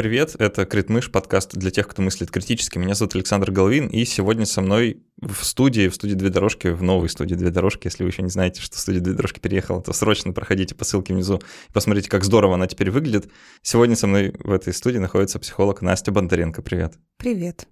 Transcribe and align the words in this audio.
Привет, 0.00 0.34
это 0.38 0.64
Критмыш, 0.64 1.12
подкаст 1.12 1.52
для 1.52 1.70
тех, 1.70 1.86
кто 1.86 2.00
мыслит 2.00 2.30
критически. 2.30 2.78
Меня 2.78 2.94
зовут 2.94 3.16
Александр 3.16 3.50
Головин, 3.50 3.86
и 3.88 4.06
сегодня 4.06 4.46
со 4.46 4.62
мной 4.62 5.02
в 5.20 5.44
студии, 5.44 5.88
в 5.88 5.94
студии 5.94 6.14
«Две 6.14 6.30
дорожки», 6.30 6.68
в 6.68 6.82
новой 6.82 7.10
студии 7.10 7.34
«Две 7.34 7.50
дорожки». 7.50 7.86
Если 7.86 8.02
вы 8.02 8.08
еще 8.08 8.22
не 8.22 8.30
знаете, 8.30 8.62
что 8.62 8.78
студия 8.78 9.02
«Две 9.02 9.12
дорожки» 9.12 9.40
переехала, 9.40 9.82
то 9.82 9.92
срочно 9.92 10.32
проходите 10.32 10.74
по 10.74 10.86
ссылке 10.86 11.12
внизу 11.12 11.42
и 11.68 11.72
посмотрите, 11.74 12.08
как 12.08 12.24
здорово 12.24 12.54
она 12.54 12.66
теперь 12.66 12.90
выглядит. 12.90 13.30
Сегодня 13.60 13.94
со 13.94 14.06
мной 14.06 14.32
в 14.42 14.52
этой 14.52 14.72
студии 14.72 14.96
находится 14.96 15.38
психолог 15.38 15.82
Настя 15.82 16.12
Бондаренко. 16.12 16.62
Привет. 16.62 16.94
Привет. 17.18 17.68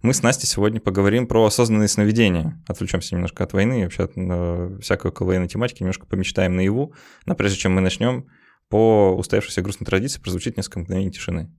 Мы 0.00 0.14
с 0.14 0.22
Настей 0.22 0.46
сегодня 0.46 0.80
поговорим 0.80 1.26
про 1.26 1.44
осознанные 1.44 1.88
сновидения. 1.88 2.62
Отвлечемся 2.68 3.16
немножко 3.16 3.42
от 3.42 3.52
войны, 3.52 3.82
вообще 3.82 4.04
от 4.04 4.12
э, 4.14 4.78
всякой 4.80 5.08
около 5.08 5.26
военной 5.26 5.48
тематики, 5.48 5.82
немножко 5.82 6.06
помечтаем 6.06 6.54
наяву. 6.54 6.94
Но 7.26 7.34
прежде 7.34 7.58
чем 7.58 7.72
мы 7.72 7.80
начнем, 7.80 8.28
по 8.68 9.16
устоявшейся 9.16 9.60
грустной 9.60 9.86
традиции 9.86 10.20
прозвучит 10.20 10.56
несколько 10.56 10.78
мгновений 10.78 11.10
тишины. 11.10 11.50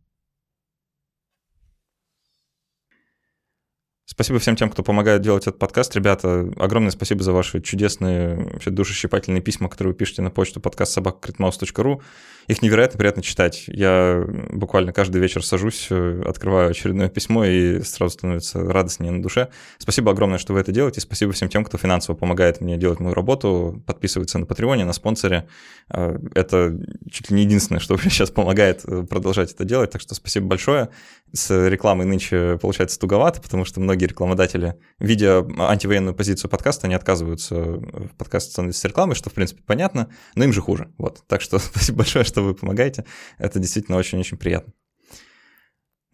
Спасибо 4.08 4.38
всем 4.38 4.56
тем, 4.56 4.70
кто 4.70 4.84
помогает 4.84 5.24
делать 5.24 5.48
этот 5.48 5.58
подкаст. 5.58 5.96
Ребята, 5.96 6.48
огромное 6.58 6.92
спасибо 6.92 7.24
за 7.24 7.34
ваши 7.34 7.60
чудесные, 7.60 8.36
вообще 8.36 8.70
душесчипательные 8.70 9.42
письма, 9.42 9.68
которые 9.68 9.94
вы 9.94 9.98
пишете 9.98 10.22
на 10.22 10.30
почту 10.30 10.60
подкаст 10.60 10.94
собакакритмаус.ру. 10.94 12.04
Их 12.48 12.62
невероятно 12.62 13.00
приятно 13.00 13.24
читать. 13.24 13.64
Я 13.66 14.24
буквально 14.52 14.94
каждый 14.94 15.20
вечер 15.20 15.44
сажусь, 15.44 15.90
открываю 15.90 16.70
очередное 16.70 17.10
письмо 17.10 17.46
и 17.46 17.82
сразу 17.82 18.14
становится 18.14 18.60
радостнее 18.60 19.12
на 19.12 19.24
душе. 19.24 19.50
Спасибо 19.80 20.12
огромное, 20.12 20.38
что 20.38 20.54
вы 20.54 20.60
это 20.60 20.72
делаете. 20.72 21.02
Спасибо 21.02 21.32
всем 21.32 21.50
тем, 21.50 21.66
кто 21.66 21.80
финансово 21.80 22.16
помогает 22.16 22.62
мне 22.62 22.78
делать 22.78 23.00
мою 23.00 23.16
работу, 23.16 23.82
подписывается 23.88 24.38
на 24.38 24.46
Патреоне, 24.46 24.86
на 24.86 24.94
спонсоре. 24.94 25.48
А, 25.90 26.16
это 26.36 26.78
чуть 27.10 27.32
ли 27.32 27.38
не 27.38 27.44
единственное, 27.44 27.80
что 27.80 27.96
мне 28.02 28.12
сейчас 28.12 28.30
помогает 28.30 28.82
э, 28.86 29.02
продолжать 29.10 29.52
это 29.52 29.66
делать. 29.66 29.90
Так 29.90 30.02
что 30.02 30.14
спасибо 30.14 30.46
большое. 30.46 30.90
С 31.34 31.68
рекламой 31.68 32.06
нынче 32.06 32.60
получается 32.62 33.00
туговато, 33.00 33.42
потому 33.42 33.66
что 33.66 33.80
многие 33.80 33.95
рекламодатели, 34.04 34.76
видя 35.00 35.46
антивоенную 35.58 36.14
позицию 36.14 36.50
подкаста, 36.50 36.88
они 36.88 36.96
отказываются 36.96 37.56
в 37.56 38.16
подкаст 38.18 38.52
становиться 38.52 38.88
рекламой, 38.88 39.16
что, 39.16 39.30
в 39.30 39.34
принципе, 39.34 39.64
понятно, 39.66 40.10
но 40.36 40.44
им 40.44 40.54
же 40.54 40.62
хуже. 40.62 40.92
Вот. 40.98 41.24
Так 41.28 41.42
что 41.42 41.60
спасибо 41.60 42.00
большое, 42.00 42.26
что 42.26 42.42
вы 42.42 42.54
помогаете. 42.54 43.06
Это 43.38 43.60
действительно 43.60 43.98
очень-очень 43.98 44.38
приятно. 44.38 44.74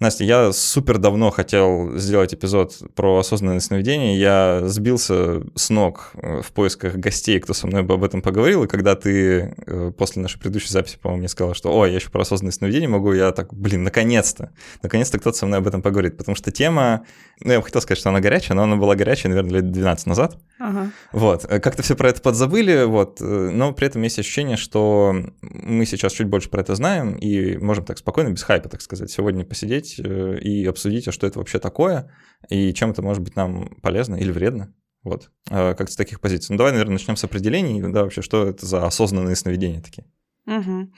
Настя, 0.02 0.23
я 0.23 0.52
супер 0.52 0.97
давно 0.97 1.30
хотел 1.30 1.95
сделать 1.95 2.33
эпизод 2.33 2.75
про 2.95 3.19
осознанное 3.19 3.59
сновидение. 3.59 4.19
Я 4.19 4.61
сбился 4.63 5.43
с 5.53 5.69
ног 5.69 6.13
э, 6.16 6.41
в 6.41 6.52
поисках 6.53 6.95
гостей, 6.95 7.39
кто 7.39 7.53
со 7.53 7.67
мной 7.67 7.83
бы 7.83 7.93
об 7.93 8.03
этом 8.03 8.23
поговорил. 8.23 8.63
И 8.63 8.67
когда 8.67 8.95
ты 8.95 9.53
э, 9.55 9.91
после 9.95 10.23
нашей 10.23 10.39
предыдущей 10.39 10.69
записи, 10.69 10.97
по-моему, 10.99 11.19
мне 11.19 11.27
сказала, 11.27 11.53
что 11.53 11.71
«Ой, 11.71 11.91
я 11.91 11.97
еще 11.97 12.09
про 12.09 12.23
осознанное 12.23 12.52
сновидение 12.52 12.89
могу», 12.89 13.13
я 13.13 13.31
так, 13.31 13.53
блин, 13.53 13.83
наконец-то, 13.83 14.49
наконец-то 14.81 15.19
кто-то 15.19 15.38
со 15.38 15.45
мной 15.45 15.59
об 15.59 15.67
этом 15.67 15.83
поговорит. 15.83 16.17
Потому 16.17 16.36
что 16.36 16.49
тема, 16.49 17.05
ну, 17.39 17.52
я 17.52 17.59
бы 17.59 17.65
хотел 17.65 17.81
сказать, 17.81 17.99
что 17.99 18.09
она 18.09 18.21
горячая, 18.21 18.55
но 18.55 18.63
она 18.63 18.77
была 18.77 18.95
горячая, 18.95 19.30
наверное, 19.30 19.61
лет 19.61 19.69
12 19.69 20.08
назад. 20.08 20.36
Ага. 20.58 20.89
Вот, 21.11 21.45
э, 21.47 21.59
как-то 21.59 21.83
все 21.83 21.95
про 21.95 22.09
это 22.09 22.23
подзабыли, 22.23 22.86
вот, 22.86 23.19
но 23.19 23.71
при 23.71 23.86
этом 23.86 24.02
есть 24.02 24.17
ощущение, 24.17 24.58
что 24.58 25.13
мы 25.41 25.86
сейчас 25.86 26.13
чуть 26.13 26.25
больше 26.25 26.49
про 26.49 26.61
это 26.61 26.73
знаем 26.73 27.17
и 27.17 27.58
можем 27.58 27.86
так 27.86 27.99
спокойно, 27.99 28.30
без 28.30 28.41
хайпа, 28.41 28.67
так 28.67 28.81
сказать, 28.81 29.11
сегодня 29.11 29.45
посидеть 29.45 29.91
посмотреть 29.97 30.00
э, 30.00 30.39
и 30.39 30.66
обсудить, 30.66 31.08
а 31.08 31.11
что 31.11 31.28
это 31.28 31.39
вообще 31.39 31.59
такое, 31.59 32.11
и 32.50 32.73
чем 32.73 32.92
это 32.92 33.02
может 33.02 33.23
быть 33.23 33.36
нам 33.36 33.75
полезно 33.81 34.16
или 34.16 34.31
вредно. 34.31 34.73
Вот, 35.03 35.31
э, 35.50 35.73
как 35.73 35.89
с 35.89 35.95
таких 35.95 36.22
позиций. 36.22 36.53
Ну, 36.53 36.58
давай, 36.58 36.73
наверное, 36.73 36.94
начнем 36.94 37.16
с 37.16 37.23
определений, 37.23 37.81
да, 37.81 38.03
вообще, 38.03 38.22
что 38.22 38.48
это 38.48 38.66
за 38.66 38.86
осознанные 38.86 39.36
сновидения 39.36 39.81
такие. 39.81 40.06
Угу. 40.45 40.92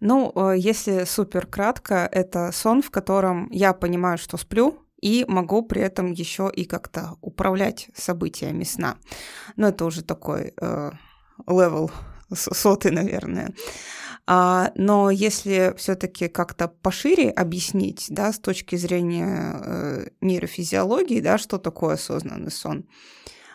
Ну, 0.00 0.32
э, 0.34 0.54
если 0.58 1.04
супер 1.04 1.46
кратко, 1.46 2.08
это 2.12 2.52
сон, 2.52 2.82
в 2.82 2.90
котором 2.90 3.48
я 3.50 3.72
понимаю, 3.72 4.18
что 4.18 4.36
сплю, 4.36 4.78
и 5.00 5.24
могу 5.28 5.62
при 5.62 5.80
этом 5.80 6.12
еще 6.12 6.50
и 6.54 6.64
как-то 6.64 7.16
управлять 7.20 7.88
событиями 7.94 8.64
сна. 8.64 8.96
Но 9.56 9.68
это 9.68 9.84
уже 9.84 10.02
такой 10.02 10.52
level 11.46 11.90
э, 12.30 12.34
сотый, 12.34 12.90
наверное. 12.90 13.54
А, 14.30 14.72
но 14.74 15.10
если 15.10 15.74
все-таки 15.78 16.28
как-то 16.28 16.68
пошире 16.68 17.30
объяснить, 17.30 18.08
да, 18.10 18.30
с 18.30 18.38
точки 18.38 18.76
зрения 18.76 19.58
э, 19.64 20.08
нейрофизиологии, 20.20 21.22
да, 21.22 21.38
что 21.38 21.56
такое 21.56 21.94
осознанный 21.94 22.50
сон, 22.50 22.86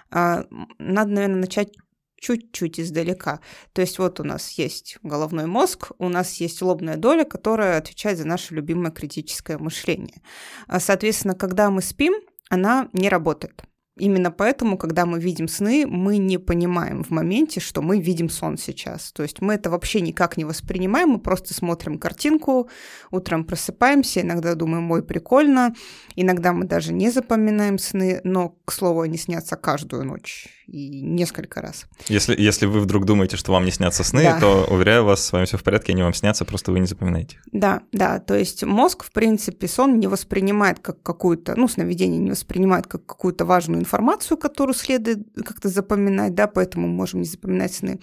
а, 0.10 0.46
надо, 0.80 1.12
наверное, 1.12 1.42
начать 1.42 1.74
чуть-чуть 2.20 2.80
издалека. 2.80 3.40
То 3.74 3.82
есть 3.82 4.00
вот 4.00 4.20
у 4.20 4.24
нас 4.24 4.50
есть 4.54 4.98
головной 5.04 5.46
мозг, 5.46 5.92
у 6.00 6.10
нас 6.10 6.38
есть 6.38 6.60
лобная 6.64 6.98
доля, 6.98 7.24
которая 7.24 7.78
отвечает 7.78 8.18
за 8.18 8.26
наше 8.26 8.56
любимое 8.56 8.92
критическое 8.92 9.60
мышление. 9.60 10.24
А, 10.66 10.80
соответственно, 10.80 11.36
когда 11.36 11.70
мы 11.70 11.84
спим, 11.84 12.16
она 12.50 12.90
не 12.94 13.10
работает. 13.10 13.64
Именно 13.98 14.32
поэтому, 14.32 14.78
когда 14.78 15.06
мы 15.06 15.20
видим 15.20 15.48
сны, 15.48 15.86
мы 15.88 16.18
не 16.18 16.40
понимаем 16.40 17.04
в 17.04 17.12
моменте, 17.12 17.60
что 17.60 17.84
мы 17.84 18.00
видим 18.00 18.28
сон 18.30 18.58
сейчас. 18.58 19.12
То 19.12 19.22
есть 19.22 19.40
мы 19.40 19.54
это 19.54 19.70
вообще 19.70 20.02
никак 20.02 20.36
не 20.36 20.46
воспринимаем, 20.46 21.10
мы 21.10 21.20
просто 21.20 21.54
смотрим 21.54 22.00
картинку, 22.00 22.70
утром 23.12 23.46
просыпаемся, 23.46 24.22
иногда 24.22 24.56
думаем, 24.56 24.90
ой, 24.90 25.04
прикольно, 25.04 25.76
иногда 26.16 26.54
мы 26.54 26.66
даже 26.66 26.92
не 26.92 27.12
запоминаем 27.12 27.78
сны, 27.78 28.20
но, 28.24 28.58
к 28.66 28.72
слову, 28.72 29.02
они 29.02 29.18
снятся 29.18 29.58
каждую 29.58 30.06
ночь 30.06 30.48
и 30.68 31.02
несколько 31.02 31.62
раз. 31.62 31.86
Если, 32.08 32.40
если 32.40 32.66
вы 32.66 32.80
вдруг 32.80 33.06
думаете, 33.06 33.38
что 33.38 33.52
вам 33.52 33.66
не 33.66 33.72
снятся 33.72 34.04
сны, 34.04 34.24
да. 34.24 34.40
то, 34.40 34.68
уверяю 34.70 35.06
вас, 35.06 35.24
с 35.24 35.32
вами 35.32 35.46
все 35.46 35.58
в 35.58 35.64
порядке, 35.64 35.94
они 35.94 36.02
вам 36.02 36.14
снятся, 36.14 36.46
просто 36.46 36.72
вы 36.72 36.80
не 36.80 36.88
запоминаете. 36.88 37.40
Да, 37.52 37.82
да, 37.92 38.20
то 38.20 38.36
есть 38.36 38.64
мозг, 38.64 39.04
в 39.04 39.12
принципе, 39.12 39.68
сон 39.68 40.00
не 40.00 40.08
воспринимает 40.08 40.80
как 40.80 41.02
какую-то, 41.04 41.54
ну, 41.56 41.68
сновидение 41.68 42.20
не 42.20 42.32
воспринимает 42.32 42.88
как 42.88 43.06
какую-то 43.06 43.46
важную 43.46 43.83
информацию, 43.84 44.38
которую 44.38 44.74
следует 44.74 45.20
как-то 45.46 45.70
запоминать, 45.70 46.34
да, 46.34 46.48
поэтому 46.48 46.88
можем 46.88 47.22
не 47.22 47.28
запоминать 47.28 47.74
сны. 47.74 48.00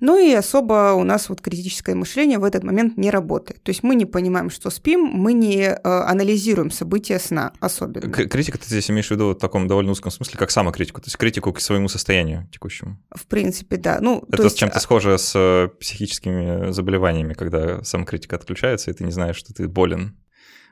Ну 0.00 0.18
и 0.18 0.32
особо 0.32 0.92
у 0.94 1.04
нас 1.04 1.28
вот 1.28 1.40
критическое 1.40 1.94
мышление 1.94 2.38
в 2.38 2.44
этот 2.44 2.64
момент 2.64 2.96
не 2.96 3.10
работает. 3.10 3.62
То 3.62 3.70
есть 3.70 3.82
мы 3.82 3.94
не 3.94 4.06
понимаем, 4.06 4.50
что 4.50 4.70
спим, 4.70 5.00
мы 5.00 5.32
не 5.32 5.62
э, 5.62 5.78
анализируем 5.82 6.70
события 6.70 7.18
сна 7.18 7.52
особенно. 7.60 8.10
К- 8.10 8.26
критика 8.28 8.58
ты 8.58 8.66
здесь 8.66 8.90
имеешь 8.90 9.08
в 9.08 9.10
виду 9.10 9.30
в 9.30 9.34
таком 9.34 9.66
довольно 9.66 9.92
узком 9.92 10.10
смысле, 10.10 10.38
как 10.38 10.50
самокритику, 10.50 11.00
то 11.00 11.08
есть 11.08 11.16
критику 11.16 11.52
к 11.52 11.60
своему 11.60 11.88
состоянию 11.88 12.48
текущему. 12.52 12.98
В 13.14 13.26
принципе, 13.26 13.76
да. 13.76 13.98
Ну, 14.00 14.24
Это 14.30 14.44
есть... 14.44 14.58
чем-то 14.58 14.76
а 14.76 14.80
схоже 14.80 15.18
с 15.18 15.32
э, 15.34 15.68
психическими 15.78 16.70
заболеваниями, 16.72 17.34
когда 17.34 17.82
самокритика 17.82 18.36
отключается, 18.36 18.90
и 18.90 18.94
ты 18.94 19.04
не 19.04 19.12
знаешь, 19.12 19.36
что 19.36 19.52
ты 19.52 19.68
болен 19.68 20.16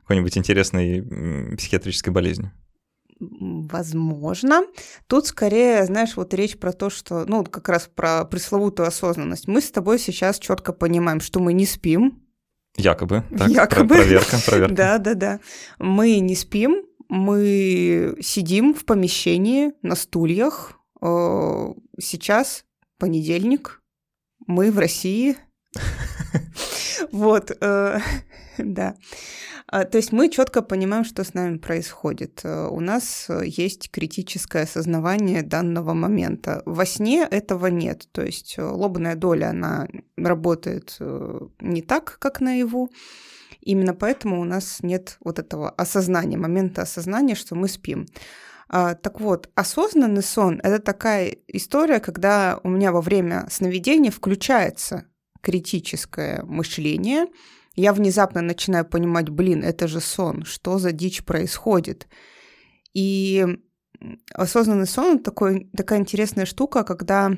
какой-нибудь 0.03 0.37
интересной 0.37 1.57
психиатрической 1.57 2.13
болезнью. 2.13 2.53
Возможно. 3.71 4.63
Тут 5.07 5.27
скорее, 5.27 5.85
знаешь, 5.85 6.17
вот 6.17 6.35
речь 6.35 6.59
про 6.59 6.73
то, 6.73 6.91
что, 6.91 7.25
ну, 7.27 7.45
как 7.45 7.69
раз 7.69 7.89
про 7.95 8.25
пресловутую 8.25 8.89
осознанность. 8.89 9.47
Мы 9.47 9.61
с 9.61 9.71
тобой 9.71 9.99
сейчас 9.99 10.39
четко 10.39 10.73
понимаем, 10.73 11.21
что 11.21 11.39
мы 11.41 11.53
не 11.53 11.67
спим. 11.67 12.23
Якобы. 12.77 13.23
Так, 13.37 13.49
Якобы. 13.49 13.97
Проверка, 13.97 14.37
проверка. 14.45 14.75
Да, 14.75 14.99
да, 14.99 15.15
да. 15.15 15.41
Мы 15.79 16.19
не 16.19 16.35
спим, 16.35 16.85
мы 17.09 18.17
сидим 18.21 18.75
в 18.75 18.85
помещении 18.85 19.73
на 19.83 19.95
стульях. 19.95 20.73
Э, 21.03 21.73
сейчас 22.01 22.65
понедельник, 22.99 23.83
мы 24.47 24.71
в 24.71 24.79
России. 24.79 25.37
Вот, 27.11 27.51
э, 27.61 27.99
да. 28.59 28.95
А, 29.73 29.85
то 29.85 29.97
есть 29.97 30.13
мы 30.13 30.29
четко 30.29 30.61
понимаем, 30.61 31.03
что 31.03 31.25
с 31.25 31.33
нами 31.33 31.57
происходит. 31.57 32.43
Э, 32.45 32.67
у 32.67 32.81
нас 32.81 33.25
э, 33.31 33.45
есть 33.47 33.91
критическое 33.91 34.65
осознавание 34.65 35.43
данного 35.43 35.95
момента. 35.95 36.63
Во 36.67 36.85
сне 36.85 37.27
этого 37.31 37.69
нет. 37.69 38.07
То 38.13 38.21
есть 38.21 38.57
э, 38.59 38.63
лобная 38.63 39.15
доля, 39.15 39.49
она 39.49 39.89
работает 40.19 40.99
не 41.61 41.81
так, 41.81 42.19
как 42.19 42.43
наяву. 42.43 42.91
Именно 43.63 43.95
поэтому 43.95 44.43
у 44.43 44.45
нас 44.45 44.81
нет 44.83 45.17
вот 45.25 45.39
этого 45.39 45.71
осознания, 45.71 46.37
момента 46.37 46.83
осознания, 46.83 47.35
что 47.35 47.55
мы 47.55 47.67
спим. 47.67 48.07
А, 48.69 48.95
так 48.95 49.23
вот, 49.23 49.49
осознанный 49.55 50.23
сон– 50.23 50.61
это 50.63 50.81
такая 50.81 51.35
история, 51.49 51.99
когда 52.01 52.61
у 52.63 52.69
меня 52.69 52.93
во 52.93 53.01
время 53.01 53.47
сновидения 53.51 54.11
включается 54.11 55.07
критическое 55.41 56.43
мышление– 56.43 57.29
я 57.75 57.93
внезапно 57.93 58.43
начинаю 58.43 58.85
понимать, 58.85 59.29
блин, 59.31 59.63
это 59.65 59.89
же 59.89 60.01
сон, 60.01 60.45
что 60.45 60.79
за 60.79 60.93
дичь 60.93 61.25
происходит. 61.25 62.07
И 62.93 63.47
осознанный 64.35 64.87
сон 64.87 65.19
такой, 65.19 65.71
такая 65.77 66.01
интересная 66.01 66.47
штука, 66.47 66.85
когда 66.85 67.33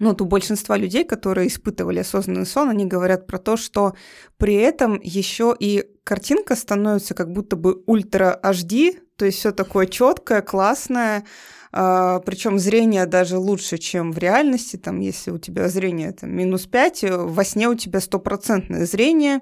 ну, 0.00 0.08
вот 0.08 0.22
у 0.22 0.24
большинства 0.24 0.76
людей, 0.76 1.04
которые 1.04 1.48
испытывали 1.48 1.98
осознанный 1.98 2.46
сон, 2.46 2.70
они 2.70 2.86
говорят 2.86 3.26
про 3.26 3.38
то, 3.38 3.58
что 3.58 3.94
при 4.38 4.54
этом 4.54 4.98
еще 5.02 5.54
и 5.58 5.84
картинка 6.02 6.56
становится 6.56 7.14
как 7.14 7.30
будто 7.30 7.56
бы 7.56 7.82
ультра 7.86 8.40
HD, 8.42 8.98
то 9.16 9.26
есть 9.26 9.38
все 9.38 9.52
такое 9.52 9.86
четкое, 9.86 10.40
классное, 10.40 11.24
причем 11.72 12.58
зрение 12.58 13.06
даже 13.06 13.38
лучше, 13.38 13.78
чем 13.78 14.12
в 14.12 14.18
реальности. 14.18 14.76
Там, 14.76 15.00
если 15.00 15.30
у 15.30 15.38
тебя 15.38 15.68
зрение 15.68 16.12
там, 16.12 16.30
минус 16.30 16.66
5, 16.66 17.04
во 17.10 17.44
сне 17.44 17.68
у 17.68 17.74
тебя 17.74 18.00
стопроцентное 18.00 18.84
зрение, 18.84 19.40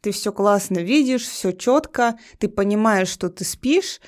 ты 0.00 0.10
все 0.10 0.32
классно 0.32 0.78
видишь, 0.78 1.22
все 1.22 1.52
четко, 1.52 2.18
ты 2.38 2.48
понимаешь, 2.48 3.08
что 3.08 3.28
ты 3.28 3.44
спишь, 3.44 4.00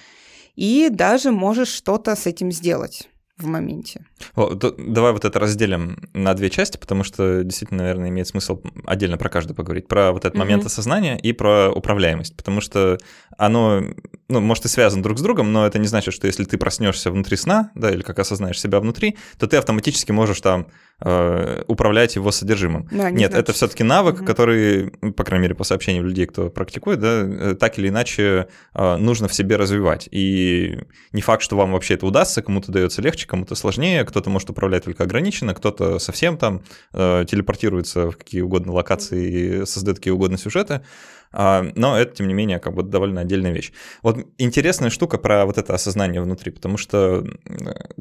и 0.56 0.88
даже 0.90 1.30
можешь 1.30 1.68
что-то 1.68 2.16
с 2.16 2.26
этим 2.26 2.50
сделать 2.50 3.08
в 3.36 3.46
моменте. 3.46 4.06
О, 4.34 4.54
то, 4.54 4.74
давай 4.78 5.12
вот 5.12 5.24
это 5.24 5.38
разделим 5.38 6.08
на 6.12 6.34
две 6.34 6.50
части, 6.50 6.76
потому 6.76 7.04
что 7.04 7.42
действительно, 7.44 7.82
наверное, 7.82 8.08
имеет 8.08 8.28
смысл 8.28 8.60
отдельно 8.86 9.18
про 9.18 9.28
каждую 9.28 9.56
поговорить. 9.56 9.88
Про 9.88 10.12
вот 10.12 10.24
этот 10.24 10.34
mm-hmm. 10.34 10.38
момент 10.38 10.66
осознания 10.66 11.18
и 11.18 11.32
про 11.32 11.70
управляемость, 11.70 12.36
потому 12.36 12.60
что 12.60 12.98
оно, 13.36 13.82
ну, 14.28 14.40
может 14.40 14.64
и 14.64 14.68
связано 14.68 15.02
друг 15.02 15.18
с 15.18 15.22
другом, 15.22 15.52
но 15.52 15.66
это 15.66 15.78
не 15.78 15.86
значит, 15.86 16.14
что 16.14 16.26
если 16.26 16.44
ты 16.44 16.58
проснешься 16.58 17.10
внутри 17.10 17.36
сна, 17.36 17.70
да, 17.74 17.90
или 17.90 18.02
как 18.02 18.18
осознаешь 18.18 18.60
себя 18.60 18.80
внутри, 18.80 19.16
то 19.38 19.46
ты 19.46 19.56
автоматически 19.56 20.12
можешь 20.12 20.40
там 20.40 20.68
э, 21.00 21.62
управлять 21.66 22.16
его 22.16 22.32
содержимым. 22.32 22.88
Да, 22.90 23.10
не 23.10 23.18
Нет, 23.18 23.30
значит. 23.30 23.48
это 23.48 23.52
все-таки 23.52 23.84
навык, 23.84 24.20
mm-hmm. 24.20 24.26
который, 24.26 24.90
по 25.12 25.24
крайней 25.24 25.42
мере, 25.44 25.54
по 25.54 25.64
сообщениям 25.64 26.04
людей, 26.04 26.26
кто 26.26 26.50
практикует, 26.50 27.00
да, 27.00 27.22
э, 27.22 27.54
так 27.54 27.78
или 27.78 27.88
иначе 27.88 28.48
э, 28.74 28.96
нужно 28.96 29.28
в 29.28 29.34
себе 29.34 29.56
развивать. 29.56 30.08
И 30.10 30.78
не 31.12 31.22
факт, 31.22 31.42
что 31.42 31.56
вам 31.56 31.72
вообще 31.72 31.94
это 31.94 32.06
удастся, 32.06 32.42
кому-то 32.42 32.72
дается 32.72 33.02
легче, 33.02 33.26
кому-то 33.26 33.54
сложнее, 33.54 34.04
кто-то 34.08 34.30
может 34.30 34.50
управлять 34.50 34.84
только 34.84 35.04
ограниченно, 35.04 35.54
кто-то 35.54 35.98
совсем 35.98 36.36
там 36.36 36.62
э, 36.92 37.24
телепортируется 37.28 38.10
в 38.10 38.16
какие 38.16 38.40
угодно 38.40 38.72
локации 38.72 39.62
и 39.62 39.66
создает 39.66 39.98
какие 39.98 40.12
угодно 40.12 40.38
сюжеты. 40.38 40.82
Uh, 41.30 41.72
но 41.76 41.98
это, 41.98 42.16
тем 42.16 42.28
не 42.28 42.32
менее, 42.32 42.58
как 42.58 42.74
бы 42.74 42.82
довольно 42.82 43.20
отдельная 43.20 43.52
вещь. 43.52 43.72
Вот 44.02 44.26
интересная 44.38 44.88
штука 44.88 45.18
про 45.18 45.44
вот 45.44 45.58
это 45.58 45.74
осознание 45.74 46.22
внутри, 46.22 46.50
потому 46.50 46.78
что 46.78 47.22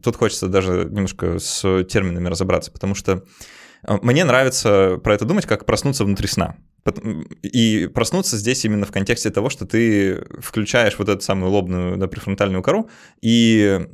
тут 0.01 0.15
хочется 0.15 0.47
даже 0.47 0.87
немножко 0.89 1.37
с 1.37 1.83
терминами 1.83 2.29
разобраться, 2.29 2.71
потому 2.71 2.95
что 2.95 3.25
э, 3.85 3.97
мне 4.01 4.23
нравится 4.23 4.97
про 5.03 5.13
это 5.13 5.25
думать, 5.25 5.45
как 5.45 5.65
проснуться 5.65 6.05
внутри 6.05 6.27
сна. 6.27 6.55
И 7.43 7.89
проснуться 7.93 8.37
здесь 8.37 8.63
именно 8.63 8.85
в 8.85 8.91
контексте 8.91 9.29
того, 9.29 9.49
что 9.49 9.65
ты 9.65 10.23
включаешь 10.39 10.97
вот 10.97 11.09
эту 11.09 11.21
самую 11.21 11.51
лобную 11.51 11.97
да, 11.97 12.07
префронтальную 12.07 12.63
кору 12.63 12.89
и 13.21 13.87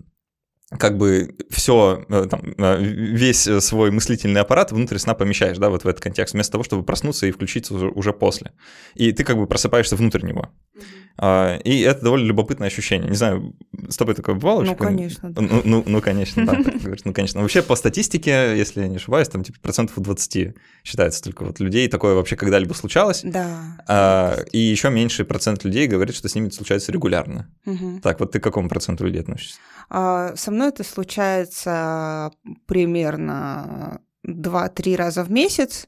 как 0.78 0.98
бы 0.98 1.36
все, 1.50 2.06
э, 2.10 2.28
там, 2.30 2.42
э, 2.58 2.81
весь 2.81 3.50
свой 3.60 3.92
мыслительный 3.92 4.42
аппарат 4.42 4.72
внутрь 4.72 4.98
сна 4.98 5.14
помещаешь, 5.14 5.58
да, 5.58 5.70
вот 5.70 5.84
в 5.84 5.88
этот 5.88 6.02
контекст, 6.02 6.34
вместо 6.34 6.54
того, 6.54 6.64
чтобы 6.64 6.84
проснуться 6.84 7.28
и 7.28 7.31
включиться 7.31 7.74
уже, 7.74 8.14
после. 8.14 8.52
И 8.96 9.12
ты 9.12 9.24
как 9.24 9.38
бы 9.38 9.48
просыпаешься 9.48 9.96
внутрь 9.96 10.25
него. 10.25 10.50
Mm-hmm. 10.75 11.62
И 11.64 11.81
это 11.81 12.04
довольно 12.04 12.25
любопытное 12.25 12.68
ощущение. 12.68 13.10
Не 13.10 13.16
знаю, 13.16 13.56
с 13.88 13.98
тобой 13.98 14.16
такое 14.16 14.36
бывало? 14.36 14.64
Ну, 14.64 14.75
конечно. 14.75 15.31
Да. 15.31 15.42
Ну, 15.42 15.62
ну, 15.64 15.84
ну, 15.86 16.02
конечно, 16.02 16.46
да, 16.46 16.58
ну, 17.06 17.14
конечно. 17.14 17.42
Вообще, 17.42 17.62
по 17.62 17.75
статистике, 17.75 18.58
если 18.58 18.81
я 18.81 18.88
не 18.88 18.96
ошибаюсь, 18.96 19.30
там 19.30 19.44
типа 19.44 19.60
процентов 19.62 20.00
20 20.00 20.56
считается 20.84 21.24
только 21.24 21.46
вот 21.46 21.60
людей, 21.60 21.88
такое 21.88 22.16
вообще 22.16 22.36
когда-либо 22.36 22.74
случалось. 22.74 23.22
Да. 23.24 23.78
А, 23.88 24.40
и 24.52 24.58
еще 24.58 24.90
меньший 24.90 25.25
процент 25.25 25.64
людей 25.64 25.88
говорит, 25.88 26.16
что 26.16 26.28
с 26.28 26.36
ними 26.36 26.48
это 26.48 26.56
случается 26.56 26.92
регулярно. 26.92 27.48
Угу. 27.66 28.00
Так, 28.02 28.20
вот 28.20 28.31
ты 28.31 28.40
к 28.40 28.44
какому 28.44 28.68
проценту 28.68 29.06
людей 29.06 29.22
относишься? 29.22 29.60
А, 29.90 30.36
со 30.36 30.50
мной 30.50 30.62
это 30.68 30.83
случается 30.83 32.31
примерно 32.65 34.01
2-3 34.25 34.95
раза 34.95 35.24
в 35.24 35.31
месяц. 35.31 35.88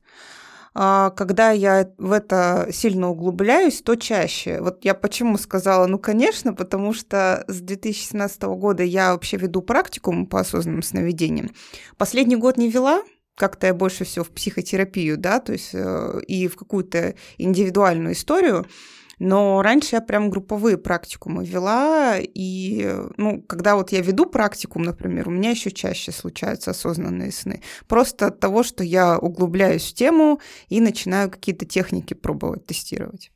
А, 0.77 1.11
когда 1.11 1.51
я 1.51 1.89
в 1.97 2.11
это 2.11 2.67
сильно 2.71 3.09
углубляюсь, 3.09 3.81
то 3.81 3.95
чаще. 3.95 4.59
Вот 4.59 4.83
я 4.83 4.93
почему 4.93 5.37
сказала, 5.37 5.87
ну, 5.87 5.97
конечно, 5.97 6.53
потому 6.53 6.93
что 6.93 7.45
с 7.47 7.61
2017 7.61 8.43
года 8.43 8.83
я 8.83 9.13
вообще 9.13 9.37
веду 9.37 9.61
практикум 9.61 10.25
по 10.25 10.41
осознанным 10.41 10.83
сновидениям. 10.83 11.51
Последний 11.97 12.35
год 12.35 12.57
не 12.57 12.69
вела, 12.69 13.01
как-то 13.35 13.67
я 13.67 13.73
больше 13.73 14.03
всего 14.03 14.25
в 14.25 14.31
психотерапию, 14.31 15.17
да, 15.17 15.39
то 15.39 15.53
есть 15.53 15.71
э, 15.73 16.21
и 16.27 16.47
в 16.49 16.57
какую-то 16.57 17.15
индивидуальную 17.37 18.13
историю. 18.13 18.65
Но 19.19 19.61
раньше 19.61 19.95
я 19.95 20.01
прям 20.01 20.29
групповые 20.29 20.77
практикумы 20.77 21.45
вела, 21.45 22.15
и, 22.19 22.93
ну, 23.17 23.41
когда 23.41 23.75
вот 23.75 23.91
я 23.91 24.01
веду 24.01 24.25
практикум, 24.25 24.83
например, 24.83 25.27
у 25.27 25.31
меня 25.31 25.51
еще 25.51 25.71
чаще 25.71 26.11
случаются 26.11 26.71
осознанные 26.71 27.31
сны. 27.31 27.61
Просто 27.87 28.27
от 28.27 28.39
того, 28.39 28.63
что 28.63 28.83
я 28.83 29.17
углубляюсь 29.17 29.89
в 29.91 29.93
тему 29.93 30.39
и 30.69 30.81
начинаю 30.81 31.29
какие-то 31.29 31.65
техники 31.65 32.13
пробовать, 32.13 32.65
тестировать. 32.65 33.31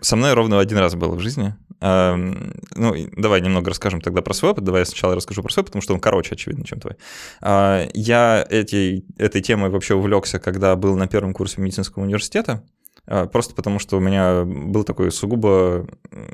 Со 0.00 0.16
мной 0.16 0.32
ровно 0.34 0.60
один 0.60 0.78
раз 0.78 0.94
было 0.94 1.14
в 1.14 1.20
жизни. 1.20 1.54
Ну, 1.80 2.94
давай 3.16 3.42
немного 3.42 3.68
расскажем 3.68 4.00
тогда 4.00 4.22
про 4.22 4.32
свой 4.32 4.52
опыт. 4.52 4.64
Давай 4.64 4.80
я 4.80 4.86
сначала 4.86 5.14
расскажу 5.14 5.42
про 5.42 5.52
свой, 5.52 5.64
потому 5.66 5.82
что 5.82 5.92
он 5.92 6.00
короче, 6.00 6.34
очевидно, 6.34 6.64
чем 6.64 6.80
твой. 6.80 6.96
А, 7.42 7.86
я 7.92 8.46
этой, 8.48 9.04
этой 9.18 9.42
темой 9.42 9.68
вообще 9.68 9.94
увлекся, 9.94 10.38
когда 10.38 10.76
был 10.76 10.96
на 10.96 11.06
первом 11.06 11.34
курсе 11.34 11.60
медицинского 11.60 12.04
университета. 12.04 12.64
А, 13.06 13.26
просто 13.26 13.54
потому, 13.54 13.78
что 13.78 13.96
у 13.96 14.00
меня 14.00 14.44
был 14.44 14.84
такой 14.84 15.12
сугубо 15.12 15.86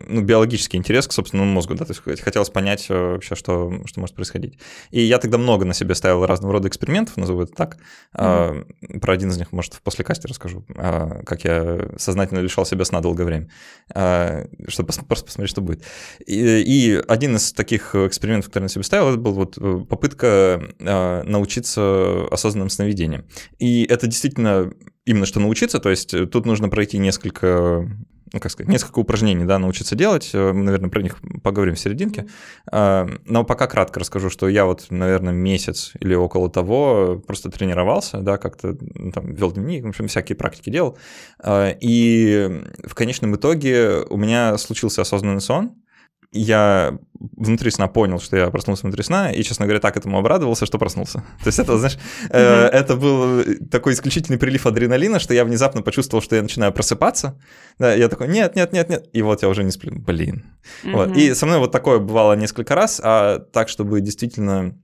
ну, 0.07 0.23
биологический 0.23 0.77
интерес 0.77 1.07
к 1.09 1.13
собственному 1.13 1.51
мозгу, 1.51 1.75
да, 1.75 1.85
то 1.85 1.93
есть 1.93 2.23
хотелось 2.23 2.51
понять 2.51 2.87
э, 2.89 2.95
вообще, 2.95 3.35
что, 3.35 3.73
что 3.87 4.01
может 4.01 4.15
происходить. 4.15 4.59
И 4.91 5.01
я 5.01 5.19
тогда 5.19 5.39
много 5.39 5.65
на 5.65 5.75
себе 5.75 5.95
ставил 5.95 6.25
разного 6.27 6.55
рода 6.55 6.69
экспериментов, 6.69 7.17
назову 7.17 7.43
это 7.43 7.53
так. 7.53 7.79
Mm-hmm. 8.15 9.01
Про 9.01 9.13
один 9.13 9.31
из 9.31 9.39
них, 9.39 9.53
может, 9.53 9.75
в 9.75 9.83
послекасте 9.83 10.29
расскажу, 10.29 10.65
а, 10.77 11.23
как 11.25 11.45
я 11.45 11.89
сознательно 11.97 12.39
лишал 12.39 12.65
себя 12.65 12.85
сна 12.85 13.01
долгое 13.01 13.25
время, 13.25 13.49
чтобы 14.69 14.93
просто 15.07 15.25
посмотреть, 15.25 15.51
что 15.51 15.61
будет. 15.61 15.83
И, 16.25 16.61
и 16.61 17.03
один 17.09 17.37
из 17.37 17.53
таких 17.53 17.95
экспериментов, 17.95 18.51
который 18.51 18.63
я 18.63 18.67
на 18.67 18.69
себе 18.69 18.85
ставил, 18.85 19.09
это 19.09 19.19
был 19.19 19.33
вот 19.33 19.59
э, 19.59 19.85
попытка 19.89 20.63
научиться 20.79 22.27
осознанным 22.31 22.69
сновидениям. 22.69 23.25
И 23.59 23.85
это 23.85 24.07
действительно 24.07 24.73
именно 25.05 25.27
что 25.27 25.41
научиться, 25.41 25.79
то 25.79 25.91
есть 25.91 26.15
э, 26.15 26.27
тут 26.27 26.47
нужно 26.47 26.69
пройти 26.69 26.99
несколько 26.99 27.89
ну, 28.33 28.39
как 28.39 28.53
сказать, 28.53 28.71
несколько 28.71 29.01
упражнений, 29.01 29.45
да, 29.45 29.59
научиться 29.59 29.97
делать. 29.97 30.31
Э, 30.35 30.53
мы, 30.53 30.63
наверное, 30.63 30.89
про 30.89 31.03
них 31.03 31.17
поговорим 31.43 31.75
в 31.75 31.81
серединке. 31.81 32.29
Mm-hmm. 32.71 33.23
Но 33.25 33.45
пока 33.45 33.67
кратко 33.67 33.99
расскажу, 33.99 34.31
что 34.31 34.49
я 34.49 34.67
вот, 34.67 34.87
наверное, 34.91 35.33
месяц 35.33 35.93
или 35.99 36.15
около 36.15 36.49
того 36.49 37.21
просто 37.27 37.51
тренировался, 37.51 38.19
да, 38.19 38.39
как-то 38.39 38.77
там 39.13 39.35
вел 39.35 39.51
дневник, 39.51 39.85
в 39.85 39.89
общем, 39.89 40.07
всякие 40.07 40.37
практики 40.37 40.71
делал. 40.71 40.97
И 41.45 42.63
в 42.85 42.95
конечном 42.95 43.35
итоге 43.35 44.05
у 44.09 44.17
меня 44.17 44.57
случился 44.59 45.03
осознанный 45.03 45.41
сон, 45.41 45.75
я 46.33 46.99
внутри 47.19 47.71
сна 47.71 47.89
понял, 47.89 48.21
что 48.21 48.37
я 48.37 48.51
проснулся 48.51 48.83
внутри 48.83 49.03
сна, 49.03 49.33
и, 49.33 49.43
честно 49.43 49.67
говоря, 49.67 49.81
так 49.81 49.97
этому 49.97 50.19
обрадовался, 50.19 50.65
что 50.65 50.79
проснулся. 50.79 51.25
То 51.43 51.47
есть 51.47 51.59
это, 51.59 51.77
знаешь, 51.77 51.99
э, 52.31 52.67
это 52.67 52.97
был 52.97 53.45
такой 53.71 53.93
исключительный 53.93 54.39
прилив 54.39 54.67
адреналина, 54.67 55.19
что 55.19 55.35
я 55.35 55.45
внезапно 55.45 55.83
почувствовал, 55.83 56.23
что 56.23 56.37
я 56.37 56.43
начинаю 56.43 56.73
просыпаться. 56.73 57.39
Да, 57.79 57.95
я 57.95 58.09
такой, 58.09 58.29
нет, 58.29 58.57
нет, 58.57 58.73
нет, 58.73 58.89
нет, 58.89 59.09
и 59.13 59.23
вот 59.23 59.43
я 59.43 59.49
уже 59.49 59.65
не 59.65 59.71
сплю. 59.71 59.93
Блин. 59.95 60.45
Вот. 60.85 61.17
И 61.17 61.35
со 61.35 61.47
мной 61.47 61.59
вот 61.59 61.73
такое 61.73 61.99
бывало 61.99 62.35
несколько 62.35 62.75
раз, 62.75 63.01
а 63.03 63.39
так, 63.39 63.69
чтобы 63.69 64.01
действительно 64.01 64.75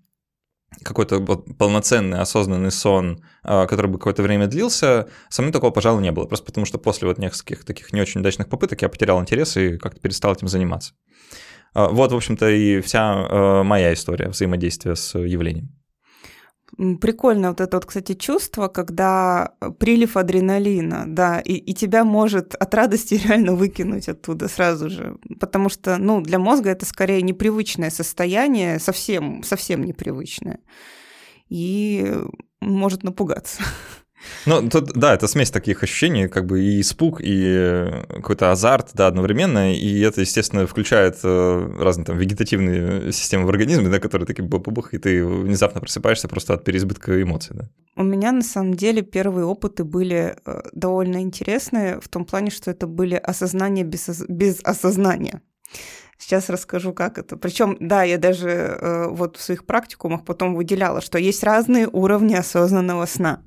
какой-то 0.82 1.18
вот 1.18 1.56
полноценный 1.58 2.20
осознанный 2.20 2.70
сон, 2.70 3.22
а, 3.42 3.66
который 3.66 3.86
бы 3.86 3.98
какое-то 3.98 4.22
время 4.22 4.46
длился, 4.46 5.08
со 5.28 5.42
мной 5.42 5.52
такого, 5.52 5.70
пожалуй, 5.70 6.02
не 6.02 6.12
было. 6.12 6.24
Просто 6.24 6.46
потому 6.46 6.66
что 6.66 6.78
после 6.78 7.08
вот 7.08 7.18
нескольких 7.18 7.64
таких 7.64 7.92
не 7.92 8.00
очень 8.00 8.20
удачных 8.20 8.48
попыток 8.48 8.82
я 8.82 8.88
потерял 8.88 9.20
интерес 9.20 9.56
и 9.56 9.78
как-то 9.78 10.00
перестал 10.00 10.32
этим 10.32 10.48
заниматься. 10.48 10.94
А, 11.74 11.88
вот, 11.88 12.12
в 12.12 12.16
общем-то, 12.16 12.48
и 12.48 12.80
вся 12.80 13.12
а, 13.14 13.62
моя 13.62 13.92
история 13.92 14.28
взаимодействия 14.28 14.96
с 14.96 15.18
явлением. 15.18 15.75
Прикольно 16.76 17.48
вот 17.48 17.60
это 17.62 17.76
вот, 17.78 17.86
кстати, 17.86 18.12
чувство, 18.14 18.68
когда 18.68 19.54
прилив 19.78 20.16
адреналина, 20.16 21.04
да, 21.06 21.40
и, 21.40 21.54
и 21.54 21.72
тебя 21.72 22.04
может 22.04 22.54
от 22.54 22.74
радости 22.74 23.14
реально 23.26 23.54
выкинуть 23.54 24.08
оттуда 24.08 24.48
сразу 24.48 24.90
же. 24.90 25.16
Потому 25.40 25.70
что, 25.70 25.96
ну, 25.96 26.20
для 26.20 26.38
мозга 26.38 26.70
это 26.70 26.84
скорее 26.84 27.22
непривычное 27.22 27.90
состояние, 27.90 28.78
совсем, 28.78 29.42
совсем 29.42 29.84
непривычное. 29.84 30.60
И 31.48 32.14
может 32.60 33.04
напугаться. 33.04 33.62
Ну, 34.46 34.68
тут, 34.68 34.92
да, 34.92 35.14
это 35.14 35.26
смесь 35.28 35.50
таких 35.50 35.82
ощущений, 35.82 36.28
как 36.28 36.46
бы 36.46 36.62
и 36.62 36.80
испуг, 36.80 37.20
и 37.22 38.04
какой-то 38.08 38.52
азарт, 38.52 38.90
да, 38.94 39.06
одновременно, 39.06 39.74
и 39.74 40.00
это, 40.00 40.20
естественно, 40.20 40.66
включает 40.66 41.18
э, 41.22 41.76
разные 41.78 42.04
там 42.04 42.18
вегетативные 42.18 43.12
системы 43.12 43.46
в 43.46 43.48
организме, 43.50 43.88
да, 43.88 43.98
которые 43.98 44.26
такие 44.26 44.44
бабух, 44.44 44.94
и 44.94 44.98
ты 44.98 45.24
внезапно 45.24 45.80
просыпаешься 45.80 46.28
просто 46.28 46.54
от 46.54 46.64
переизбытка 46.64 47.20
эмоций, 47.20 47.56
да. 47.56 47.68
У 47.96 48.02
меня, 48.02 48.32
на 48.32 48.42
самом 48.42 48.74
деле, 48.74 49.02
первые 49.02 49.46
опыты 49.46 49.84
были 49.84 50.36
э, 50.44 50.62
довольно 50.72 51.22
интересные 51.22 51.98
в 52.00 52.08
том 52.08 52.24
плане, 52.24 52.50
что 52.50 52.70
это 52.70 52.86
были 52.86 53.14
осознания 53.14 53.84
без, 53.84 54.22
без 54.28 54.60
осознания. 54.62 55.40
Сейчас 56.18 56.48
расскажу, 56.48 56.92
как 56.92 57.18
это. 57.18 57.36
Причем, 57.36 57.76
да, 57.80 58.02
я 58.02 58.18
даже 58.18 58.48
э, 58.48 59.08
вот 59.08 59.36
в 59.36 59.42
своих 59.42 59.66
практикумах 59.66 60.24
потом 60.24 60.54
выделяла, 60.54 61.00
что 61.00 61.18
есть 61.18 61.42
разные 61.42 61.88
уровни 61.88 62.34
осознанного 62.34 63.06
сна. 63.06 63.42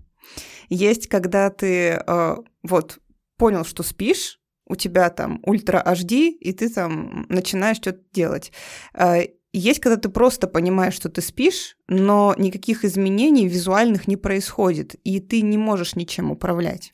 Есть, 0.70 1.08
когда 1.08 1.50
ты 1.50 2.02
э, 2.06 2.36
вот 2.64 3.00
понял, 3.38 3.66
что 3.66 3.84
спишь, 3.84 4.40
у 4.68 4.76
тебя 4.76 5.10
там 5.10 5.40
ультра 5.44 5.84
HD, 5.86 6.30
и 6.30 6.54
ты 6.54 6.70
там 6.70 7.26
начинаешь 7.28 7.78
что-то 7.78 8.02
делать. 8.14 8.52
Э, 8.94 9.24
есть, 9.52 9.80
когда 9.80 9.98
ты 9.98 10.10
просто 10.10 10.48
понимаешь, 10.48 10.94
что 10.94 11.10
ты 11.10 11.22
спишь, 11.22 11.76
но 11.88 12.36
никаких 12.38 12.86
изменений 12.86 13.48
визуальных 13.48 14.08
не 14.08 14.16
происходит, 14.16 14.96
и 15.04 15.20
ты 15.20 15.42
не 15.42 15.58
можешь 15.58 15.96
ничем 15.96 16.30
управлять. 16.32 16.94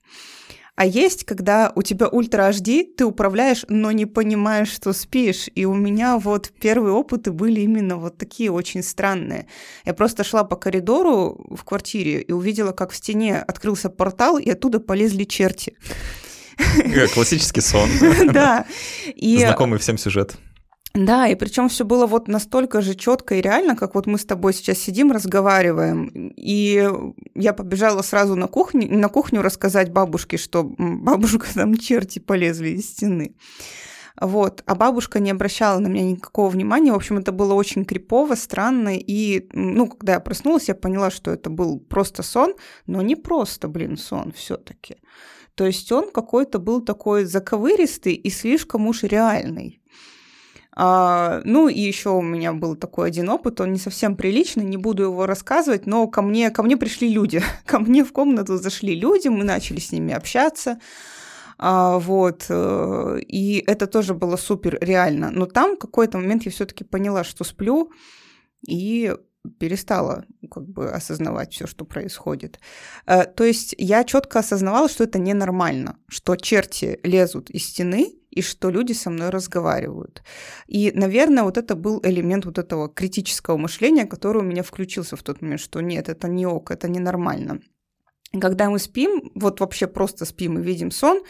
А 0.75 0.85
есть, 0.85 1.23
когда 1.23 1.71
у 1.75 1.81
тебя 1.81 2.09
ультра 2.09 2.49
HD, 2.49 2.83
ты 2.97 3.05
управляешь, 3.05 3.65
но 3.69 3.91
не 3.91 4.05
понимаешь, 4.05 4.69
что 4.69 4.91
спишь. 4.91 5.49
И 5.55 5.65
у 5.65 5.73
меня 5.73 6.17
вот 6.17 6.51
первые 6.59 6.93
опыты 6.93 7.31
были 7.31 7.61
именно 7.61 7.95
вот 7.95 8.17
такие 8.17 8.51
очень 8.51 8.83
странные. 8.83 9.47
Я 9.85 9.93
просто 9.93 10.25
шла 10.25 10.43
по 10.43 10.57
коридору 10.57 11.45
в 11.49 11.63
квартире 11.63 12.21
и 12.21 12.31
увидела, 12.33 12.73
как 12.73 12.91
в 12.91 12.95
стене 12.95 13.39
открылся 13.39 13.89
портал, 13.89 14.37
и 14.37 14.49
оттуда 14.49 14.81
полезли 14.81 15.23
черти. 15.23 15.77
Классический 17.13 17.61
сон. 17.61 17.89
Да. 18.33 18.65
Знакомый 19.17 19.79
всем 19.79 19.97
сюжет. 19.97 20.35
Да, 20.95 21.27
и 21.27 21.35
причем 21.35 21.67
все 21.67 21.83
было 21.83 22.07
вот 22.07 22.29
настолько 22.29 22.81
же 22.81 22.95
четко 22.95 23.35
и 23.35 23.41
реально, 23.41 23.75
как 23.75 23.95
вот 23.95 24.07
мы 24.07 24.17
с 24.17 24.25
тобой 24.25 24.53
сейчас 24.53 24.77
сидим, 24.77 25.11
разговариваем. 25.11 26.07
И 26.37 26.89
я 27.35 27.53
побежала 27.53 28.01
сразу 28.01 28.35
на 28.35 28.47
кухню, 28.47 28.87
на 28.97 29.09
кухню 29.09 29.41
рассказать 29.41 29.91
бабушке, 29.91 30.37
что 30.37 30.63
бабушка 30.63 31.47
там 31.53 31.75
черти 31.75 32.19
полезли 32.19 32.69
из 32.69 32.89
стены. 32.89 33.35
Вот. 34.21 34.63
А 34.65 34.75
бабушка 34.75 35.19
не 35.19 35.31
обращала 35.31 35.79
на 35.79 35.87
меня 35.87 36.05
никакого 36.05 36.49
внимания. 36.49 36.93
В 36.93 36.95
общем, 36.95 37.17
это 37.17 37.33
было 37.33 37.53
очень 37.53 37.83
крипово, 37.83 38.35
странно. 38.35 38.95
И, 38.97 39.49
ну, 39.51 39.87
когда 39.87 40.13
я 40.13 40.19
проснулась, 40.21 40.69
я 40.69 40.75
поняла, 40.75 41.11
что 41.11 41.31
это 41.31 41.49
был 41.49 41.81
просто 41.81 42.23
сон, 42.23 42.55
но 42.87 43.01
не 43.01 43.17
просто, 43.17 43.67
блин, 43.67 43.97
сон 43.97 44.31
все 44.31 44.55
таки 44.55 44.95
То 45.55 45.65
есть 45.65 45.91
он 45.91 46.09
какой-то 46.11 46.59
был 46.59 46.79
такой 46.79 47.25
заковыристый 47.25 48.13
и 48.13 48.29
слишком 48.29 48.87
уж 48.87 49.03
реальный. 49.03 49.81
А, 50.77 51.41
ну 51.45 51.69
и 51.69 51.79
еще 51.79 52.09
у 52.09 52.21
меня 52.21 52.51
был 52.51 52.75
такой 52.75 53.07
один 53.07 53.29
опыт, 53.29 53.61
он 53.61 53.71
не 53.71 53.79
совсем 53.79 54.17
приличный, 54.17 54.65
не 54.65 54.75
буду 54.75 55.03
его 55.03 55.25
рассказывать, 55.25 55.85
но 55.85 56.07
ко 56.07 56.21
мне, 56.21 56.51
ко 56.51 56.63
мне 56.63 56.75
пришли 56.75 57.09
люди, 57.09 57.41
ко 57.65 57.79
мне 57.79 58.03
в 58.03 58.11
комнату 58.11 58.57
зашли 58.57 58.93
люди, 58.93 59.29
мы 59.29 59.45
начали 59.45 59.79
с 59.79 59.93
ними 59.93 60.13
общаться, 60.13 60.79
а, 61.57 61.97
вот, 61.99 62.47
э, 62.49 63.19
и 63.25 63.63
это 63.65 63.87
тоже 63.87 64.13
было 64.13 64.35
супер 64.35 64.77
реально, 64.81 65.31
но 65.31 65.45
там 65.45 65.77
какой-то 65.77 66.17
момент 66.17 66.43
я 66.43 66.51
все-таки 66.51 66.83
поняла, 66.83 67.23
что 67.23 67.45
сплю, 67.45 67.91
и 68.67 69.15
перестала 69.59 70.25
как 70.49 70.67
бы 70.67 70.89
осознавать 70.89 71.53
все, 71.53 71.67
что 71.67 71.85
происходит. 71.85 72.59
Э, 73.05 73.25
то 73.25 73.43
есть 73.43 73.75
я 73.77 74.03
четко 74.03 74.39
осознавала, 74.39 74.89
что 74.89 75.03
это 75.03 75.19
ненормально, 75.19 75.97
что 76.07 76.35
черти 76.35 76.99
лезут 77.03 77.49
из 77.49 77.65
стены, 77.65 78.13
и 78.35 78.41
что 78.41 78.69
люди 78.69 78.93
со 78.93 79.09
мной 79.09 79.29
разговаривают. 79.29 80.23
И, 80.67 80.91
наверное, 80.93 81.43
вот 81.43 81.57
это 81.57 81.75
был 81.75 82.01
элемент 82.03 82.45
вот 82.45 82.57
этого 82.57 82.89
критического 82.89 83.57
мышления, 83.57 84.05
который 84.05 84.41
у 84.41 84.45
меня 84.45 84.61
включился 84.61 85.15
в 85.15 85.23
тот 85.23 85.41
момент, 85.41 85.61
что 85.61 85.81
нет, 85.81 86.09
это 86.09 86.27
не 86.27 86.45
ок, 86.45 86.71
это 86.71 86.89
ненормально. 86.89 87.61
Когда 88.39 88.69
мы 88.69 88.79
спим, 88.79 89.31
вот 89.35 89.59
вообще 89.59 89.87
просто 89.87 90.25
спим 90.25 90.59
и 90.59 90.61
видим 90.61 90.91
сон, 90.91 91.21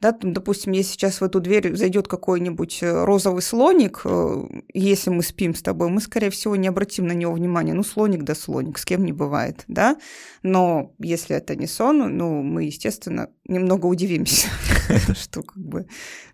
да, 0.00 0.16
допустим, 0.20 0.72
если 0.72 0.92
сейчас 0.92 1.20
в 1.20 1.24
эту 1.24 1.40
дверь 1.40 1.74
зайдет 1.74 2.06
какой-нибудь 2.06 2.78
э, 2.82 3.04
розовый 3.04 3.42
слоник, 3.42 4.02
э, 4.04 4.44
если 4.72 5.10
мы 5.10 5.24
спим 5.24 5.56
с 5.56 5.62
тобой, 5.62 5.88
мы, 5.88 6.00
скорее 6.00 6.30
всего, 6.30 6.54
не 6.54 6.68
обратим 6.68 7.08
на 7.08 7.12
него 7.12 7.32
внимания. 7.32 7.74
Ну, 7.74 7.82
слоник 7.82 8.22
да 8.22 8.36
слоник, 8.36 8.78
с 8.78 8.84
кем 8.84 9.04
не 9.04 9.12
бывает, 9.12 9.64
да? 9.66 9.96
Но 10.44 10.94
если 11.00 11.34
это 11.34 11.56
не 11.56 11.66
сон, 11.66 12.16
ну, 12.16 12.42
мы, 12.42 12.64
естественно, 12.64 13.28
немного 13.48 13.86
удивимся, 13.86 14.48
что 15.14 15.42
как 15.42 15.58
бы 15.64 15.88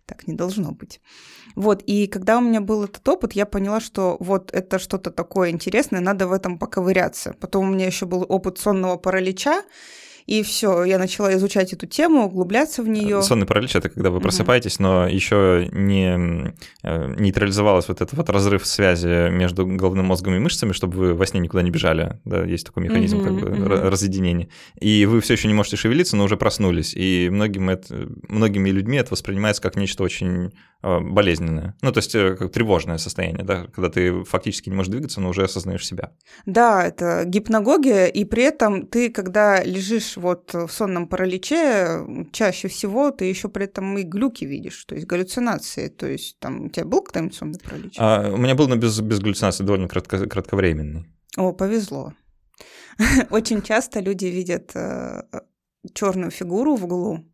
так 0.05 0.27
не 0.27 0.35
должно 0.35 0.73
быть. 0.73 1.01
Вот, 1.57 1.83
и 1.87 2.07
когда 2.07 2.37
у 2.37 2.43
меня 2.43 2.61
был 2.61 2.85
этот 2.85 3.09
опыт, 3.09 3.33
я 3.33 3.47
поняла, 3.47 3.81
что 3.81 4.19
вот 4.21 4.53
это 4.53 4.79
что-то 4.79 5.11
такое 5.11 5.51
интересное, 5.51 6.01
надо 6.01 6.27
в 6.27 6.33
этом 6.33 6.59
поковыряться. 6.59 7.35
Потом 7.41 7.71
у 7.71 7.73
меня 7.73 7.87
еще 7.87 8.05
был 8.05 8.27
опыт 8.29 8.59
сонного 8.59 8.97
паралича, 8.99 9.63
и 10.27 10.43
все, 10.43 10.85
я 10.85 10.99
начала 10.99 11.35
изучать 11.35 11.73
эту 11.75 11.87
тему, 11.87 12.27
углубляться 12.27 12.83
в 12.83 12.89
нее. 12.89 13.23
Сонный 13.23 13.47
паралич 13.47 13.77
это 13.77 13.91
когда 13.91 14.11
вы 14.11 14.21
просыпаетесь, 14.21 14.77
угу. 14.77 14.85
но 14.85 15.07
еще 15.07 15.69
не 15.73 16.55
э, 16.83 17.15
нейтрализовалась 17.19 17.89
вот 17.89 18.01
этот 18.01 18.15
вот 18.15 18.31
разрыв 18.31 18.67
связи 18.67 19.31
между 19.31 19.67
головным 19.67 20.07
мозгом 20.07 20.35
и 20.35 20.39
мышцами, 20.39 20.73
чтобы 20.73 20.97
вы 20.97 21.15
во 21.15 21.27
сне 21.27 21.41
никуда 21.41 21.63
не 21.63 21.71
бежали. 21.71 22.21
Да, 22.25 22.43
есть 22.43 22.65
такой 22.65 22.85
механизм 22.85 23.19
угу, 23.19 23.25
как 23.25 23.35
бы 23.35 23.51
угу. 23.51 23.69
разъединения. 23.91 24.49
И 24.81 25.05
вы 25.05 25.21
все 25.21 25.35
еще 25.35 25.49
не 25.49 25.55
можете 25.55 25.77
шевелиться, 25.77 26.17
но 26.17 26.25
уже 26.25 26.39
проснулись. 26.39 26.95
И 26.95 27.29
многим 27.31 27.69
это, 27.69 28.09
многими 28.29 28.71
людьми 28.71 28.97
это 28.97 29.11
воспринимается 29.11 29.61
как 29.61 29.77
нечто 29.77 30.03
очень 30.03 30.53
болезненное. 30.85 31.75
Ну, 31.83 31.93
то 31.93 31.99
есть 31.99 32.15
э, 32.15 32.37
как 32.37 32.53
тревожное 32.53 32.99
состояние, 32.99 33.45
да, 33.45 33.67
когда 33.67 33.89
ты 33.89 34.25
фактически 34.25 34.69
не 34.69 34.77
можешь 34.77 34.93
двигаться, 34.93 35.21
но 35.21 35.31
уже 35.31 35.45
осознаешь 35.45 35.87
себя. 35.87 36.13
Да, 36.47 36.85
это 36.85 37.25
гипногогия, 37.25 38.07
и 38.07 38.25
при 38.25 38.43
этом 38.43 38.87
ты, 38.87 39.11
когда 39.11 39.63
лежишь 39.63 40.17
вот 40.17 40.53
в 40.53 40.69
сонном 40.69 41.09
параличе 41.09 42.05
чаще 42.33 42.69
всего 42.69 43.11
ты 43.11 43.25
еще 43.25 43.49
при 43.49 43.65
этом 43.65 43.97
и 43.99 44.03
глюки 44.03 44.45
видишь, 44.45 44.85
то 44.85 44.95
есть 44.95 45.07
галлюцинации. 45.07 45.89
То 45.89 46.07
есть 46.07 46.39
там 46.39 46.67
у 46.67 46.69
тебя 46.69 46.85
был 46.85 47.03
когда-нибудь 47.03 47.35
сонный 47.35 47.61
паралич? 47.61 47.97
А, 47.99 48.31
у 48.33 48.37
меня 48.37 48.55
был, 48.55 48.69
но 48.69 48.77
без, 48.77 49.01
без 49.01 49.21
галлюцинаций, 49.21 49.65
довольно 49.65 49.89
кратко, 49.89 50.27
кратковременный. 50.27 51.07
О, 51.37 51.53
повезло. 51.53 52.13
Очень 53.31 53.63
часто 53.63 54.01
люди 54.01 54.27
видят 54.27 54.71
э, 54.75 55.23
черную 55.95 56.31
фигуру 56.31 56.77
в 56.77 56.85
углу, 56.85 57.25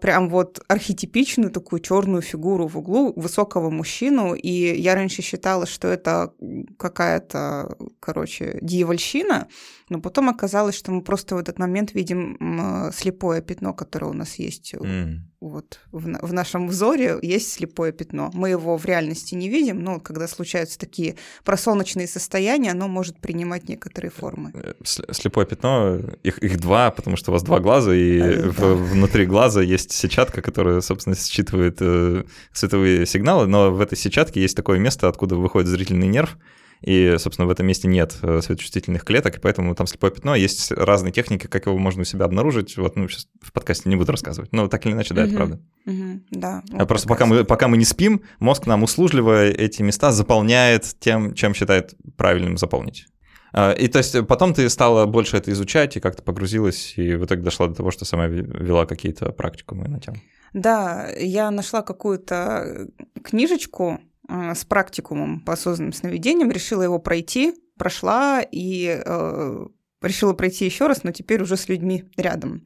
прям 0.00 0.28
вот 0.28 0.60
архетипичную 0.68 1.50
такую 1.50 1.80
черную 1.80 2.22
фигуру 2.22 2.66
в 2.68 2.76
углу, 2.78 3.12
высокого 3.16 3.70
мужчину. 3.70 4.34
И 4.34 4.80
я 4.80 4.94
раньше 4.94 5.22
считала, 5.22 5.66
что 5.66 5.88
это 5.88 6.32
какая-то, 6.78 7.76
короче, 8.00 8.58
дьявольщина, 8.62 9.48
но 9.88 10.00
потом 10.00 10.28
оказалось, 10.28 10.74
что 10.76 10.92
мы 10.92 11.02
просто 11.02 11.34
в 11.34 11.38
этот 11.38 11.58
момент 11.58 11.94
видим 11.94 12.90
слепое 12.92 13.42
пятно, 13.42 13.74
которое 13.74 14.06
у 14.06 14.14
нас 14.14 14.38
есть 14.38 14.74
mm. 14.74 15.18
Вот 15.48 15.80
в, 15.92 16.04
в 16.04 16.32
нашем 16.32 16.68
взоре, 16.68 17.18
есть 17.22 17.52
слепое 17.52 17.92
пятно. 17.92 18.30
Мы 18.34 18.50
его 18.50 18.76
в 18.76 18.84
реальности 18.84 19.34
не 19.34 19.48
видим, 19.48 19.82
но 19.82 20.00
когда 20.00 20.28
случаются 20.28 20.78
такие 20.78 21.16
просолнечные 21.44 22.06
состояния, 22.06 22.72
оно 22.72 22.88
может 22.88 23.18
принимать 23.18 23.68
некоторые 23.68 24.10
формы. 24.10 24.52
Э, 24.54 24.74
слепое 24.84 25.46
пятно, 25.46 26.00
их, 26.22 26.38
их 26.38 26.60
два, 26.60 26.90
потому 26.90 27.16
что 27.16 27.30
у 27.30 27.32
вас 27.32 27.42
два 27.42 27.60
глаза, 27.60 27.94
и 27.94 28.20
а, 28.20 28.50
в, 28.50 28.60
да. 28.60 28.74
внутри 28.74 29.26
глаза 29.26 29.62
есть 29.62 29.92
сетчатка, 29.92 30.42
которая, 30.42 30.80
собственно, 30.80 31.16
считывает 31.16 31.78
э, 31.80 32.24
световые 32.52 33.06
сигналы, 33.06 33.46
но 33.46 33.70
в 33.70 33.80
этой 33.80 33.96
сетчатке 33.96 34.40
есть 34.40 34.56
такое 34.56 34.78
место, 34.78 35.08
откуда 35.08 35.36
выходит 35.36 35.68
зрительный 35.68 36.08
нерв, 36.08 36.36
и, 36.82 37.16
собственно, 37.18 37.46
в 37.46 37.50
этом 37.50 37.66
месте 37.66 37.88
нет 37.88 38.16
э, 38.22 38.40
светочувствительных 38.42 39.04
клеток, 39.04 39.36
и 39.36 39.40
поэтому 39.40 39.74
там 39.74 39.86
слепое 39.86 40.12
пятно. 40.12 40.34
Есть 40.34 40.72
разные 40.72 41.12
техники, 41.12 41.46
как 41.46 41.66
его 41.66 41.78
можно 41.78 42.02
у 42.02 42.04
себя 42.04 42.26
обнаружить. 42.26 42.76
Вот, 42.76 42.96
ну, 42.96 43.08
сейчас 43.08 43.28
в 43.40 43.52
подкасте 43.52 43.88
не 43.88 43.96
буду 43.96 44.12
рассказывать. 44.12 44.52
Но 44.52 44.68
так 44.68 44.84
или 44.86 44.92
иначе, 44.92 45.14
да, 45.14 45.22
угу. 45.22 45.28
это 45.28 45.36
правда. 45.36 45.60
Угу. 45.86 46.20
Да. 46.30 46.62
А 46.72 46.78
вот 46.78 46.88
Просто 46.88 47.08
пока 47.08 47.26
мы, 47.26 47.44
пока 47.44 47.68
мы 47.68 47.76
не 47.76 47.84
спим, 47.84 48.22
мозг 48.38 48.66
нам 48.66 48.82
услужливо 48.82 49.46
эти 49.46 49.82
места 49.82 50.12
заполняет 50.12 50.96
тем, 51.00 51.34
чем 51.34 51.54
считает 51.54 51.94
правильным 52.16 52.58
заполнить. 52.58 53.06
А, 53.52 53.72
и 53.72 53.88
то 53.88 53.98
есть 53.98 54.26
потом 54.26 54.52
ты 54.52 54.68
стала 54.68 55.06
больше 55.06 55.38
это 55.38 55.50
изучать 55.52 55.96
и 55.96 56.00
как-то 56.00 56.22
погрузилась, 56.22 56.94
и 56.96 57.14
в 57.14 57.24
итоге 57.24 57.42
дошла 57.42 57.68
до 57.68 57.74
того, 57.74 57.90
что 57.90 58.04
сама 58.04 58.26
вела 58.26 58.86
какие-то 58.86 59.32
практикумы 59.32 59.88
на 59.88 59.98
тему. 60.00 60.18
Да, 60.52 61.08
я 61.18 61.50
нашла 61.50 61.82
какую-то 61.82 62.88
книжечку, 63.22 63.92
а, 63.94 64.00
с 64.28 64.64
практикумом 64.64 65.40
по 65.40 65.52
осознанным 65.52 65.92
сновидениям, 65.92 66.50
решила 66.50 66.82
его 66.82 66.98
пройти, 66.98 67.54
прошла 67.78 68.42
и 68.42 69.00
э, 69.04 69.66
решила 70.02 70.32
пройти 70.32 70.64
еще 70.64 70.86
раз, 70.86 71.04
но 71.04 71.12
теперь 71.12 71.42
уже 71.42 71.56
с 71.56 71.68
людьми 71.68 72.04
рядом. 72.16 72.64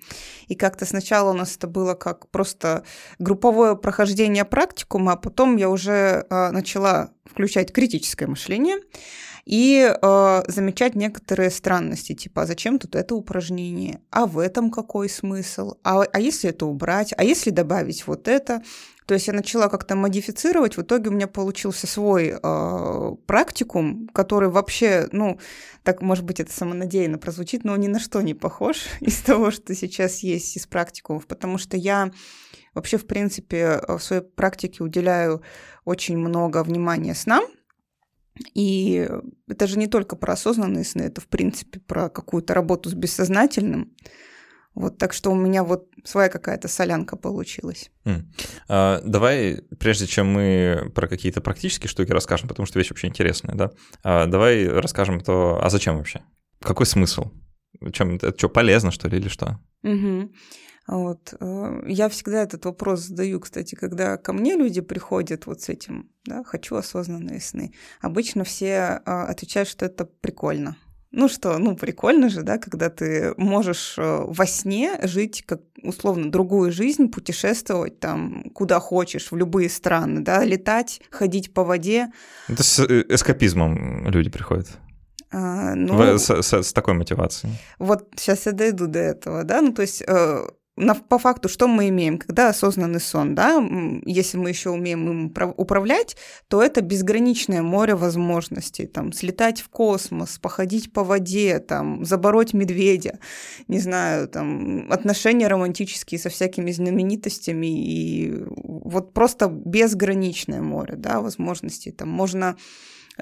И 0.48 0.54
как-то 0.54 0.84
сначала 0.84 1.30
у 1.30 1.34
нас 1.34 1.56
это 1.56 1.66
было 1.66 1.94
как 1.94 2.28
просто 2.30 2.84
групповое 3.18 3.76
прохождение 3.76 4.44
практикума, 4.44 5.12
а 5.12 5.16
потом 5.16 5.56
я 5.56 5.68
уже 5.68 6.26
э, 6.28 6.50
начала 6.50 7.12
включать 7.24 7.72
критическое 7.72 8.26
мышление 8.26 8.78
и 9.44 9.90
э, 9.90 10.42
замечать 10.48 10.94
некоторые 10.94 11.50
странности, 11.50 12.14
типа, 12.14 12.42
а 12.42 12.46
зачем 12.46 12.78
тут 12.78 12.94
это 12.94 13.14
упражнение, 13.14 14.00
а 14.10 14.26
в 14.26 14.38
этом 14.38 14.70
какой 14.70 15.08
смысл, 15.08 15.74
а, 15.82 16.02
а 16.02 16.20
если 16.20 16.50
это 16.50 16.66
убрать, 16.66 17.14
а 17.16 17.24
если 17.24 17.50
добавить 17.50 18.06
вот 18.06 18.28
это, 18.28 18.62
то 19.10 19.14
есть 19.14 19.26
я 19.26 19.32
начала 19.32 19.68
как-то 19.68 19.96
модифицировать, 19.96 20.76
в 20.76 20.82
итоге 20.82 21.10
у 21.10 21.12
меня 21.12 21.26
получился 21.26 21.88
свой 21.88 22.28
э, 22.40 23.10
практикум, 23.26 24.06
который 24.14 24.50
вообще, 24.50 25.08
ну, 25.10 25.40
так, 25.82 26.00
может 26.00 26.24
быть, 26.24 26.38
это 26.38 26.52
самонадеянно 26.52 27.18
прозвучит, 27.18 27.64
но 27.64 27.74
ни 27.74 27.88
на 27.88 27.98
что 27.98 28.20
не 28.22 28.34
похож 28.34 28.84
из 29.00 29.18
того, 29.18 29.50
что 29.50 29.74
сейчас 29.74 30.20
есть 30.20 30.56
из 30.56 30.68
практикумов, 30.68 31.26
потому 31.26 31.58
что 31.58 31.76
я 31.76 32.12
вообще, 32.72 32.98
в 32.98 33.06
принципе, 33.08 33.82
в 33.88 33.98
своей 33.98 34.22
практике 34.22 34.84
уделяю 34.84 35.42
очень 35.84 36.16
много 36.16 36.62
внимания 36.62 37.16
снам, 37.16 37.42
и 38.54 39.10
это 39.48 39.66
же 39.66 39.76
не 39.76 39.88
только 39.88 40.14
про 40.14 40.34
осознанные 40.34 40.84
сны, 40.84 41.02
это, 41.02 41.20
в 41.20 41.26
принципе, 41.26 41.80
про 41.80 42.10
какую-то 42.10 42.54
работу 42.54 42.88
с 42.88 42.94
бессознательным. 42.94 43.92
Вот, 44.74 44.98
так 44.98 45.12
что 45.12 45.30
у 45.30 45.34
меня 45.34 45.64
вот 45.64 45.88
своя 46.04 46.28
какая-то 46.28 46.68
солянка 46.68 47.16
получилась. 47.16 47.90
Mm. 48.04 48.22
А, 48.68 49.00
давай, 49.04 49.62
прежде 49.78 50.06
чем 50.06 50.28
мы 50.28 50.92
про 50.94 51.08
какие-то 51.08 51.40
практические 51.40 51.88
штуки 51.88 52.12
расскажем, 52.12 52.48
потому 52.48 52.66
что 52.66 52.78
вещь 52.78 52.90
вообще 52.90 53.08
интересная, 53.08 53.54
да, 53.54 53.72
а, 54.04 54.26
давай 54.26 54.68
расскажем 54.68 55.20
то, 55.20 55.60
а 55.62 55.68
зачем 55.70 55.96
вообще? 55.96 56.22
Какой 56.60 56.86
смысл? 56.86 57.30
Чем, 57.92 58.16
это 58.16 58.36
что, 58.36 58.48
полезно, 58.48 58.90
что 58.90 59.08
ли, 59.08 59.18
или 59.18 59.28
что? 59.28 59.58
Угу. 59.82 60.30
Вот. 60.86 61.34
Э, 61.40 61.82
я 61.86 62.08
всегда 62.08 62.42
этот 62.42 62.64
вопрос 62.64 63.00
задаю, 63.00 63.40
кстати, 63.40 63.74
когда 63.74 64.16
ко 64.16 64.32
мне 64.32 64.56
люди 64.56 64.80
приходят 64.80 65.46
вот 65.46 65.62
с 65.62 65.68
этим, 65.68 66.10
да, 66.24 66.42
хочу 66.44 66.76
осознанные 66.76 67.40
сны. 67.40 67.72
Обычно 68.00 68.44
все 68.44 69.00
а, 69.04 69.26
отвечают, 69.26 69.68
что 69.68 69.86
это 69.86 70.04
прикольно. 70.04 70.76
Ну 71.12 71.28
что, 71.28 71.58
ну 71.58 71.74
прикольно 71.74 72.28
же, 72.28 72.42
да, 72.42 72.58
когда 72.58 72.88
ты 72.88 73.34
можешь 73.36 73.94
э, 73.98 74.24
во 74.26 74.46
сне 74.46 74.98
жить 75.02 75.42
как 75.44 75.60
условно 75.82 76.30
другую 76.30 76.70
жизнь, 76.70 77.10
путешествовать 77.10 77.98
там 77.98 78.44
куда 78.54 78.78
хочешь, 78.78 79.32
в 79.32 79.36
любые 79.36 79.68
страны, 79.70 80.20
да, 80.20 80.44
летать, 80.44 81.00
ходить 81.10 81.52
по 81.52 81.64
воде. 81.64 82.12
Это 82.48 82.62
с 82.62 82.78
э, 82.78 83.04
эскапизмом 83.08 84.08
люди 84.08 84.30
приходят. 84.30 84.68
А, 85.32 85.74
ну, 85.74 86.18
с, 86.18 86.30
с, 86.30 86.52
с 86.52 86.72
такой 86.72 86.94
мотивацией. 86.94 87.54
Вот 87.78 88.08
сейчас 88.16 88.46
я 88.46 88.52
дойду 88.52 88.86
до 88.86 89.00
этого, 89.00 89.44
да, 89.44 89.62
ну 89.62 89.72
то 89.72 89.82
есть 89.82 90.02
э, 90.06 90.46
на, 90.80 90.94
по 90.94 91.18
факту, 91.18 91.48
что 91.48 91.68
мы 91.68 91.88
имеем, 91.88 92.18
когда 92.18 92.48
осознанный 92.48 93.00
сон, 93.00 93.34
да, 93.34 93.62
если 94.04 94.38
мы 94.38 94.48
еще 94.48 94.70
умеем 94.70 95.08
им 95.08 95.52
управлять, 95.56 96.16
то 96.48 96.62
это 96.62 96.80
безграничное 96.80 97.62
море 97.62 97.94
возможностей, 97.94 98.86
там, 98.86 99.12
слетать 99.12 99.60
в 99.60 99.68
космос, 99.68 100.38
походить 100.38 100.92
по 100.92 101.04
воде, 101.04 101.58
там, 101.58 102.04
забороть 102.04 102.54
медведя, 102.54 103.18
не 103.68 103.78
знаю, 103.78 104.28
там, 104.28 104.90
отношения 104.90 105.48
романтические 105.48 106.18
со 106.18 106.30
всякими 106.30 106.72
знаменитостями, 106.72 107.66
и 107.66 108.44
вот 108.46 109.12
просто 109.12 109.48
безграничное 109.48 110.62
море, 110.62 110.94
да, 110.96 111.20
возможностей, 111.20 111.92
там, 111.92 112.08
можно 112.08 112.56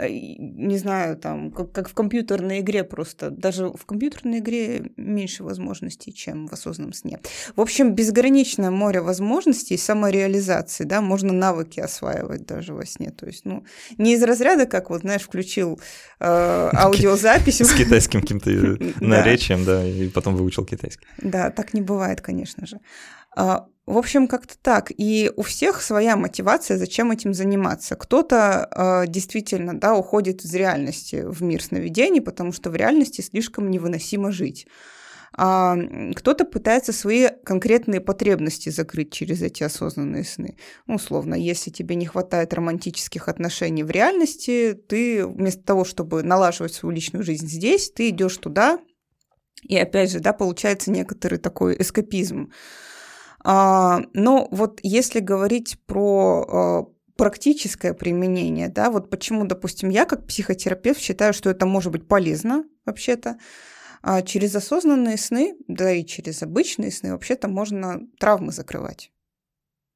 не 0.08 0.78
знаю, 0.78 1.16
там, 1.16 1.50
как, 1.50 1.72
как 1.72 1.88
в 1.88 1.94
компьютерной 1.94 2.60
игре 2.60 2.84
просто. 2.84 3.30
Даже 3.30 3.68
в 3.68 3.86
компьютерной 3.86 4.38
игре 4.38 4.90
меньше 4.96 5.44
возможностей, 5.44 6.12
чем 6.12 6.46
в 6.46 6.52
осознанном 6.52 6.92
сне. 6.92 7.20
В 7.56 7.60
общем, 7.60 7.94
безграничное 7.94 8.70
море 8.70 9.00
возможностей 9.00 9.76
самореализации, 9.76 10.84
да, 10.84 11.00
можно 11.00 11.32
навыки 11.32 11.80
осваивать 11.80 12.46
даже 12.46 12.74
во 12.74 12.86
сне. 12.86 13.10
То 13.10 13.26
есть, 13.26 13.44
ну, 13.44 13.64
не 13.96 14.14
из 14.14 14.22
разряда, 14.22 14.66
как 14.66 14.90
вот, 14.90 15.00
знаешь, 15.00 15.22
включил 15.22 15.80
э, 16.20 16.70
аудиозапись. 16.74 17.60
С 17.60 17.72
китайским 17.72 18.20
каким-то 18.20 18.50
наречием, 19.00 19.64
да, 19.64 19.84
и 19.86 20.08
потом 20.08 20.36
выучил 20.36 20.64
китайский. 20.64 21.06
Да, 21.22 21.50
так 21.50 21.74
не 21.74 21.80
бывает, 21.80 22.20
конечно 22.20 22.66
же. 22.66 22.78
В 23.88 23.96
общем, 23.96 24.28
как-то 24.28 24.54
так. 24.60 24.92
И 24.94 25.32
у 25.34 25.40
всех 25.40 25.80
своя 25.80 26.14
мотивация, 26.14 26.76
зачем 26.76 27.10
этим 27.10 27.32
заниматься. 27.32 27.96
Кто-то 27.96 28.68
э, 28.70 29.10
действительно 29.10 29.80
да, 29.80 29.96
уходит 29.96 30.44
из 30.44 30.54
реальности 30.54 31.24
в 31.26 31.42
мир 31.42 31.62
сновидений, 31.62 32.20
потому 32.20 32.52
что 32.52 32.68
в 32.68 32.76
реальности 32.76 33.22
слишком 33.22 33.70
невыносимо 33.70 34.30
жить. 34.30 34.66
А 35.34 35.74
кто-то 36.14 36.44
пытается 36.44 36.92
свои 36.92 37.28
конкретные 37.46 38.02
потребности 38.02 38.68
закрыть 38.68 39.10
через 39.10 39.40
эти 39.40 39.62
осознанные 39.62 40.24
сны. 40.24 40.58
Ну, 40.86 40.96
условно, 40.96 41.34
если 41.34 41.70
тебе 41.70 41.94
не 41.94 42.04
хватает 42.04 42.52
романтических 42.52 43.26
отношений 43.26 43.84
в 43.84 43.90
реальности, 43.90 44.78
ты 44.86 45.26
вместо 45.26 45.62
того, 45.62 45.86
чтобы 45.86 46.22
налаживать 46.22 46.74
свою 46.74 46.94
личную 46.94 47.24
жизнь 47.24 47.46
здесь, 47.46 47.90
ты 47.90 48.10
идешь 48.10 48.36
туда, 48.36 48.80
и 49.62 49.76
опять 49.76 50.10
же, 50.10 50.20
да, 50.20 50.32
получается 50.32 50.90
некоторый 50.90 51.38
такой 51.38 51.80
эскапизм. 51.80 52.52
А, 53.50 54.02
но 54.12 54.46
вот 54.50 54.78
если 54.82 55.20
говорить 55.20 55.78
про 55.86 56.44
а, 56.46 56.84
практическое 57.16 57.94
применение, 57.94 58.68
да, 58.68 58.90
вот 58.90 59.08
почему, 59.08 59.46
допустим, 59.46 59.88
я 59.88 60.04
как 60.04 60.26
психотерапевт 60.26 61.00
считаю, 61.00 61.32
что 61.32 61.48
это 61.48 61.64
может 61.64 61.90
быть 61.90 62.06
полезно 62.06 62.64
вообще-то, 62.84 63.38
а 64.02 64.20
через 64.20 64.54
осознанные 64.54 65.16
сны, 65.16 65.56
да 65.66 65.90
и 65.90 66.04
через 66.04 66.42
обычные 66.42 66.92
сны 66.92 67.12
вообще-то 67.12 67.48
можно 67.48 68.02
травмы 68.20 68.52
закрывать. 68.52 69.12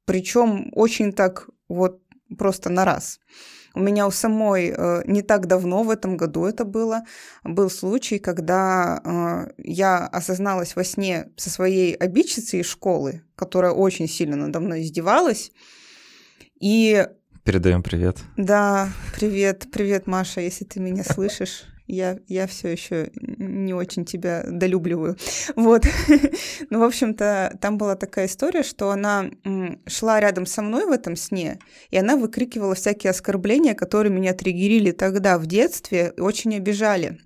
Причем 0.07 0.71
очень 0.73 1.13
так 1.13 1.47
вот 1.67 2.01
просто 2.35 2.71
на 2.71 2.85
раз. 2.85 3.19
У 3.75 3.79
меня 3.79 4.05
у 4.05 4.11
самой 4.11 4.73
э, 4.75 5.01
не 5.05 5.23
так 5.23 5.47
давно, 5.47 5.83
в 5.83 5.89
этом 5.89 6.15
году 6.15 6.45
это 6.45 6.63
было, 6.63 7.01
был 7.43 7.71
случай, 7.71 8.19
когда 8.19 9.01
э, 9.03 9.53
я 9.57 10.05
осозналась 10.05 10.75
во 10.75 10.83
сне 10.83 11.31
со 11.37 11.49
своей 11.49 11.95
обидчицей 11.95 12.59
из 12.59 12.67
школы, 12.67 13.23
которая 13.35 13.71
очень 13.71 14.07
сильно 14.07 14.35
надо 14.35 14.59
мной 14.59 14.83
издевалась. 14.83 15.51
И 16.59 17.07
Передаем 17.43 17.81
привет. 17.83 18.19
Да, 18.37 18.89
привет, 19.15 19.67
привет, 19.71 20.07
Маша, 20.07 20.39
если 20.41 20.65
ты 20.65 20.79
меня 20.79 21.03
слышишь 21.03 21.65
я, 21.87 22.19
я 22.27 22.47
все 22.47 22.69
еще 22.69 23.11
не 23.15 23.73
очень 23.73 24.05
тебя 24.05 24.43
долюбливаю. 24.47 25.17
Вот. 25.55 25.85
ну, 26.69 26.79
в 26.79 26.83
общем-то, 26.83 27.57
там 27.59 27.77
была 27.77 27.95
такая 27.95 28.27
история, 28.27 28.63
что 28.63 28.91
она 28.91 29.25
шла 29.87 30.19
рядом 30.19 30.45
со 30.45 30.61
мной 30.61 30.85
в 30.85 30.91
этом 30.91 31.15
сне, 31.15 31.59
и 31.89 31.97
она 31.97 32.15
выкрикивала 32.15 32.75
всякие 32.75 33.11
оскорбления, 33.11 33.73
которые 33.73 34.13
меня 34.13 34.33
триггерили 34.33 34.91
тогда 34.91 35.37
в 35.37 35.45
детстве 35.45 36.13
очень 36.17 36.55
обижали. 36.55 37.19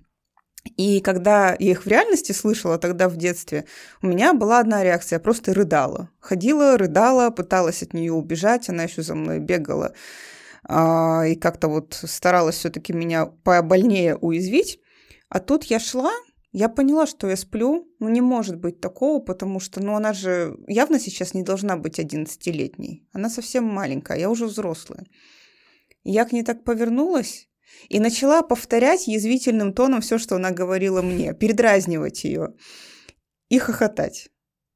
И 0.76 1.00
когда 1.00 1.56
я 1.58 1.70
их 1.70 1.84
в 1.84 1.86
реальности 1.86 2.32
слышала 2.32 2.78
тогда 2.78 3.08
в 3.08 3.16
детстве, 3.16 3.64
у 4.02 4.06
меня 4.06 4.34
была 4.34 4.58
одна 4.58 4.82
реакция, 4.82 5.16
я 5.16 5.20
просто 5.20 5.54
рыдала. 5.54 6.10
Ходила, 6.20 6.76
рыдала, 6.76 7.30
пыталась 7.30 7.82
от 7.82 7.94
нее 7.94 8.12
убежать, 8.12 8.68
она 8.68 8.82
еще 8.82 9.02
за 9.02 9.14
мной 9.14 9.38
бегала 9.38 9.94
и 10.64 11.34
как-то 11.36 11.68
вот 11.68 11.94
старалась 12.04 12.56
все-таки 12.56 12.92
меня 12.92 13.26
побольнее 13.26 14.16
уязвить. 14.16 14.80
А 15.28 15.40
тут 15.40 15.64
я 15.64 15.78
шла, 15.78 16.12
я 16.52 16.68
поняла, 16.68 17.06
что 17.06 17.28
я 17.28 17.36
сплю. 17.36 17.88
Ну, 17.98 18.08
не 18.08 18.20
может 18.20 18.56
быть 18.56 18.80
такого, 18.80 19.20
потому 19.20 19.60
что, 19.60 19.80
ну, 19.80 19.94
она 19.94 20.12
же 20.12 20.56
явно 20.66 20.98
сейчас 20.98 21.34
не 21.34 21.42
должна 21.42 21.76
быть 21.76 21.98
11-летней. 21.98 23.06
Она 23.12 23.28
совсем 23.28 23.64
маленькая, 23.64 24.18
я 24.18 24.30
уже 24.30 24.46
взрослая. 24.46 25.06
я 26.04 26.24
к 26.24 26.32
ней 26.32 26.42
так 26.42 26.64
повернулась 26.64 27.48
и 27.88 28.00
начала 28.00 28.42
повторять 28.42 29.06
язвительным 29.06 29.72
тоном 29.74 30.00
все, 30.00 30.18
что 30.18 30.36
она 30.36 30.50
говорила 30.50 31.02
мне, 31.02 31.34
передразнивать 31.34 32.24
ее 32.24 32.54
и 33.50 33.58
хохотать. 33.58 34.30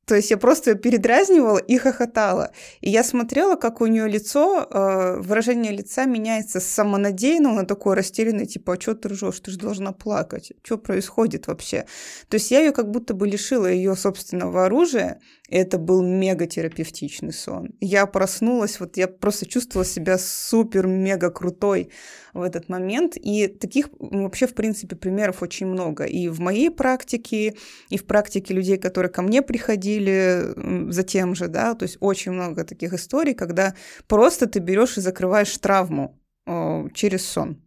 То 0.07 0.17
есть 0.17 0.31
я 0.31 0.37
просто 0.37 0.75
передразнивала 0.75 1.59
и 1.59 1.79
хохотала. 1.79 2.51
И 2.81 2.91
я 2.91 3.05
смотрела, 3.05 3.55
как 3.55 3.81
у 3.81 3.87
нее 3.87 4.09
лицо, 4.09 4.67
э, 4.69 5.21
выражение 5.21 5.73
лица 5.73 6.07
меняется 6.07 6.59
с 6.61 6.67
самонадеянного 6.67 7.55
на 7.55 7.67
такое 7.67 7.95
растерянное, 7.95 8.47
типа, 8.47 8.75
а 8.75 8.81
что 8.81 8.95
ты 8.95 9.11
ржешь, 9.11 9.41
ты 9.41 9.53
же 9.53 9.59
должна 9.59 9.93
плакать, 9.93 10.53
что 10.65 10.77
происходит 10.77 11.47
вообще? 11.47 11.87
То 12.29 12.35
есть 12.35 12.51
я 12.51 12.61
ее 12.61 12.73
как 12.73 12.91
будто 12.91 13.15
бы 13.15 13.29
лишила 13.29 13.67
ее 13.67 13.95
собственного 13.95 14.67
оружия, 14.67 15.21
это 15.53 15.77
был 15.77 16.03
мега-терапевтичный 16.03 17.33
сон. 17.33 17.75
Я 17.81 18.07
проснулась, 18.07 18.81
вот 18.81 18.97
я 18.97 19.07
просто 19.07 19.47
чувствовала 19.47 19.85
себя 19.85 20.17
супер-мега 20.17 21.31
крутой 21.31 21.91
в 22.33 22.41
этот 22.41 22.71
момент, 22.71 23.17
и 23.17 23.49
таких 23.49 23.91
вообще, 23.99 24.47
в 24.47 24.55
принципе, 24.55 24.97
примеров 24.97 25.43
очень 25.43 25.67
много. 25.67 26.05
И 26.05 26.29
в 26.29 26.41
моей 26.41 26.71
практике, 26.71 27.55
и 27.91 27.99
в 27.99 28.07
практике 28.07 28.55
людей, 28.55 28.79
которые 28.79 29.13
ко 29.13 29.21
мне 29.21 29.43
приходили 29.43 30.55
за 30.91 31.03
тем 31.03 31.35
же, 31.35 31.49
да, 31.49 31.75
то 31.75 31.83
есть 31.83 31.99
очень 32.01 32.33
много 32.33 32.65
таких 32.65 32.95
историй, 32.95 33.35
когда 33.35 33.75
просто 34.09 34.47
ты 34.47 34.59
берешь 34.59 34.97
и 34.97 35.03
закрываешь 35.03 35.57
травму 35.59 36.19
о, 36.47 36.89
через 36.95 37.27
сон. 37.27 37.61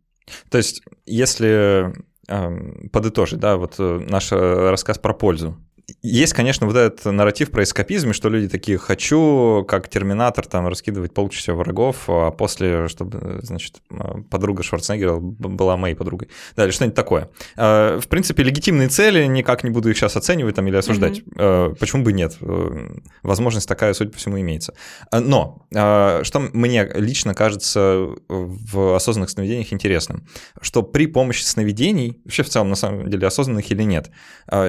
То 0.50 0.58
есть, 0.58 0.82
если 1.06 1.94
э, 2.28 2.90
подытожить, 2.92 3.40
да, 3.40 3.58
вот 3.58 3.76
э, 3.78 4.00
наш 4.10 4.32
э, 4.32 4.70
рассказ 4.72 4.98
про 4.98 5.14
пользу, 5.14 5.56
есть, 6.02 6.34
конечно, 6.34 6.66
вот 6.68 6.76
этот 6.76 7.06
нарратив 7.06 7.52
про 7.52 7.64
эскапизм, 7.64 8.14
что 8.14 8.30
люди 8.30 8.48
такие, 8.48 8.78
хочу, 8.78 9.66
как 9.68 9.88
терминатор, 9.88 10.46
там, 10.46 10.68
раскидывать 10.68 11.14
полчища 11.14 11.54
врагов, 11.54 12.06
а 12.08 12.32
после, 12.32 12.88
чтобы, 12.88 13.40
значит, 13.44 13.82
подруга 14.30 14.64
Шварценеггера 14.64 15.18
была 15.18 15.78
моей 15.78 15.96
подругой. 15.96 16.30
Да, 16.56 16.64
или 16.64 16.72
что-нибудь 16.72 16.96
такое. 16.96 17.30
А, 17.56 18.00
в 18.00 18.08
принципе, 18.08 18.44
легитимные 18.44 18.90
цели, 18.90 19.26
никак 19.26 19.64
не 19.64 19.70
буду 19.70 19.90
их 19.90 19.98
сейчас 19.98 20.16
оценивать 20.16 20.56
там 20.56 20.68
или 20.68 20.76
осуждать. 20.76 21.20
Mm-hmm. 21.20 21.76
Почему 21.76 22.04
бы 22.04 22.14
нет? 22.14 22.38
Э, 22.42 23.00
возможность 23.24 23.68
такая, 23.68 23.94
судя 23.94 24.12
по 24.12 24.18
всему, 24.18 24.40
имеется. 24.40 24.74
Но 25.12 25.66
что 25.72 26.40
мне 26.54 26.90
лично 26.96 27.34
кажется 27.34 28.08
в 28.28 28.96
осознанных 28.96 29.30
сновидениях 29.30 29.72
интересным, 29.74 30.28
что 30.62 30.84
при 30.84 31.08
помощи 31.08 31.44
сновидений, 31.44 32.20
вообще 32.24 32.44
в 32.44 32.50
целом, 32.50 32.70
на 32.70 32.76
самом 32.76 33.10
деле, 33.10 33.28
осознанных 33.28 33.70
или 33.72 33.84
нет, 33.84 34.10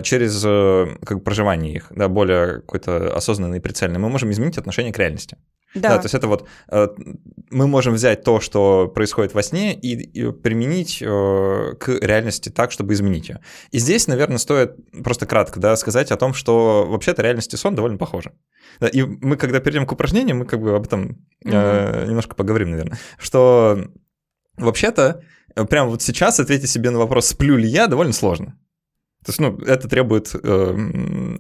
через 0.03 0.43
э, 0.45 0.97
как 1.07 1.25
проживание 1.25 1.75
их, 1.75 1.87
да, 1.91 2.09
более 2.09 2.61
какой-то 2.61 3.15
осознанный 3.17 3.59
и 3.59 3.61
прицельный, 3.61 3.99
мы 3.99 4.09
можем 4.09 4.31
изменить 4.31 4.59
отношение 4.59 4.93
к 4.93 4.99
реальности. 4.99 5.37
Да. 5.75 5.91
да, 5.91 5.99
то 5.99 6.05
есть 6.05 6.15
это 6.15 6.27
вот 6.27 6.49
э, 6.69 6.89
мы 7.51 7.67
можем 7.67 7.95
взять 7.95 8.23
то, 8.23 8.41
что 8.41 8.89
происходит 8.89 9.35
во 9.35 9.43
сне, 9.43 9.75
и, 9.75 9.95
и 9.95 10.33
применить 10.33 11.03
э, 11.03 11.75
к 11.79 11.89
реальности 12.01 12.49
так, 12.49 12.73
чтобы 12.73 12.95
изменить 12.95 13.29
ее. 13.29 13.41
И 13.73 13.79
здесь, 13.79 14.07
наверное, 14.07 14.39
стоит 14.39 14.77
просто 15.05 15.27
кратко 15.27 15.61
да, 15.61 15.77
сказать 15.77 16.11
о 16.11 16.17
том, 16.17 16.33
что 16.33 16.87
вообще-то 16.89 17.23
реальность 17.23 17.53
и 17.53 17.57
сон 17.57 17.75
довольно 17.75 17.99
похожи. 17.99 18.33
Да, 18.81 18.89
и 18.89 19.03
мы, 19.03 19.37
когда 19.37 19.61
перейдем 19.61 19.87
к 19.87 19.93
упражнениям, 19.93 20.39
мы 20.39 20.47
как 20.47 20.61
бы 20.61 20.75
об 20.75 20.87
этом 20.87 21.19
э, 21.45 21.51
mm 21.51 22.07
немножко 22.07 22.35
поговорим, 22.35 22.71
наверное, 22.71 22.99
что 23.19 23.79
вообще-то 24.57 25.23
прямо 25.69 25.91
вот 25.91 26.03
сейчас 26.03 26.41
ответить 26.41 26.71
себе 26.71 26.91
на 26.91 26.99
вопрос, 26.99 27.27
сплю 27.27 27.57
ли 27.57 27.69
я, 27.69 27.87
довольно 27.87 28.13
сложно. 28.13 28.59
То 29.27 29.31
есть, 29.31 29.41
ну, 29.41 29.59
это 29.67 29.89
требует 29.89 30.37
э, 30.41 30.73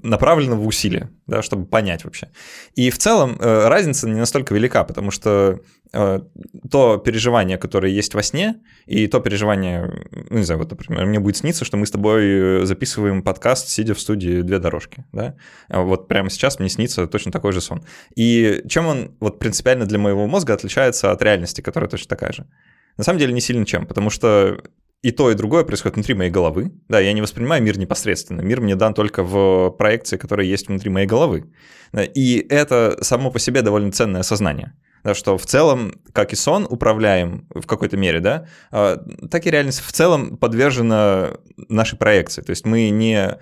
направленного 0.02 0.64
усилия, 0.64 1.08
да, 1.28 1.40
чтобы 1.40 1.66
понять 1.66 2.02
вообще. 2.02 2.30
И 2.74 2.90
в 2.90 2.98
целом 2.98 3.36
э, 3.38 3.68
разница 3.68 4.08
не 4.08 4.18
настолько 4.18 4.52
велика, 4.54 4.82
потому 4.82 5.12
что 5.12 5.60
э, 5.92 6.20
то 6.68 6.96
переживание, 6.96 7.58
которое 7.58 7.92
есть 7.92 8.12
во 8.14 8.24
сне, 8.24 8.56
и 8.86 9.06
то 9.06 9.20
переживание, 9.20 10.04
ну, 10.30 10.38
не 10.38 10.42
знаю, 10.42 10.58
вот, 10.58 10.70
например, 10.72 11.06
мне 11.06 11.20
будет 11.20 11.36
сниться, 11.36 11.64
что 11.64 11.76
мы 11.76 11.86
с 11.86 11.92
тобой 11.92 12.66
записываем 12.66 13.22
подкаст, 13.22 13.68
сидя 13.68 13.94
в 13.94 14.00
студии 14.00 14.40
«Две 14.40 14.58
дорожки», 14.58 15.04
да, 15.12 15.36
а 15.68 15.82
вот 15.82 16.08
прямо 16.08 16.28
сейчас 16.28 16.58
мне 16.58 16.68
снится 16.68 17.06
точно 17.06 17.30
такой 17.30 17.52
же 17.52 17.60
сон. 17.60 17.84
И 18.16 18.64
чем 18.68 18.86
он 18.88 19.14
вот 19.20 19.38
принципиально 19.38 19.86
для 19.86 20.00
моего 20.00 20.26
мозга 20.26 20.54
отличается 20.54 21.12
от 21.12 21.22
реальности, 21.22 21.60
которая 21.60 21.88
точно 21.88 22.08
такая 22.08 22.32
же? 22.32 22.48
На 22.96 23.04
самом 23.04 23.20
деле 23.20 23.32
не 23.32 23.40
сильно 23.40 23.64
чем, 23.64 23.86
потому 23.86 24.10
что 24.10 24.60
и 25.02 25.10
то, 25.12 25.30
и 25.30 25.34
другое 25.34 25.64
происходит 25.64 25.96
внутри 25.96 26.14
моей 26.14 26.30
головы. 26.30 26.72
Да, 26.88 26.98
я 26.98 27.12
не 27.12 27.22
воспринимаю 27.22 27.62
мир 27.62 27.78
непосредственно. 27.78 28.40
Мир 28.40 28.60
мне 28.60 28.76
дан 28.76 28.94
только 28.94 29.22
в 29.22 29.70
проекции, 29.70 30.16
которая 30.16 30.46
есть 30.46 30.68
внутри 30.68 30.90
моей 30.90 31.06
головы. 31.06 31.52
И 31.94 32.44
это 32.48 32.98
само 33.02 33.30
по 33.30 33.38
себе 33.38 33.62
довольно 33.62 33.92
ценное 33.92 34.22
осознание. 34.22 34.72
Да, 35.04 35.14
что 35.14 35.38
в 35.38 35.46
целом, 35.46 36.00
как 36.12 36.32
и 36.32 36.36
сон, 36.36 36.66
управляем 36.68 37.46
в 37.54 37.66
какой-то 37.66 37.96
мере, 37.96 38.18
да, 38.18 38.48
а, 38.72 38.96
так 39.30 39.46
и 39.46 39.50
реальность 39.50 39.80
в 39.80 39.92
целом 39.92 40.36
подвержена 40.36 41.34
нашей 41.68 41.96
проекции. 41.96 42.42
То 42.42 42.50
есть 42.50 42.66
мы 42.66 42.90
не, 42.90 43.38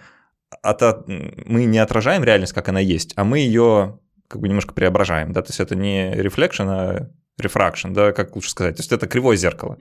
от, 0.63 1.09
мы 1.09 1.65
не 1.65 1.79
отражаем 1.79 2.23
реальность, 2.23 2.53
как 2.53 2.69
она 2.69 2.81
есть, 2.81 3.15
а 3.17 3.25
мы 3.25 3.39
ее 3.39 3.99
как 4.29 4.43
бы 4.43 4.49
немножко 4.49 4.75
преображаем. 4.75 5.33
Да? 5.33 5.41
То 5.41 5.51
есть 5.51 5.61
это 5.61 5.75
не 5.75 6.13
reflection, 6.13 6.69
а 6.69 7.11
refraction, 7.41 7.93
да, 7.93 8.13
как 8.13 8.35
лучше 8.37 8.51
сказать. 8.51 8.77
То 8.77 8.81
есть 8.81 8.93
это 8.93 9.07
кривое 9.07 9.37
зеркало. 9.37 9.79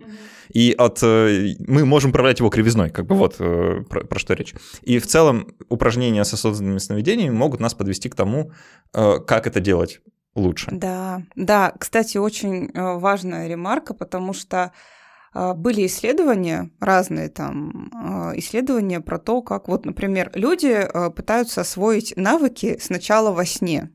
И 0.49 0.73
от, 0.77 0.99
э, 1.03 1.55
мы 1.59 1.85
можем 1.85 2.09
управлять 2.09 2.39
его 2.39 2.49
кривизной, 2.49 2.89
как 2.89 3.05
бы 3.05 3.15
вот 3.15 3.35
э, 3.39 3.83
про, 3.89 4.03
про 4.03 4.19
что 4.19 4.33
речь. 4.33 4.53
И 4.81 4.99
в 4.99 5.07
целом 5.07 5.55
упражнения 5.69 6.23
с 6.23 6.33
осознанными 6.33 6.79
сновидениями 6.79 7.33
могут 7.33 7.59
нас 7.59 7.73
подвести 7.73 8.09
к 8.09 8.15
тому, 8.15 8.51
э, 8.93 9.19
как 9.19 9.47
это 9.47 9.59
делать 9.59 10.01
лучше. 10.35 10.69
Да, 10.71 11.21
да, 11.35 11.73
кстати, 11.77 12.17
очень 12.17 12.71
важная 12.73 13.47
ремарка, 13.47 13.93
потому 13.93 14.33
что 14.33 14.71
были 15.33 15.85
исследования, 15.85 16.71
разные 16.79 17.29
там 17.29 17.91
исследования 18.35 18.99
про 18.99 19.19
то, 19.19 19.41
как 19.43 19.67
вот, 19.67 19.85
например, 19.85 20.31
люди 20.33 20.87
пытаются 21.15 21.61
освоить 21.61 22.13
навыки 22.17 22.77
сначала 22.81 23.31
во 23.31 23.45
сне. 23.45 23.91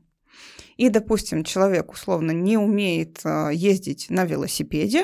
И, 0.79 0.87
допустим, 0.87 1.43
человек 1.43 1.91
условно 1.91 2.31
не 2.31 2.57
умеет 2.57 3.19
а, 3.25 3.49
ездить 3.49 4.09
на 4.09 4.23
велосипеде, 4.23 5.03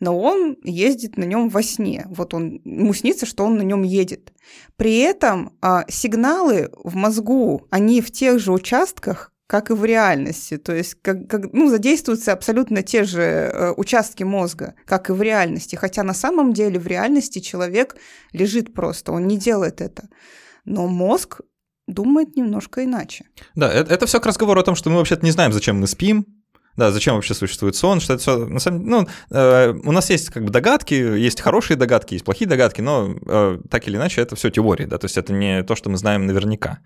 но 0.00 0.18
он 0.18 0.56
ездит 0.64 1.18
на 1.18 1.24
нем 1.24 1.50
во 1.50 1.62
сне. 1.62 2.06
Вот 2.08 2.32
он, 2.32 2.62
ему 2.64 2.94
снится, 2.94 3.26
что 3.26 3.44
он 3.44 3.58
на 3.58 3.62
нем 3.62 3.82
едет. 3.82 4.32
При 4.76 4.96
этом 5.00 5.52
а, 5.60 5.84
сигналы 5.90 6.70
в 6.72 6.94
мозгу, 6.94 7.66
они 7.68 8.00
в 8.00 8.10
тех 8.10 8.38
же 8.38 8.50
участках, 8.50 9.30
как 9.46 9.68
и 9.68 9.74
в 9.74 9.84
реальности. 9.84 10.56
То 10.56 10.74
есть 10.74 10.94
как, 11.02 11.28
как, 11.28 11.52
ну, 11.52 11.68
задействуются 11.68 12.32
абсолютно 12.32 12.82
те 12.82 13.04
же 13.04 13.20
э, 13.20 13.72
участки 13.76 14.22
мозга, 14.22 14.74
как 14.86 15.10
и 15.10 15.12
в 15.12 15.20
реальности. 15.20 15.76
Хотя 15.76 16.02
на 16.02 16.14
самом 16.14 16.54
деле 16.54 16.80
в 16.80 16.86
реальности 16.86 17.40
человек 17.40 17.94
лежит 18.32 18.72
просто, 18.72 19.12
он 19.12 19.26
не 19.26 19.36
делает 19.36 19.82
это. 19.82 20.08
Но 20.64 20.86
мозг 20.86 21.42
думает 21.90 22.36
немножко 22.36 22.84
иначе. 22.84 23.26
Да, 23.54 23.70
это, 23.72 23.92
это 23.92 24.06
все 24.06 24.20
к 24.20 24.26
разговору 24.26 24.60
о 24.60 24.64
том, 24.64 24.74
что 24.74 24.90
мы 24.90 24.96
вообще-то 24.96 25.24
не 25.24 25.30
знаем, 25.30 25.52
зачем 25.52 25.80
мы 25.80 25.86
спим, 25.86 26.26
да, 26.80 26.90
зачем 26.90 27.14
вообще 27.14 27.34
существует 27.34 27.76
сон, 27.76 28.00
что 28.00 28.14
это 28.14 28.22
все, 28.22 28.46
на 28.46 28.58
самом 28.58 28.86
ну, 28.86 29.06
э, 29.30 29.74
у 29.84 29.92
нас 29.92 30.08
есть 30.08 30.30
как 30.30 30.44
бы 30.44 30.50
догадки, 30.50 30.94
есть 30.94 31.42
хорошие 31.42 31.76
догадки, 31.76 32.14
есть 32.14 32.24
плохие 32.24 32.48
догадки, 32.48 32.80
но 32.80 33.14
э, 33.26 33.58
так 33.70 33.86
или 33.86 33.96
иначе 33.96 34.22
это 34.22 34.34
все 34.34 34.50
теории, 34.50 34.86
да, 34.86 34.96
то 34.96 35.04
есть 35.04 35.18
это 35.18 35.34
не 35.34 35.62
то, 35.62 35.76
что 35.76 35.90
мы 35.90 35.98
знаем 35.98 36.26
наверняка. 36.26 36.78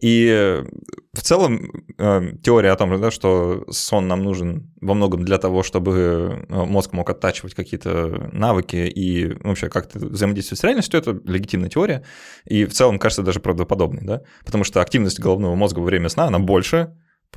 И 0.00 0.28
э, 0.30 0.64
в 1.12 1.20
целом 1.20 1.84
э, 1.98 2.32
теория 2.44 2.70
о 2.70 2.76
том, 2.76 3.00
да, 3.00 3.10
что 3.10 3.64
сон 3.70 4.06
нам 4.06 4.22
нужен 4.22 4.72
во 4.80 4.94
многом 4.94 5.24
для 5.24 5.38
того, 5.38 5.64
чтобы 5.64 6.46
э, 6.48 6.54
мозг 6.54 6.92
мог 6.92 7.10
оттачивать 7.10 7.54
какие-то 7.54 8.30
навыки 8.32 8.76
и 8.76 9.34
вообще 9.42 9.68
как-то 9.68 9.98
взаимодействовать 9.98 10.60
с 10.60 10.64
реальностью, 10.64 11.00
это 11.00 11.20
легитимная 11.24 11.68
теория, 11.68 12.04
и 12.44 12.64
в 12.66 12.72
целом 12.72 13.00
кажется 13.00 13.24
даже 13.24 13.40
правдоподобной, 13.40 14.02
да, 14.04 14.22
потому 14.44 14.62
что 14.62 14.80
активность 14.80 15.18
головного 15.18 15.56
мозга 15.56 15.80
во 15.80 15.86
время 15.86 16.08
сна, 16.08 16.26
она 16.26 16.38
больше, 16.38 16.94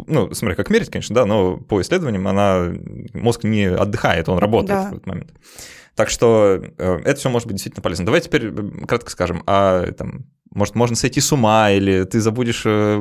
ну, 0.07 0.33
смотри, 0.33 0.55
как 0.55 0.69
мерить, 0.69 0.89
конечно, 0.89 1.15
да, 1.15 1.25
но 1.25 1.57
по 1.57 1.81
исследованиям 1.81 2.27
она, 2.27 2.73
мозг 3.13 3.43
не 3.43 3.65
отдыхает, 3.65 4.29
он 4.29 4.39
работает 4.39 4.79
да. 4.79 4.89
в 4.89 4.93
этот 4.93 5.05
момент. 5.05 5.31
Так 5.95 6.09
что 6.09 6.59
э, 6.77 6.99
это 7.05 7.15
все 7.15 7.29
может 7.29 7.47
быть 7.47 7.55
действительно 7.55 7.83
полезно. 7.83 8.05
Давай 8.05 8.21
теперь 8.21 8.47
э, 8.47 8.85
кратко 8.87 9.11
скажем, 9.11 9.43
а 9.45 9.91
там, 9.91 10.25
может, 10.49 10.73
можно 10.73 10.95
сойти 10.95 11.21
с 11.21 11.31
ума, 11.31 11.69
или 11.69 12.03
ты 12.05 12.19
забудешь, 12.19 12.63
э, 12.65 12.99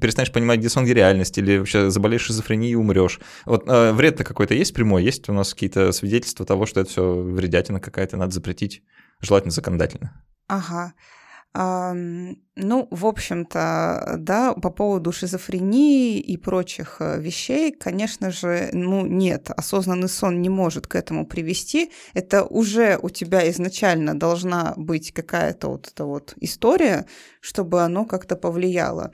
перестанешь 0.00 0.32
понимать, 0.32 0.60
где 0.60 0.70
сон, 0.70 0.84
где 0.84 0.94
реальность, 0.94 1.36
или 1.36 1.58
вообще 1.58 1.90
заболеешь 1.90 2.22
шизофренией 2.22 2.72
и 2.72 2.76
умрешь. 2.76 3.20
Вот 3.44 3.64
вред-то 3.66 4.24
какой-то 4.24 4.54
есть 4.54 4.72
прямой? 4.72 5.04
Есть 5.04 5.28
у 5.28 5.34
нас 5.34 5.52
какие-то 5.52 5.92
свидетельства 5.92 6.46
того, 6.46 6.64
что 6.64 6.80
это 6.80 6.90
все 6.90 7.14
вредятина 7.14 7.80
какая-то, 7.80 8.16
надо 8.16 8.32
запретить, 8.32 8.82
желательно 9.20 9.52
законодательно? 9.52 10.24
Ага. 10.48 10.94
Ну, 11.54 12.88
в 12.90 13.06
общем-то, 13.06 14.16
да, 14.18 14.54
по 14.54 14.70
поводу 14.70 15.12
шизофрении 15.12 16.18
и 16.18 16.36
прочих 16.36 16.96
э, 17.00 17.20
вещей, 17.20 17.72
конечно 17.72 18.30
же, 18.30 18.70
ну 18.72 19.06
нет, 19.06 19.50
осознанный 19.50 20.08
сон 20.08 20.40
не 20.40 20.48
может 20.48 20.86
к 20.86 20.94
этому 20.94 21.26
привести. 21.26 21.90
Это 22.14 22.44
уже 22.44 22.98
у 23.02 23.10
тебя 23.10 23.50
изначально 23.50 24.18
должна 24.18 24.74
быть 24.76 25.12
какая-то 25.12 25.68
вот 25.68 25.88
эта 25.88 26.04
вот 26.04 26.34
история, 26.40 27.06
чтобы 27.40 27.82
оно 27.82 28.04
как-то 28.06 28.36
повлияло. 28.36 29.12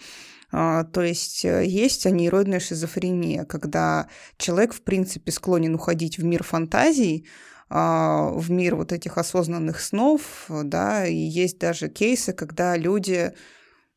А, 0.51 0.85
то 0.85 1.03
есть 1.03 1.45
э, 1.45 1.65
есть 1.67 2.07
анейроидная 2.07 2.61
шизофрения, 2.61 3.45
когда 3.45 4.09
человек, 4.37 4.75
в 4.75 4.83
принципе, 4.83 5.31
склонен 5.33 5.75
уходить 5.75 6.19
в 6.19 6.25
мир 6.25 6.43
фантазий, 6.43 7.27
в 7.71 8.51
мир 8.51 8.77
вот 8.77 8.93
этих 8.93 9.19
осознанных 9.19 9.81
снов, 9.81 10.47
да, 10.49 11.07
и 11.07 11.15
есть 11.15 11.59
даже 11.59 11.89
кейсы, 11.89 12.33
когда 12.33 12.77
люди 12.77 13.35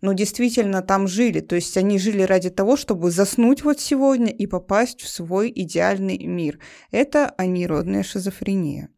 ну, 0.02 0.14
действительно 0.14 0.82
там 0.82 1.08
жили. 1.08 1.40
То 1.40 1.56
есть 1.56 1.78
они 1.78 2.00
жили 2.00 2.24
ради 2.24 2.50
того, 2.50 2.76
чтобы 2.76 3.12
заснуть 3.12 3.64
вот 3.64 3.80
сегодня 3.80 4.32
и 4.32 4.48
попасть 4.48 5.02
в 5.02 5.08
свой 5.08 5.52
идеальный 5.56 6.18
мир. 6.18 6.60
Это 6.92 7.30
аниродная 7.38 8.04
шизофрения. 8.04 8.90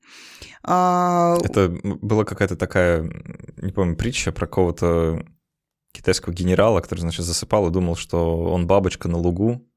А... 0.64 1.38
Это 1.44 1.70
была 1.84 2.24
какая-то 2.24 2.56
такая, 2.56 3.04
не 3.58 3.72
помню, 3.72 3.98
притча 3.98 4.32
про 4.32 4.48
кого-то 4.48 5.26
китайского 5.92 6.34
генерала, 6.34 6.80
который, 6.80 7.02
значит, 7.02 7.26
засыпал 7.26 7.68
и 7.68 7.72
думал, 7.72 7.96
что 7.96 8.46
он 8.46 8.66
бабочка 8.66 9.10
на 9.10 9.18
лугу, 9.18 9.68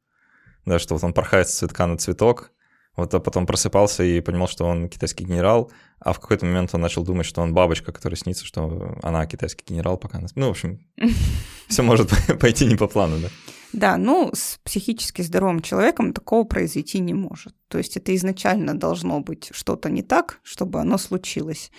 да, 0.65 0.79
что 0.79 0.95
вот 0.95 1.05
он 1.05 1.13
порхает 1.13 1.49
с 1.49 1.57
цветка 1.57 1.87
на 1.87 1.99
цветок, 1.99 2.53
вот, 2.97 3.13
а 3.15 3.21
потом 3.21 3.47
просыпался 3.47 4.03
и 4.03 4.21
понимал, 4.21 4.49
что 4.49 4.65
он 4.65 4.89
китайский 4.89 5.25
генерал, 5.25 5.71
а 6.01 6.13
в 6.13 6.21
какой-то 6.21 6.47
момент 6.47 6.75
он 6.75 6.81
начал 6.81 7.05
думать, 7.05 7.27
что 7.27 7.43
он 7.43 7.53
бабочка, 7.53 7.93
которая 7.93 8.17
снится, 8.17 8.45
что 8.45 8.97
она 9.03 9.27
китайский 9.27 9.65
генерал 9.67 9.99
пока. 9.99 10.21
Ну, 10.35 10.47
в 10.47 10.51
общем, 10.51 10.81
все 11.69 11.83
может 11.83 12.11
пойти 12.41 12.67
не 12.67 12.77
по 12.77 12.87
плану, 12.89 13.19
да? 13.19 13.29
Да, 13.73 13.97
ну, 13.99 14.31
с 14.33 14.59
психически 14.65 15.23
здоровым 15.23 15.61
человеком 15.61 16.13
такого 16.13 16.45
произойти 16.45 16.99
не 16.99 17.13
может. 17.13 17.55
То 17.69 17.79
есть 17.79 17.97
это 17.97 18.15
изначально 18.15 18.79
должно 18.79 19.21
быть 19.21 19.51
что-то 19.53 19.91
не 19.91 20.03
так, 20.03 20.39
чтобы 20.43 20.81
оно 20.81 20.97
случилось. 20.97 21.71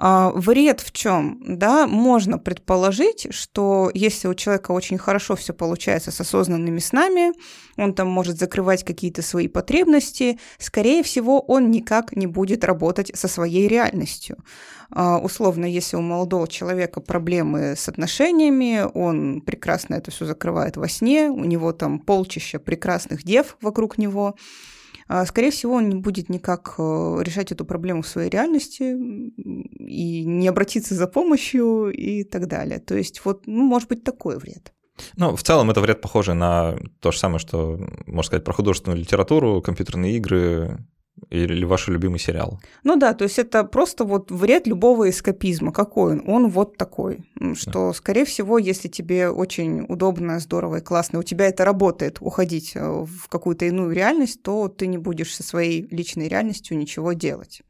А, 0.00 0.30
вред 0.30 0.80
в 0.80 0.92
чем? 0.92 1.42
Да, 1.44 1.88
можно 1.88 2.38
предположить, 2.38 3.34
что 3.34 3.90
если 3.94 4.28
у 4.28 4.34
человека 4.34 4.70
очень 4.70 4.96
хорошо 4.96 5.34
все 5.34 5.52
получается 5.52 6.12
с 6.12 6.20
осознанными 6.20 6.78
снами, 6.78 7.32
он 7.76 7.92
там 7.94 8.06
может 8.06 8.38
закрывать 8.38 8.84
какие-то 8.84 9.22
свои 9.22 9.48
потребности, 9.48 10.38
скорее 10.58 11.02
всего, 11.02 11.40
он 11.40 11.72
никак 11.72 12.14
не 12.14 12.28
будет 12.28 12.62
работать 12.62 13.10
со 13.14 13.26
своей 13.26 13.66
реальностью. 13.66 14.36
А, 14.90 15.18
условно, 15.18 15.64
если 15.64 15.96
у 15.96 16.00
молодого 16.00 16.46
человека 16.46 17.00
проблемы 17.00 17.74
с 17.76 17.88
отношениями, 17.88 18.86
он 18.94 19.40
прекрасно 19.40 19.96
это 19.96 20.12
все 20.12 20.26
закрывает 20.26 20.76
во 20.76 20.88
сне, 20.88 21.28
у 21.28 21.42
него 21.42 21.72
там 21.72 21.98
полчища 21.98 22.60
прекрасных 22.60 23.24
дев 23.24 23.56
вокруг 23.60 23.98
него, 23.98 24.36
скорее 25.26 25.50
всего, 25.50 25.74
он 25.74 25.88
не 25.88 25.96
будет 25.96 26.28
никак 26.28 26.74
э, 26.78 26.82
решать 27.22 27.52
эту 27.52 27.64
проблему 27.64 28.02
в 28.02 28.08
своей 28.08 28.30
реальности 28.30 28.82
и 28.92 30.24
не 30.24 30.48
обратиться 30.48 30.94
за 30.94 31.06
помощью 31.06 31.90
и 31.90 32.24
так 32.24 32.46
далее. 32.46 32.78
То 32.78 32.94
есть 32.94 33.24
вот, 33.24 33.46
ну, 33.46 33.64
может 33.64 33.88
быть, 33.88 34.04
такой 34.04 34.38
вред. 34.38 34.72
Ну, 35.16 35.36
в 35.36 35.42
целом 35.42 35.70
это 35.70 35.80
вред 35.80 36.00
похожий 36.00 36.34
на 36.34 36.76
то 37.00 37.10
же 37.12 37.18
самое, 37.18 37.38
что, 37.38 37.78
можно 38.06 38.22
сказать, 38.22 38.44
про 38.44 38.52
художественную 38.52 39.00
литературу, 39.00 39.62
компьютерные 39.62 40.16
игры, 40.16 40.78
или 41.30 41.64
ваш 41.64 41.88
любимый 41.88 42.18
сериал? 42.18 42.60
Ну 42.84 42.96
да, 42.96 43.14
то 43.14 43.24
есть 43.24 43.38
это 43.38 43.64
просто 43.64 44.04
вот 44.04 44.30
вред 44.30 44.66
любого 44.66 45.08
эскапизма. 45.10 45.72
Какой 45.72 46.12
он? 46.12 46.22
Он 46.26 46.48
вот 46.48 46.76
такой. 46.76 47.24
Что, 47.54 47.88
да. 47.88 47.92
скорее 47.92 48.24
всего, 48.24 48.58
если 48.58 48.88
тебе 48.88 49.28
очень 49.28 49.84
удобно, 49.88 50.38
здорово 50.40 50.76
и 50.76 50.80
классно, 50.80 51.18
у 51.18 51.22
тебя 51.22 51.46
это 51.46 51.64
работает, 51.64 52.18
уходить 52.20 52.72
э, 52.74 52.80
в 52.80 53.28
какую-то 53.28 53.64
иную 53.64 53.92
реальность, 53.92 54.42
то 54.42 54.68
ты 54.68 54.86
не 54.86 54.98
будешь 54.98 55.34
со 55.34 55.42
своей 55.42 55.86
личной 55.90 56.28
реальностью 56.28 56.76
ничего 56.76 57.12
делать. 57.12 57.62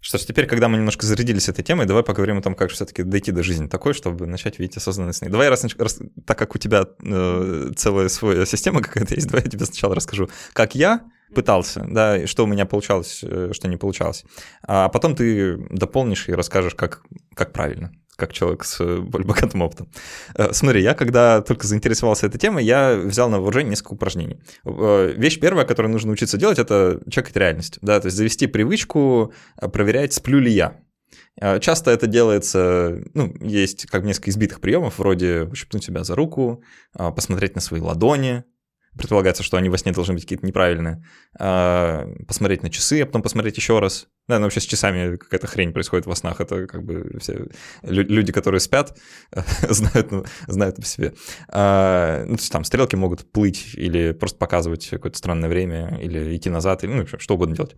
Что 0.00 0.16
ж, 0.16 0.22
теперь, 0.22 0.46
когда 0.46 0.68
мы 0.68 0.78
немножко 0.78 1.04
зарядились 1.04 1.50
этой 1.50 1.62
темой, 1.62 1.84
давай 1.84 2.02
поговорим 2.02 2.38
о 2.38 2.42
том, 2.42 2.54
как 2.54 2.70
все-таки 2.70 3.02
дойти 3.02 3.32
до 3.32 3.42
жизни 3.42 3.66
такой, 3.66 3.92
чтобы 3.92 4.26
начать 4.26 4.58
видеть 4.58 4.78
осознанные 4.78 5.12
сны. 5.12 5.28
Давай, 5.28 5.50
раз, 5.50 5.62
раз 5.76 6.00
так 6.26 6.38
как 6.38 6.54
у 6.54 6.58
тебя 6.58 6.86
э, 7.02 7.70
целая 7.76 8.08
своя 8.08 8.46
система 8.46 8.80
какая-то 8.80 9.14
есть, 9.14 9.28
давай 9.28 9.44
я 9.44 9.50
тебе 9.50 9.66
сначала 9.66 9.94
расскажу, 9.94 10.30
как 10.54 10.74
я 10.74 11.02
пытался, 11.34 11.86
да, 11.88 12.26
что 12.26 12.44
у 12.44 12.46
меня 12.46 12.66
получалось, 12.66 13.20
э, 13.22 13.50
что 13.52 13.68
не 13.68 13.76
получалось. 13.76 14.24
А 14.62 14.88
потом 14.88 15.14
ты 15.14 15.56
дополнишь 15.70 16.28
и 16.28 16.32
расскажешь, 16.32 16.74
как, 16.74 17.02
как 17.34 17.52
правильно 17.52 17.92
как 18.16 18.34
человек 18.34 18.64
с 18.64 18.78
э, 18.80 18.98
более 18.98 19.26
богатым 19.26 19.62
опытом. 19.62 19.88
Э, 20.34 20.52
смотри, 20.52 20.82
я 20.82 20.92
когда 20.92 21.40
только 21.40 21.66
заинтересовался 21.66 22.26
этой 22.26 22.36
темой, 22.36 22.66
я 22.66 22.94
взял 22.94 23.30
на 23.30 23.38
вооружение 23.38 23.70
несколько 23.70 23.94
упражнений. 23.94 24.42
Вещь 24.62 25.40
первая, 25.40 25.64
которую 25.64 25.90
нужно 25.90 26.12
учиться 26.12 26.36
делать, 26.36 26.58
это 26.58 27.00
чекать 27.08 27.34
реальность. 27.36 27.78
Да, 27.80 27.98
то 27.98 28.08
есть 28.08 28.18
завести 28.18 28.46
привычку 28.46 29.32
проверять, 29.72 30.12
сплю 30.12 30.38
ли 30.38 30.52
я. 30.52 30.80
Часто 31.60 31.92
это 31.92 32.06
делается, 32.06 33.02
ну, 33.14 33.34
есть 33.40 33.86
как 33.86 34.04
несколько 34.04 34.28
избитых 34.28 34.60
приемов, 34.60 34.98
вроде 34.98 35.44
ущипнуть 35.44 35.82
себя 35.82 36.04
за 36.04 36.14
руку, 36.14 36.62
посмотреть 36.92 37.54
на 37.54 37.62
свои 37.62 37.80
ладони, 37.80 38.44
предполагается, 38.96 39.42
что 39.42 39.56
они 39.56 39.68
во 39.68 39.78
сне 39.78 39.92
должны 39.92 40.14
быть 40.14 40.24
какие-то 40.24 40.46
неправильные, 40.46 41.04
а, 41.38 42.06
посмотреть 42.26 42.62
на 42.62 42.70
часы, 42.70 43.02
а 43.02 43.06
потом 43.06 43.22
посмотреть 43.22 43.56
еще 43.56 43.78
раз. 43.78 44.08
Да, 44.28 44.38
но 44.38 44.44
вообще 44.44 44.60
с 44.60 44.64
часами 44.64 45.16
какая-то 45.16 45.46
хрень 45.46 45.72
происходит 45.72 46.06
во 46.06 46.14
снах, 46.14 46.40
это 46.40 46.66
как 46.66 46.84
бы 46.84 47.18
все 47.20 47.46
люди, 47.82 48.32
которые 48.32 48.60
спят, 48.60 48.96
знают, 49.68 50.10
ну, 50.10 50.24
знают 50.46 50.76
по 50.76 50.84
себе. 50.84 51.14
А, 51.48 52.24
ну, 52.24 52.36
то 52.36 52.40
есть 52.40 52.52
там 52.52 52.64
стрелки 52.64 52.96
могут 52.96 53.30
плыть 53.30 53.74
или 53.74 54.12
просто 54.12 54.38
показывать 54.38 54.88
какое-то 54.88 55.18
странное 55.18 55.48
время, 55.48 55.98
или 56.00 56.36
идти 56.36 56.50
назад, 56.50 56.84
или 56.84 56.92
ну, 56.92 57.06
что 57.06 57.34
угодно 57.34 57.56
делать. 57.56 57.74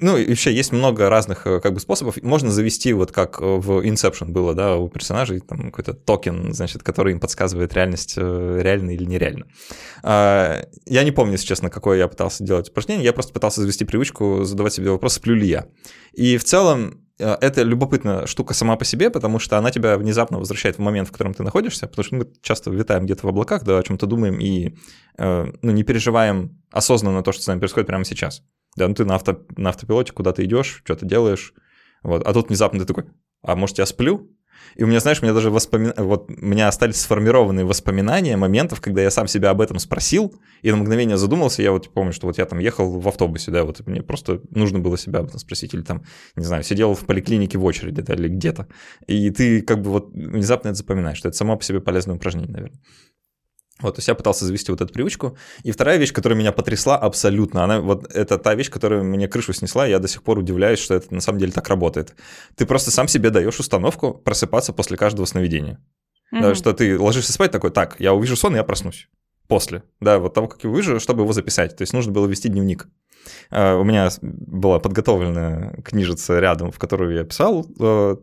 Ну, 0.00 0.16
и 0.16 0.26
вообще 0.28 0.52
есть 0.52 0.72
много 0.72 1.08
разных 1.08 1.46
э, 1.46 1.60
как 1.60 1.72
бы 1.72 1.78
способов. 1.78 2.20
Можно 2.20 2.50
завести, 2.50 2.92
вот 2.92 3.12
как 3.12 3.40
в 3.40 3.80
Inception 3.86 4.30
было, 4.30 4.52
да, 4.52 4.76
у 4.76 4.88
персонажей, 4.88 5.38
там 5.38 5.70
какой-то 5.70 5.94
токен, 5.94 6.52
значит, 6.52 6.82
который 6.82 7.12
им 7.12 7.20
подсказывает 7.20 7.72
реальность, 7.74 8.14
э, 8.16 8.58
реально 8.60 8.90
или 8.90 9.04
нереально. 9.04 9.46
А, 10.02 10.66
я 10.86 11.04
не 11.04 11.12
помню, 11.12 11.34
если 11.34 11.46
честно, 11.46 11.70
какое 11.70 11.98
я 11.98 12.08
пытался 12.08 12.42
делать 12.42 12.70
упражнение, 12.70 13.04
я 13.04 13.12
просто 13.12 13.32
пытался 13.32 13.60
завести 13.60 13.84
привычку 13.84 14.42
задавать 14.42 14.72
себе 14.72 14.90
вопрос, 14.90 15.14
сплю 15.14 15.36
ли 15.36 15.46
я. 15.46 15.68
И 16.12 16.38
в 16.38 16.44
целом 16.44 17.06
э, 17.20 17.36
это 17.40 17.62
любопытная 17.62 18.26
штука 18.26 18.52
сама 18.52 18.74
по 18.74 18.84
себе, 18.84 19.10
потому 19.10 19.38
что 19.38 19.58
она 19.58 19.70
тебя 19.70 19.96
внезапно 19.96 20.40
возвращает 20.40 20.76
в 20.76 20.80
момент, 20.80 21.08
в 21.08 21.12
котором 21.12 21.34
ты 21.34 21.44
находишься, 21.44 21.86
потому 21.86 22.04
что 22.04 22.16
мы 22.16 22.26
часто 22.42 22.72
витаем 22.72 23.04
где-то 23.04 23.28
в 23.28 23.30
облаках, 23.30 23.62
да, 23.62 23.78
о 23.78 23.82
чем-то 23.84 24.06
думаем 24.06 24.40
и 24.40 24.74
ну, 25.16 25.70
не 25.70 25.84
переживаем 25.84 26.60
осознанно 26.72 27.22
то, 27.22 27.30
что 27.30 27.44
с 27.44 27.46
нами 27.46 27.60
происходит 27.60 27.86
прямо 27.86 28.04
сейчас. 28.04 28.42
Да, 28.76 28.88
ну 28.88 28.94
ты 28.94 29.04
на, 29.04 29.16
авто, 29.16 29.44
на 29.56 29.70
автопилоте 29.70 30.12
куда-то 30.12 30.44
идешь, 30.44 30.82
что-то 30.84 31.06
делаешь, 31.06 31.54
вот, 32.02 32.26
а 32.26 32.32
тут 32.32 32.48
внезапно 32.48 32.80
ты 32.80 32.86
такой, 32.86 33.04
а 33.42 33.56
может 33.56 33.78
я 33.78 33.86
сплю? 33.86 34.30
И 34.76 34.82
у 34.82 34.86
меня, 34.86 35.00
знаешь, 35.00 35.20
у 35.20 35.24
меня 35.24 35.34
даже 35.34 35.50
воспоминания, 35.50 36.02
вот 36.02 36.30
у 36.30 36.32
меня 36.44 36.68
остались 36.68 37.00
сформированные 37.00 37.64
воспоминания 37.64 38.36
моментов, 38.36 38.80
когда 38.80 39.02
я 39.02 39.10
сам 39.10 39.28
себя 39.28 39.50
об 39.50 39.60
этом 39.60 39.78
спросил, 39.78 40.34
и 40.62 40.70
на 40.70 40.76
мгновение 40.76 41.16
задумался, 41.16 41.62
я 41.62 41.70
вот 41.70 41.92
помню, 41.92 42.12
что 42.12 42.26
вот 42.26 42.38
я 42.38 42.46
там 42.46 42.58
ехал 42.58 42.98
в 42.98 43.06
автобусе, 43.06 43.50
да, 43.50 43.64
вот 43.64 43.86
мне 43.86 44.02
просто 44.02 44.40
нужно 44.50 44.78
было 44.78 44.98
себя 44.98 45.20
об 45.20 45.26
этом 45.26 45.38
спросить, 45.38 45.74
или 45.74 45.82
там, 45.82 46.04
не 46.36 46.44
знаю, 46.44 46.62
сидел 46.62 46.94
в 46.94 47.06
поликлинике 47.06 47.58
в 47.58 47.64
очереди, 47.64 48.00
да, 48.02 48.14
или 48.14 48.28
где-то, 48.28 48.68
и 49.06 49.30
ты 49.30 49.62
как 49.62 49.82
бы 49.82 49.90
вот 49.90 50.10
внезапно 50.12 50.68
это 50.68 50.78
запоминаешь, 50.78 51.18
что 51.18 51.28
это 51.28 51.36
само 51.36 51.56
по 51.56 51.64
себе 51.64 51.80
полезное 51.80 52.16
упражнение, 52.16 52.52
наверное. 52.52 52.80
Вот, 53.80 53.96
то 53.96 53.98
есть 53.98 54.08
я 54.08 54.14
пытался 54.14 54.44
завести 54.44 54.70
вот 54.70 54.80
эту 54.80 54.92
привычку. 54.92 55.36
И 55.64 55.72
вторая 55.72 55.96
вещь, 55.96 56.12
которая 56.12 56.38
меня 56.38 56.52
потрясла 56.52 56.96
абсолютно, 56.96 57.64
она 57.64 57.80
вот 57.80 58.14
это 58.14 58.38
та 58.38 58.54
вещь, 58.54 58.70
которая 58.70 59.02
мне 59.02 59.26
крышу 59.26 59.52
снесла, 59.52 59.86
и 59.86 59.90
я 59.90 59.98
до 59.98 60.06
сих 60.06 60.22
пор 60.22 60.38
удивляюсь, 60.38 60.78
что 60.78 60.94
это 60.94 61.12
на 61.12 61.20
самом 61.20 61.40
деле 61.40 61.50
так 61.50 61.68
работает. 61.68 62.14
Ты 62.56 62.66
просто 62.66 62.92
сам 62.92 63.08
себе 63.08 63.30
даешь 63.30 63.58
установку 63.58 64.14
просыпаться 64.14 64.72
после 64.72 64.96
каждого 64.96 65.26
сновидения. 65.26 65.80
Mm-hmm. 66.32 66.40
Да, 66.40 66.54
что 66.54 66.72
ты 66.72 66.98
ложишься 66.98 67.32
спать 67.32 67.50
такой, 67.50 67.70
так, 67.70 67.96
я 67.98 68.14
увижу 68.14 68.36
сон, 68.36 68.54
и 68.54 68.58
я 68.58 68.64
проснусь. 68.64 69.08
После, 69.48 69.82
да, 70.00 70.18
вот 70.18 70.32
того, 70.34 70.48
как 70.48 70.62
я 70.64 70.70
увижу, 70.70 71.00
чтобы 71.00 71.22
его 71.22 71.32
записать. 71.32 71.76
То 71.76 71.82
есть 71.82 71.92
нужно 71.92 72.12
было 72.12 72.26
вести 72.26 72.48
дневник. 72.48 72.88
Uh, 73.50 73.80
у 73.80 73.84
меня 73.84 74.10
была 74.20 74.78
подготовленная 74.80 75.80
книжица 75.82 76.38
рядом, 76.40 76.70
в 76.70 76.78
которую 76.78 77.14
я 77.14 77.24
писал, 77.24 77.66
uh, 77.78 78.18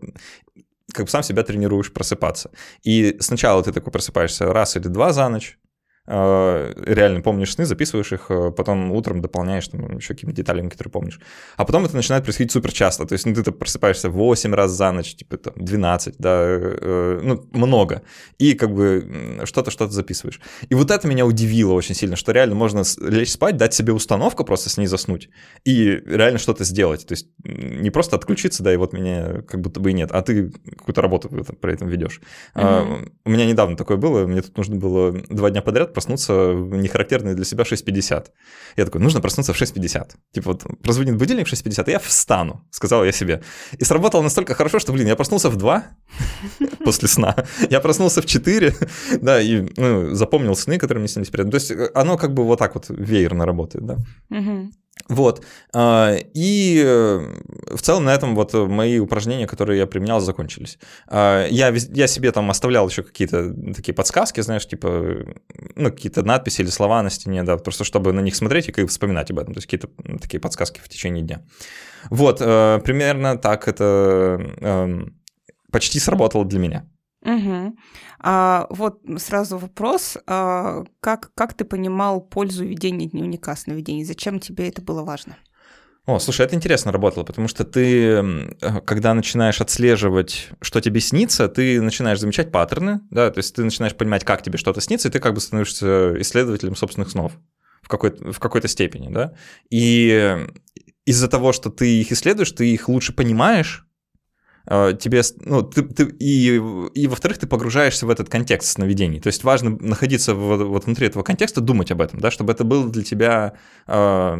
как 0.91 1.05
бы 1.05 1.11
сам 1.11 1.23
себя 1.23 1.43
тренируешь 1.43 1.91
просыпаться. 1.91 2.51
И 2.83 3.17
сначала 3.19 3.63
ты 3.63 3.71
такой 3.71 3.91
просыпаешься 3.91 4.45
раз 4.51 4.75
или 4.75 4.87
два 4.87 5.13
за 5.13 5.29
ночь, 5.29 5.57
реально 6.11 7.21
помнишь 7.21 7.53
сны, 7.53 7.65
записываешь 7.65 8.11
их, 8.11 8.25
э, 8.29 8.51
потом 8.51 8.91
утром 8.91 9.21
дополняешь 9.21 9.67
там, 9.67 9.97
еще 9.97 10.13
какими-то 10.13 10.35
деталями, 10.35 10.69
которые 10.69 10.91
помнишь. 10.91 11.19
А 11.55 11.65
потом 11.65 11.85
это 11.85 11.95
начинает 11.95 12.23
происходить 12.23 12.51
супер 12.51 12.71
часто. 12.71 13.05
То 13.05 13.13
есть 13.13 13.25
ну, 13.25 13.33
ты 13.33 13.51
просыпаешься 13.51 14.09
8 14.09 14.53
раз 14.53 14.71
за 14.71 14.91
ночь, 14.91 15.15
типа 15.15 15.37
там 15.37 15.53
12, 15.55 16.15
да, 16.17 16.29
э, 16.43 17.19
ну, 17.23 17.45
много. 17.53 18.01
И 18.39 18.53
как 18.55 18.73
бы 18.73 19.41
что-то, 19.45 19.71
что-то 19.71 19.93
записываешь. 19.93 20.41
И 20.69 20.75
вот 20.75 20.91
это 20.91 21.07
меня 21.07 21.25
удивило 21.25 21.73
очень 21.73 21.95
сильно, 21.95 22.15
что 22.15 22.31
реально 22.31 22.55
можно 22.55 22.83
лечь 23.01 23.31
спать, 23.31 23.57
дать 23.57 23.73
себе 23.73 23.93
установку, 23.93 24.43
просто 24.43 24.69
с 24.69 24.77
ней 24.77 24.87
заснуть, 24.87 25.29
и 25.63 26.01
реально 26.05 26.39
что-то 26.39 26.63
сделать. 26.63 27.05
То 27.07 27.13
есть 27.13 27.27
не 27.43 27.89
просто 27.89 28.15
отключиться, 28.15 28.63
да, 28.63 28.73
и 28.73 28.77
вот 28.77 28.93
меня 28.93 29.43
как 29.47 29.61
будто 29.61 29.79
бы 29.79 29.91
и 29.91 29.93
нет, 29.93 30.11
а 30.11 30.21
ты 30.21 30.49
какую-то 30.49 31.01
работу 31.01 31.29
при 31.29 31.73
этом 31.73 31.87
ведешь. 31.87 32.21
Mm-hmm. 32.55 33.11
У 33.25 33.29
меня 33.29 33.45
недавно 33.45 33.77
такое 33.77 33.97
было, 33.97 34.27
мне 34.27 34.41
тут 34.41 34.57
нужно 34.57 34.75
было 34.75 35.11
два 35.29 35.49
дня 35.49 35.61
подряд 35.61 35.93
проснуться 36.01 36.33
в 36.33 36.75
нехарактерные 36.75 37.35
для 37.35 37.45
себя 37.45 37.63
6.50. 37.63 38.25
Я 38.77 38.85
такой, 38.85 39.01
нужно 39.01 39.21
проснуться 39.21 39.53
в 39.53 39.61
6.50. 39.61 40.15
Типа 40.33 40.51
вот 40.51 40.63
прозвонит 40.81 41.17
будильник 41.17 41.47
в 41.47 41.53
6.50, 41.53 41.87
и 41.87 41.91
я 41.91 41.99
встану, 41.99 42.61
сказал 42.71 43.05
я 43.05 43.11
себе. 43.11 43.41
И 43.79 43.85
сработало 43.85 44.23
настолько 44.23 44.55
хорошо, 44.55 44.79
что, 44.79 44.93
блин, 44.93 45.07
я 45.07 45.15
проснулся 45.15 45.49
в 45.49 45.55
2 45.55 45.83
после 46.85 47.07
сна, 47.07 47.35
я 47.69 47.79
проснулся 47.79 48.21
в 48.21 48.25
4, 48.25 48.73
да, 49.21 49.41
и 49.41 49.67
ну, 49.77 50.15
запомнил 50.15 50.55
сны, 50.55 50.79
которые 50.79 50.99
мне 50.99 51.07
снились 51.07 51.29
перед. 51.29 51.51
То 51.51 51.55
есть 51.55 51.71
э, 51.71 51.91
оно 51.93 52.17
как 52.17 52.33
бы 52.33 52.43
вот 52.43 52.59
так 52.59 52.75
вот 52.75 52.85
веерно 52.89 53.45
работает, 53.45 53.85
да. 53.85 53.97
Вот. 55.11 55.43
А, 55.73 56.15
и 56.33 56.81
э, 56.85 57.75
в 57.75 57.81
целом 57.81 58.05
на 58.05 58.13
этом 58.13 58.35
вот 58.35 58.53
мои 58.53 58.99
упражнения, 58.99 59.47
которые 59.47 59.79
я 59.79 59.87
применял, 59.87 60.19
закончились. 60.21 60.79
А, 61.07 61.45
я, 61.47 61.69
я 61.69 62.07
себе 62.07 62.31
там 62.31 62.49
оставлял 62.49 62.87
еще 62.87 63.03
какие-то 63.03 63.53
такие 63.75 63.93
подсказки, 63.93 64.41
знаешь, 64.41 64.67
типа, 64.67 65.25
ну, 65.75 65.91
какие-то 65.91 66.23
надписи 66.23 66.61
или 66.61 66.69
слова 66.69 67.03
на 67.03 67.09
стене, 67.09 67.43
да, 67.43 67.57
просто 67.57 67.83
чтобы 67.83 68.13
на 68.13 68.21
них 68.21 68.35
смотреть 68.35 68.69
и 68.69 68.71
как 68.71 68.89
вспоминать 68.89 69.31
об 69.31 69.39
этом. 69.39 69.53
То 69.53 69.57
есть 69.57 69.67
какие-то 69.67 69.89
такие 70.21 70.39
подсказки 70.39 70.79
в 70.81 70.87
течение 70.87 71.23
дня. 71.23 71.41
Вот, 72.09 72.37
э, 72.39 72.79
примерно 72.83 73.37
так 73.37 73.67
это 73.67 74.39
эм, 74.61 75.15
почти 75.71 75.99
сработало 75.99 76.45
для 76.45 76.59
меня. 76.59 76.85
Угу. 77.23 77.75
А, 78.19 78.67
вот 78.69 79.01
сразу 79.17 79.57
вопрос, 79.57 80.17
а, 80.25 80.83
как, 80.99 81.31
как 81.35 81.53
ты 81.53 81.65
понимал 81.65 82.21
пользу 82.21 82.65
ведения 82.65 83.07
дневника 83.07 83.55
сновидений? 83.55 84.03
Зачем 84.03 84.39
тебе 84.39 84.69
это 84.69 84.81
было 84.81 85.03
важно? 85.03 85.37
О, 86.07 86.17
слушай, 86.17 86.43
это 86.43 86.55
интересно 86.55 86.91
работало, 86.91 87.23
потому 87.23 87.47
что 87.47 87.63
ты, 87.63 88.55
когда 88.85 89.13
начинаешь 89.13 89.61
отслеживать, 89.61 90.49
что 90.59 90.81
тебе 90.81 90.99
снится, 90.99 91.47
ты 91.47 91.79
начинаешь 91.79 92.19
замечать 92.19 92.51
паттерны, 92.51 93.01
да, 93.11 93.29
то 93.29 93.37
есть 93.37 93.55
ты 93.55 93.63
начинаешь 93.63 93.95
понимать, 93.95 94.23
как 94.23 94.41
тебе 94.41 94.57
что-то 94.57 94.81
снится, 94.81 95.09
и 95.09 95.11
ты 95.11 95.19
как 95.19 95.35
бы 95.35 95.39
становишься 95.39 96.19
исследователем 96.19 96.75
собственных 96.75 97.11
снов 97.11 97.33
в 97.83 97.87
какой-то, 97.87 98.31
в 98.31 98.39
какой-то 98.39 98.67
степени, 98.67 99.13
да. 99.13 99.35
И 99.69 100.47
из-за 101.05 101.27
того, 101.27 101.53
что 101.53 101.69
ты 101.69 102.01
их 102.01 102.11
исследуешь, 102.11 102.51
ты 102.51 102.73
их 102.73 102.89
лучше 102.89 103.13
понимаешь, 103.13 103.85
тебе, 104.67 105.21
ну, 105.43 105.63
ты, 105.63 105.81
ты, 105.83 106.03
и, 106.19 106.61
и 106.93 107.07
во-вторых, 107.07 107.39
ты 107.39 107.47
погружаешься 107.47 108.05
в 108.05 108.09
этот 108.09 108.29
контекст 108.29 108.69
сновидений. 108.69 109.19
То 109.19 109.27
есть 109.27 109.43
важно 109.43 109.71
находиться 109.79 110.35
в, 110.35 110.63
вот 110.65 110.85
внутри 110.85 111.07
этого 111.07 111.23
контекста, 111.23 111.61
думать 111.61 111.91
об 111.91 112.01
этом, 112.01 112.19
да, 112.19 112.31
чтобы 112.31 112.53
это 112.53 112.63
было 112.63 112.89
для 112.89 113.03
тебя, 113.03 113.53
э, 113.87 114.37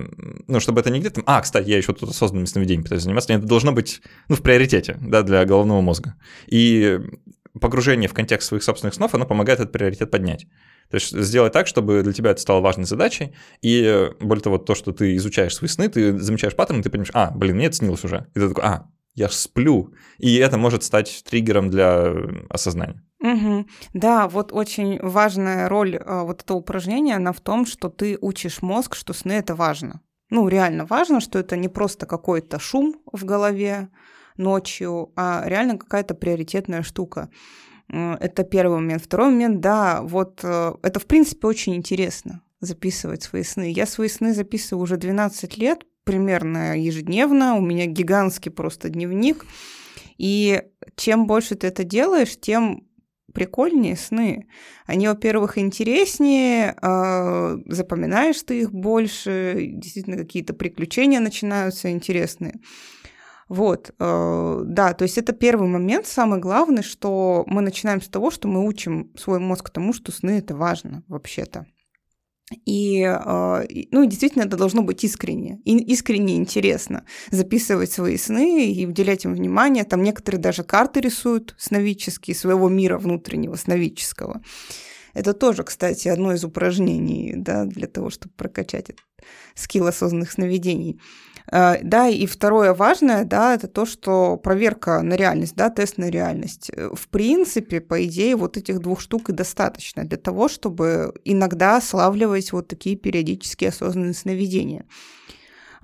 ну, 0.47 0.59
чтобы 0.59 0.81
это 0.81 0.89
не 0.89 0.99
где-то, 0.99 1.23
а, 1.25 1.41
кстати, 1.41 1.69
я 1.69 1.77
еще 1.77 1.93
тут 1.93 2.09
осознанными 2.09 2.45
сновидениями 2.45 2.83
пытаюсь 2.83 3.03
заниматься, 3.03 3.33
это 3.33 3.45
должно 3.45 3.71
быть, 3.71 4.01
ну, 4.27 4.35
в 4.35 4.41
приоритете, 4.41 4.97
да, 5.01 5.23
для 5.23 5.43
головного 5.45 5.81
мозга. 5.81 6.15
И 6.47 6.99
погружение 7.59 8.07
в 8.07 8.13
контекст 8.13 8.47
своих 8.47 8.63
собственных 8.63 8.93
снов, 8.93 9.13
оно 9.13 9.25
помогает 9.25 9.59
этот 9.59 9.71
приоритет 9.71 10.11
поднять. 10.11 10.47
То 10.89 10.95
есть 10.95 11.17
сделать 11.17 11.53
так, 11.53 11.67
чтобы 11.67 12.03
для 12.03 12.13
тебя 12.13 12.31
это 12.31 12.41
стало 12.41 12.59
важной 12.59 12.85
задачей, 12.85 13.33
и 13.61 14.11
более 14.19 14.43
того, 14.43 14.57
то, 14.57 14.75
что 14.75 14.91
ты 14.91 15.15
изучаешь 15.15 15.55
свои 15.55 15.69
сны, 15.69 15.87
ты 15.87 16.17
замечаешь 16.19 16.55
паттерн, 16.55 16.83
ты 16.83 16.89
понимаешь, 16.89 17.11
а, 17.13 17.31
блин, 17.31 17.55
мне 17.55 17.67
это 17.67 17.77
снилось 17.77 18.03
уже. 18.03 18.27
И 18.35 18.39
ты 18.39 18.49
такой, 18.49 18.63
а, 18.63 18.87
я 19.13 19.29
сплю. 19.29 19.93
И 20.17 20.35
это 20.35 20.57
может 20.57 20.83
стать 20.83 21.23
триггером 21.27 21.69
для 21.69 22.13
осознания. 22.49 23.03
Угу. 23.19 23.67
Да, 23.93 24.27
вот 24.27 24.51
очень 24.51 24.99
важная 24.99 25.69
роль 25.69 25.97
а, 25.97 26.23
вот 26.23 26.41
этого 26.41 26.57
упражнения, 26.57 27.15
она 27.15 27.33
в 27.33 27.41
том, 27.41 27.65
что 27.65 27.89
ты 27.89 28.17
учишь 28.19 28.61
мозг, 28.61 28.95
что 28.95 29.13
сны 29.13 29.33
это 29.33 29.53
важно. 29.53 30.01
Ну, 30.31 30.47
реально 30.47 30.85
важно, 30.85 31.19
что 31.19 31.37
это 31.37 31.55
не 31.55 31.67
просто 31.67 32.05
какой-то 32.05 32.57
шум 32.57 32.95
в 33.11 33.25
голове 33.25 33.89
ночью, 34.37 35.11
а 35.15 35.43
реально 35.45 35.77
какая-то 35.77 36.15
приоритетная 36.15 36.83
штука. 36.83 37.29
Это 37.89 38.43
первый 38.43 38.79
момент. 38.79 39.03
Второй 39.03 39.29
момент, 39.29 39.59
да, 39.59 40.01
вот 40.01 40.39
э, 40.43 40.73
это 40.81 41.01
в 41.01 41.05
принципе 41.05 41.47
очень 41.47 41.75
интересно 41.75 42.41
записывать 42.61 43.23
свои 43.23 43.43
сны. 43.43 43.69
Я 43.69 43.85
свои 43.85 44.07
сны 44.07 44.33
записываю 44.33 44.83
уже 44.83 44.95
12 44.95 45.57
лет, 45.57 45.83
примерно 46.03 46.79
ежедневно, 46.79 47.55
у 47.55 47.61
меня 47.61 47.85
гигантский 47.85 48.51
просто 48.51 48.89
дневник. 48.89 49.45
И 50.17 50.61
чем 50.95 51.27
больше 51.27 51.55
ты 51.55 51.67
это 51.67 51.83
делаешь, 51.83 52.39
тем 52.39 52.87
прикольнее 53.33 53.95
сны. 53.95 54.47
Они, 54.85 55.07
во-первых, 55.07 55.57
интереснее, 55.57 56.75
э, 56.81 57.57
запоминаешь 57.65 58.41
ты 58.43 58.61
их 58.61 58.71
больше, 58.71 59.67
действительно 59.67 60.17
какие-то 60.17 60.53
приключения 60.53 61.19
начинаются 61.19 61.89
интересные. 61.91 62.59
Вот, 63.47 63.93
э, 63.99 64.61
да, 64.65 64.93
то 64.93 65.03
есть 65.03 65.17
это 65.17 65.33
первый 65.33 65.67
момент, 65.67 66.07
самый 66.07 66.39
главный, 66.39 66.83
что 66.83 67.43
мы 67.47 67.61
начинаем 67.61 68.01
с 68.01 68.07
того, 68.07 68.31
что 68.31 68.47
мы 68.47 68.65
учим 68.65 69.11
свой 69.17 69.39
мозг 69.39 69.69
тому, 69.69 69.91
что 69.91 70.11
сны 70.11 70.37
это 70.37 70.55
важно 70.55 71.03
вообще-то. 71.07 71.65
И, 72.65 73.01
э, 73.01 73.65
ну, 73.91 74.05
действительно, 74.05 74.43
это 74.43 74.57
должно 74.57 74.81
быть 74.81 75.03
искренне, 75.03 75.59
и 75.65 75.77
искренне 75.77 76.35
интересно 76.35 77.05
записывать 77.31 77.91
свои 77.91 78.17
сны 78.17 78.71
и 78.71 78.85
уделять 78.85 79.25
им 79.25 79.33
внимание. 79.33 79.83
Там 79.83 80.03
некоторые 80.03 80.41
даже 80.41 80.63
карты 80.63 81.01
рисуют 81.01 81.55
сновидческие, 81.57 82.35
своего 82.35 82.69
мира 82.69 82.97
внутреннего, 82.97 83.55
сновидческого. 83.55 84.41
Это 85.13 85.33
тоже, 85.33 85.63
кстати, 85.63 86.07
одно 86.07 86.33
из 86.33 86.43
упражнений 86.43 87.33
да, 87.35 87.65
для 87.65 87.87
того, 87.87 88.09
чтобы 88.09 88.33
прокачать 88.35 88.91
скилл 89.55 89.87
осознанных 89.87 90.31
сновидений. 90.31 90.99
Э, 91.51 91.77
да, 91.83 92.07
и 92.07 92.25
второе 92.25 92.73
важное, 92.73 93.25
да, 93.25 93.53
это 93.53 93.67
то, 93.67 93.85
что 93.85 94.37
проверка 94.37 95.01
на 95.01 95.15
реальность, 95.15 95.55
да, 95.55 95.69
тест 95.69 95.97
на 95.97 96.09
реальность. 96.09 96.71
Э, 96.73 96.89
в 96.93 97.09
принципе, 97.09 97.81
по 97.81 98.03
идее, 98.05 98.35
вот 98.35 98.57
этих 98.57 98.79
двух 98.79 99.01
штук 99.01 99.29
и 99.29 99.33
достаточно 99.33 100.05
для 100.05 100.17
того, 100.17 100.47
чтобы 100.47 101.13
иногда 101.25 101.81
славливать 101.81 102.53
вот 102.53 102.67
такие 102.67 102.95
периодические 102.95 103.69
осознанные 103.69 104.13
сновидения. 104.13 104.85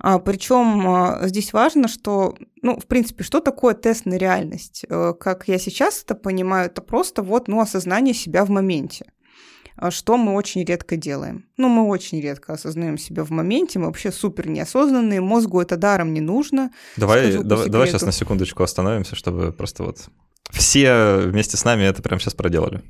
А, 0.00 0.18
причем 0.20 0.88
а, 0.88 1.26
здесь 1.26 1.52
важно, 1.52 1.88
что, 1.88 2.36
ну, 2.62 2.78
в 2.78 2.86
принципе, 2.86 3.24
что 3.24 3.40
такое 3.40 3.74
тест 3.74 4.06
на 4.06 4.14
реальность? 4.14 4.86
Э, 4.88 5.12
как 5.18 5.48
я 5.48 5.58
сейчас 5.58 6.02
это 6.02 6.14
понимаю, 6.14 6.66
это 6.66 6.80
просто 6.80 7.22
вот, 7.22 7.48
ну, 7.48 7.60
осознание 7.60 8.14
себя 8.14 8.44
в 8.44 8.50
моменте. 8.50 9.06
А 9.80 9.92
что 9.92 10.16
мы 10.16 10.34
очень 10.34 10.64
редко 10.64 10.96
делаем. 10.96 11.46
Ну, 11.56 11.68
мы 11.68 11.86
очень 11.86 12.20
редко 12.20 12.52
осознаем 12.52 12.98
себя 12.98 13.22
в 13.22 13.30
моменте, 13.30 13.78
мы 13.78 13.86
вообще 13.86 14.10
супер 14.10 14.48
неосознанные, 14.48 15.20
мозгу 15.20 15.60
это 15.60 15.76
даром 15.76 16.12
не 16.12 16.20
нужно. 16.20 16.72
Давай, 16.96 17.40
давай, 17.44 17.68
давай 17.68 17.86
сейчас 17.86 18.02
на 18.02 18.10
секундочку 18.10 18.64
остановимся, 18.64 19.14
чтобы 19.14 19.52
просто 19.52 19.84
вот 19.84 20.08
все 20.50 21.18
вместе 21.18 21.56
с 21.56 21.64
нами 21.64 21.84
это 21.84 22.02
прямо 22.02 22.20
сейчас 22.20 22.34
проделали. 22.34 22.82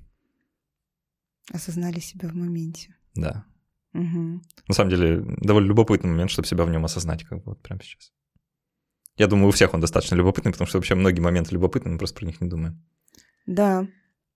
Осознали 1.53 2.01
себя 2.01 2.31
в 2.31 2.35
моменте. 2.35 2.97
Да. 3.15 3.45
Угу. 3.93 4.41
На 4.69 4.75
самом 4.75 4.89
деле, 4.89 5.23
довольно 5.43 5.69
любопытный 5.69 6.09
момент, 6.09 6.31
чтобы 6.31 6.49
себя 6.49 6.65
в 6.65 6.71
нем 6.71 6.87
осознать, 6.87 7.25
как 7.25 7.39
бы 7.39 7.51
вот 7.51 7.61
прямо 7.61 7.83
сейчас. 7.83 8.13
Я 9.19 9.27
думаю, 9.27 9.49
у 9.49 9.53
всех 9.53 9.75
он 9.75 9.81
достаточно 9.81 10.15
любопытный, 10.15 10.53
потому 10.53 10.67
что 10.67 10.79
вообще 10.79 10.95
многие 10.95 11.21
моменты 11.21 11.53
любопытны, 11.53 11.91
мы 11.91 11.99
просто 11.99 12.17
про 12.17 12.25
них 12.25 12.41
не 12.41 12.49
думаем. 12.49 12.83
Да, 13.45 13.87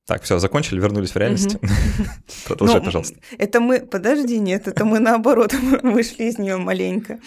так, 0.06 0.22
все, 0.22 0.38
закончили, 0.38 0.80
вернулись 0.80 1.12
в 1.12 1.16
реальность. 1.16 1.56
Продолжай, 2.46 2.80
ну, 2.80 2.84
пожалуйста. 2.84 3.16
Это 3.38 3.60
мы, 3.60 3.80
подожди, 3.80 4.38
нет, 4.38 4.66
это 4.66 4.84
мы 4.84 4.98
наоборот 4.98 5.54
вышли 5.82 6.24
из 6.24 6.38
нее 6.38 6.56
маленько. 6.56 7.20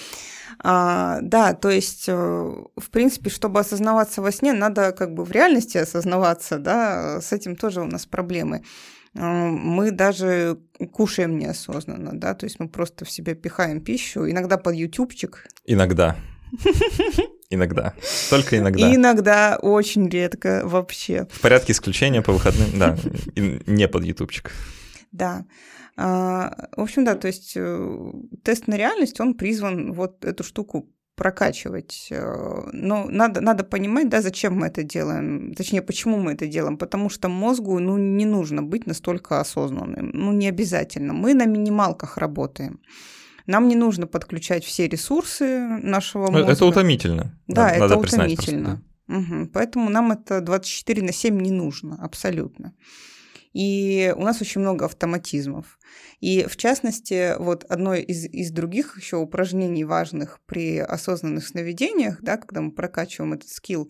А, 0.59 1.19
да, 1.21 1.53
то 1.53 1.69
есть, 1.69 2.05
э, 2.07 2.13
в 2.13 2.89
принципе, 2.91 3.29
чтобы 3.29 3.59
осознаваться 3.59 4.21
во 4.21 4.31
сне, 4.31 4.53
надо 4.53 4.91
как 4.91 5.13
бы 5.13 5.23
в 5.23 5.31
реальности 5.31 5.77
осознаваться, 5.77 6.57
да, 6.59 7.21
с 7.21 7.31
этим 7.33 7.55
тоже 7.55 7.81
у 7.81 7.85
нас 7.85 8.05
проблемы. 8.05 8.63
Э, 9.15 9.21
мы 9.21 9.91
даже 9.91 10.57
кушаем 10.91 11.38
неосознанно, 11.38 12.11
да, 12.13 12.33
то 12.33 12.45
есть 12.45 12.59
мы 12.59 12.67
просто 12.67 13.05
в 13.05 13.11
себя 13.11 13.35
пихаем 13.35 13.81
пищу, 13.81 14.29
иногда 14.29 14.57
под 14.57 14.75
ютубчик. 14.75 15.47
Иногда. 15.65 16.15
Иногда. 17.49 17.93
Только 18.29 18.58
иногда. 18.58 18.89
И 18.89 18.95
иногда, 18.95 19.58
очень 19.62 20.10
редко 20.10 20.62
вообще. 20.65 21.27
В 21.31 21.41
порядке 21.41 21.73
исключения 21.73 22.21
по 22.21 22.34
выходным, 22.34 22.79
да, 22.79 22.97
не 23.36 23.88
под 23.88 24.03
ютубчик. 24.03 24.51
Да. 25.12 25.45
А, 25.97 26.67
в 26.75 26.81
общем, 26.81 27.05
да, 27.05 27.15
то 27.15 27.27
есть 27.27 27.53
э, 27.55 28.12
тест 28.43 28.67
на 28.67 28.75
реальность, 28.75 29.19
он 29.21 29.34
призван 29.34 29.93
вот 29.93 30.25
эту 30.25 30.43
штуку 30.43 30.89
прокачивать. 31.15 32.08
Э, 32.12 32.69
но 32.73 33.05
надо, 33.10 33.39
надо 33.41 33.63
понимать, 33.63 34.10
да, 34.10 34.21
зачем 34.21 34.55
мы 34.55 34.67
это 34.67 34.84
делаем, 34.84 35.53
точнее, 35.53 35.81
почему 35.81 36.17
мы 36.17 36.34
это 36.34 36.47
делаем, 36.47 36.77
потому 36.77 37.10
что 37.10 37.29
мозгу, 37.29 37.79
ну, 37.79 37.97
не 37.97 38.25
нужно 38.25 38.62
быть 38.62 38.86
настолько 38.86 39.39
осознанным, 39.39 40.12
ну, 40.13 40.34
не 40.34 40.49
обязательно. 40.49 41.13
Мы 41.13 41.34
на 41.34 41.45
минималках 41.45 42.17
работаем. 42.17 42.81
Нам 43.47 43.67
не 43.67 43.75
нужно 43.75 44.08
подключать 44.08 44.63
все 44.63 44.88
ресурсы 44.88 45.60
нашего 45.81 46.31
мозга. 46.31 46.51
Это 46.51 46.65
утомительно. 46.65 47.39
Да, 47.47 47.63
надо, 47.63 47.75
это 47.75 47.79
надо 47.81 47.97
утомительно. 47.97 48.81
Просто, 49.08 49.31
да. 49.31 49.38
угу. 49.38 49.49
Поэтому 49.53 49.89
нам 49.89 50.12
это 50.12 50.41
24 50.41 51.03
на 51.03 51.12
7 51.12 51.39
не 51.39 51.51
нужно, 51.51 51.97
абсолютно. 52.01 52.73
И 53.53 54.13
у 54.17 54.21
нас 54.21 54.41
очень 54.41 54.60
много 54.60 54.86
автоматизмов. 54.86 55.79
И 56.19 56.45
в 56.45 56.58
частности, 56.58 57.38
вот 57.39 57.63
одно 57.69 57.93
из, 57.93 58.25
из 58.25 58.51
других 58.51 58.97
еще 58.97 59.15
упражнений 59.15 59.86
важных 59.86 60.41
при 60.45 60.79
осознанных 60.79 61.47
сновидениях, 61.47 62.21
да, 62.21 62.36
когда 62.36 62.60
мы 62.60 62.71
прокачиваем 62.71 63.31
этот 63.31 63.49
скилл, 63.49 63.89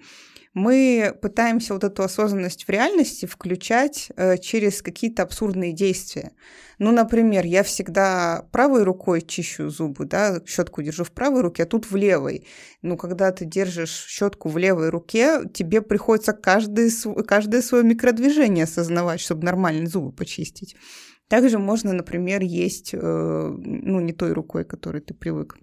мы 0.56 1.14
пытаемся 1.22 1.74
вот 1.74 1.84
эту 1.84 2.02
осознанность 2.02 2.64
в 2.64 2.70
реальности 2.70 3.26
включать 3.26 4.10
э, 4.16 4.38
через 4.38 4.82
какие-то 4.82 5.24
абсурдные 5.24 5.74
действия. 5.74 6.32
Ну, 6.80 6.94
например, 6.94 7.46
я 7.46 7.62
всегда 7.62 8.48
правой 8.54 8.84
рукой 8.84 9.22
чищу 9.22 9.70
зубы, 9.70 10.06
да, 10.06 10.40
щетку 10.48 10.82
держу 10.82 11.04
в 11.04 11.12
правой 11.12 11.42
руке, 11.42 11.64
а 11.64 11.66
тут 11.66 11.92
в 11.92 11.96
левой. 11.98 12.48
Ну, 12.82 12.96
когда 12.96 13.34
ты 13.34 13.44
держишь 13.44 14.06
щетку 14.08 14.48
в 14.48 14.58
левой 14.58 14.90
руке, 14.90 15.42
тебе 15.54 15.82
приходится 15.82 16.32
каждое, 16.32 16.90
каждое 17.28 17.62
свое 17.62 17.84
микродвижение 17.84 18.64
осознавать, 18.64 19.20
чтобы 19.20 19.44
нормально 19.44 19.90
зубы 19.90 20.14
почистить. 20.14 20.78
Также 21.28 21.60
можно, 21.60 21.92
например, 21.92 22.42
есть, 22.42 22.94
э, 22.94 22.98
ну, 22.98 24.00
не 24.00 24.14
той 24.14 24.32
рукой, 24.32 24.64
которой 24.64 25.02
ты 25.02 25.14
привык. 25.14 25.58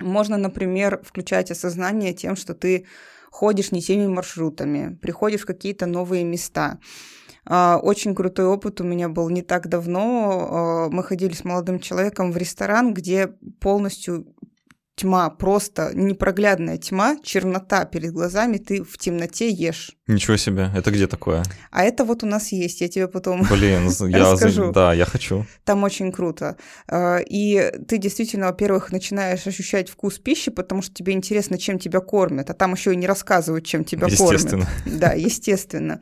Можно, 0.00 0.36
например, 0.36 1.00
включать 1.04 1.50
осознание 1.50 2.12
тем, 2.12 2.36
что 2.36 2.54
ты 2.54 2.86
ходишь 3.30 3.72
не 3.72 3.80
теми 3.80 4.06
маршрутами, 4.06 4.98
приходишь 5.00 5.42
в 5.42 5.46
какие-то 5.46 5.86
новые 5.86 6.24
места. 6.24 6.78
А, 7.46 7.78
очень 7.82 8.14
крутой 8.14 8.46
опыт 8.46 8.80
у 8.80 8.84
меня 8.84 9.08
был 9.08 9.28
не 9.30 9.42
так 9.42 9.68
давно. 9.68 10.48
А, 10.50 10.88
мы 10.90 11.02
ходили 11.02 11.32
с 11.32 11.44
молодым 11.44 11.80
человеком 11.80 12.32
в 12.32 12.36
ресторан, 12.36 12.92
где 12.92 13.28
полностью 13.60 14.34
тьма, 15.00 15.30
просто 15.30 15.92
непроглядная 15.94 16.76
тьма, 16.76 17.16
чернота 17.22 17.84
перед 17.86 18.12
глазами, 18.12 18.58
ты 18.58 18.82
в 18.82 18.98
темноте 18.98 19.48
ешь. 19.48 19.92
Ничего 20.06 20.36
себе, 20.36 20.70
это 20.74 20.90
где 20.90 21.06
такое? 21.06 21.42
А 21.70 21.84
это 21.84 22.04
вот 22.04 22.22
у 22.22 22.26
нас 22.26 22.52
есть, 22.52 22.80
я 22.80 22.88
тебе 22.88 23.08
потом 23.08 23.42
Блин, 23.50 23.88
я 24.08 24.32
расскажу. 24.32 24.72
Да, 24.72 24.92
я 24.92 25.06
хочу. 25.06 25.46
Там 25.64 25.84
очень 25.84 26.12
круто. 26.12 26.56
А, 26.86 27.18
и 27.18 27.72
ты 27.88 27.96
действительно, 27.96 28.46
во-первых, 28.46 28.92
начинаешь 28.92 29.46
ощущать 29.46 29.88
вкус 29.88 30.18
пищи, 30.18 30.50
потому 30.50 30.82
что 30.82 30.92
тебе 30.92 31.14
интересно, 31.14 31.56
чем 31.56 31.78
тебя 31.78 32.00
кормят, 32.00 32.50
а 32.50 32.54
там 32.54 32.74
еще 32.74 32.92
и 32.92 32.96
не 32.96 33.06
рассказывают, 33.06 33.64
чем 33.64 33.84
тебя 33.84 34.06
естественно. 34.06 34.66
кормят. 34.66 35.00
Да, 35.00 35.12
естественно 35.12 36.00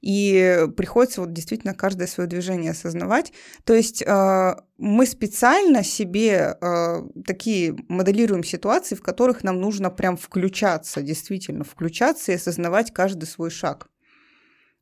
и 0.00 0.66
приходится 0.76 1.20
вот 1.20 1.32
действительно 1.32 1.74
каждое 1.74 2.06
свое 2.06 2.28
движение 2.28 2.70
осознавать. 2.70 3.32
То 3.64 3.74
есть 3.74 4.02
э, 4.02 4.56
мы 4.76 5.06
специально 5.06 5.82
себе 5.82 6.56
э, 6.60 7.02
такие 7.26 7.76
моделируем 7.88 8.44
ситуации, 8.44 8.94
в 8.94 9.02
которых 9.02 9.42
нам 9.42 9.60
нужно 9.60 9.90
прям 9.90 10.16
включаться, 10.16 11.02
действительно 11.02 11.64
включаться 11.64 12.32
и 12.32 12.36
осознавать 12.36 12.92
каждый 12.92 13.26
свой 13.26 13.50
шаг. 13.50 13.88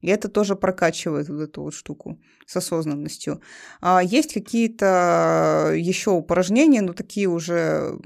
И 0.02 0.09
это 0.09 0.29
тоже 0.29 0.55
прокачивает 0.55 1.29
вот 1.29 1.40
эту 1.40 1.62
вот 1.62 1.74
штуку 1.74 2.20
с 2.46 2.55
осознанностью. 2.57 3.40
А 3.81 4.02
есть 4.02 4.35
какие-то 4.35 5.72
еще 5.74 6.11
упражнения, 6.11 6.83
но 6.83 6.92
такие 6.92 7.29
уже 7.29 7.98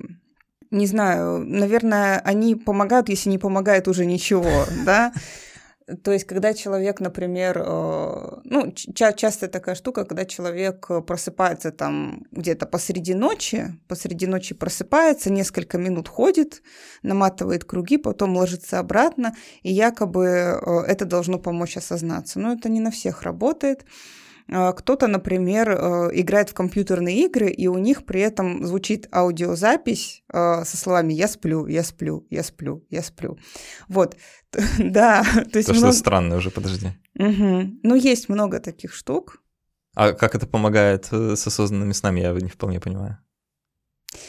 не 0.71 0.87
знаю, 0.87 1.45
наверное, 1.45 2.21
они 2.21 2.55
помогают, 2.55 3.09
если 3.09 3.29
не 3.29 3.39
помогает 3.39 3.89
уже 3.89 4.07
ничего, 4.07 4.65
да. 4.87 5.13
То 6.03 6.13
есть, 6.13 6.27
когда 6.27 6.55
человек, 6.55 7.01
например, 7.01 7.63
э, 7.65 8.41
ну, 8.45 8.73
ча- 8.73 9.13
часто 9.13 9.49
такая 9.49 9.75
штука, 9.75 10.05
когда 10.05 10.25
человек 10.25 10.89
просыпается 11.07 11.71
там 11.71 12.25
где-то 12.31 12.67
посреди 12.67 13.15
ночи, 13.15 13.79
посреди 13.89 14.27
ночи 14.27 14.55
просыпается, 14.55 15.31
несколько 15.31 15.79
минут 15.79 16.09
ходит, 16.09 16.63
наматывает 17.03 17.65
круги, 17.65 17.97
потом 17.97 18.37
ложится 18.37 18.79
обратно, 18.79 19.35
и 19.63 19.73
якобы 19.73 20.27
э, 20.27 20.81
это 20.87 21.05
должно 21.05 21.39
помочь 21.39 21.77
осознаться. 21.77 22.39
Но 22.39 22.53
это 22.53 22.69
не 22.69 22.81
на 22.81 22.91
всех 22.91 23.23
работает. 23.23 23.85
А, 24.53 24.73
кто-то, 24.73 25.07
например, 25.07 25.71
э, 25.71 26.11
играет 26.15 26.51
в 26.51 26.55
компьютерные 26.55 27.27
игры, 27.27 27.51
и 27.51 27.69
у 27.69 27.79
них 27.79 28.05
при 28.05 28.21
этом 28.21 28.67
звучит 28.67 29.09
аудиозапись 29.13 30.25
э, 30.33 30.65
со 30.65 30.77
словами 30.77 31.13
«я 31.13 31.29
сплю, 31.29 31.67
я 31.67 31.85
сплю, 31.85 32.27
я 32.31 32.43
сплю, 32.43 32.85
я 32.91 33.03
сплю». 33.03 33.39
Вот, 33.89 34.17
да. 34.79 35.23
То 35.53 35.59
есть 35.59 35.69
много... 35.69 35.87
что 35.87 35.93
странное 35.93 36.39
уже, 36.39 36.51
подожди. 36.51 36.89
Угу. 37.15 37.79
Ну, 37.83 37.95
есть 37.95 38.29
много 38.29 38.59
таких 38.59 38.93
штук. 38.93 39.41
А 39.95 40.13
как 40.13 40.35
это 40.35 40.47
помогает 40.47 41.09
э, 41.13 41.37
с 41.37 41.47
осознанными 41.47 41.93
снами, 41.93 42.21
я 42.21 42.33
не 42.33 42.49
вполне 42.49 42.81
понимаю. 42.81 43.19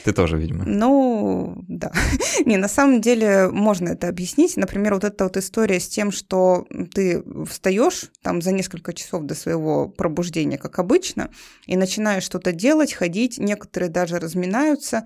Ты 0.04 0.14
тоже, 0.14 0.38
видимо. 0.38 0.64
Ну, 0.66 1.64
да. 1.68 1.92
Не, 2.46 2.58
на 2.58 2.68
самом 2.68 3.02
деле 3.02 3.50
можно 3.50 3.90
это 3.90 4.08
объяснить. 4.08 4.56
Например, 4.56 4.94
вот 4.94 5.04
эта 5.04 5.24
вот 5.24 5.38
история 5.38 5.80
с 5.80 5.88
тем, 5.88 6.12
что 6.12 6.68
ты 6.94 7.24
встаешь 7.46 8.12
там 8.22 8.42
за 8.42 8.52
несколько 8.52 8.94
часов 8.94 9.24
до 9.24 9.34
своего 9.34 9.90
пробуждения, 9.90 10.58
как 10.58 10.78
обычно, 10.78 11.32
и 11.66 11.76
начинаешь 11.78 12.24
что-то 12.24 12.52
делать, 12.52 12.94
ходить, 12.94 13.40
некоторые 13.40 13.90
даже 13.90 14.20
разминаются. 14.20 15.06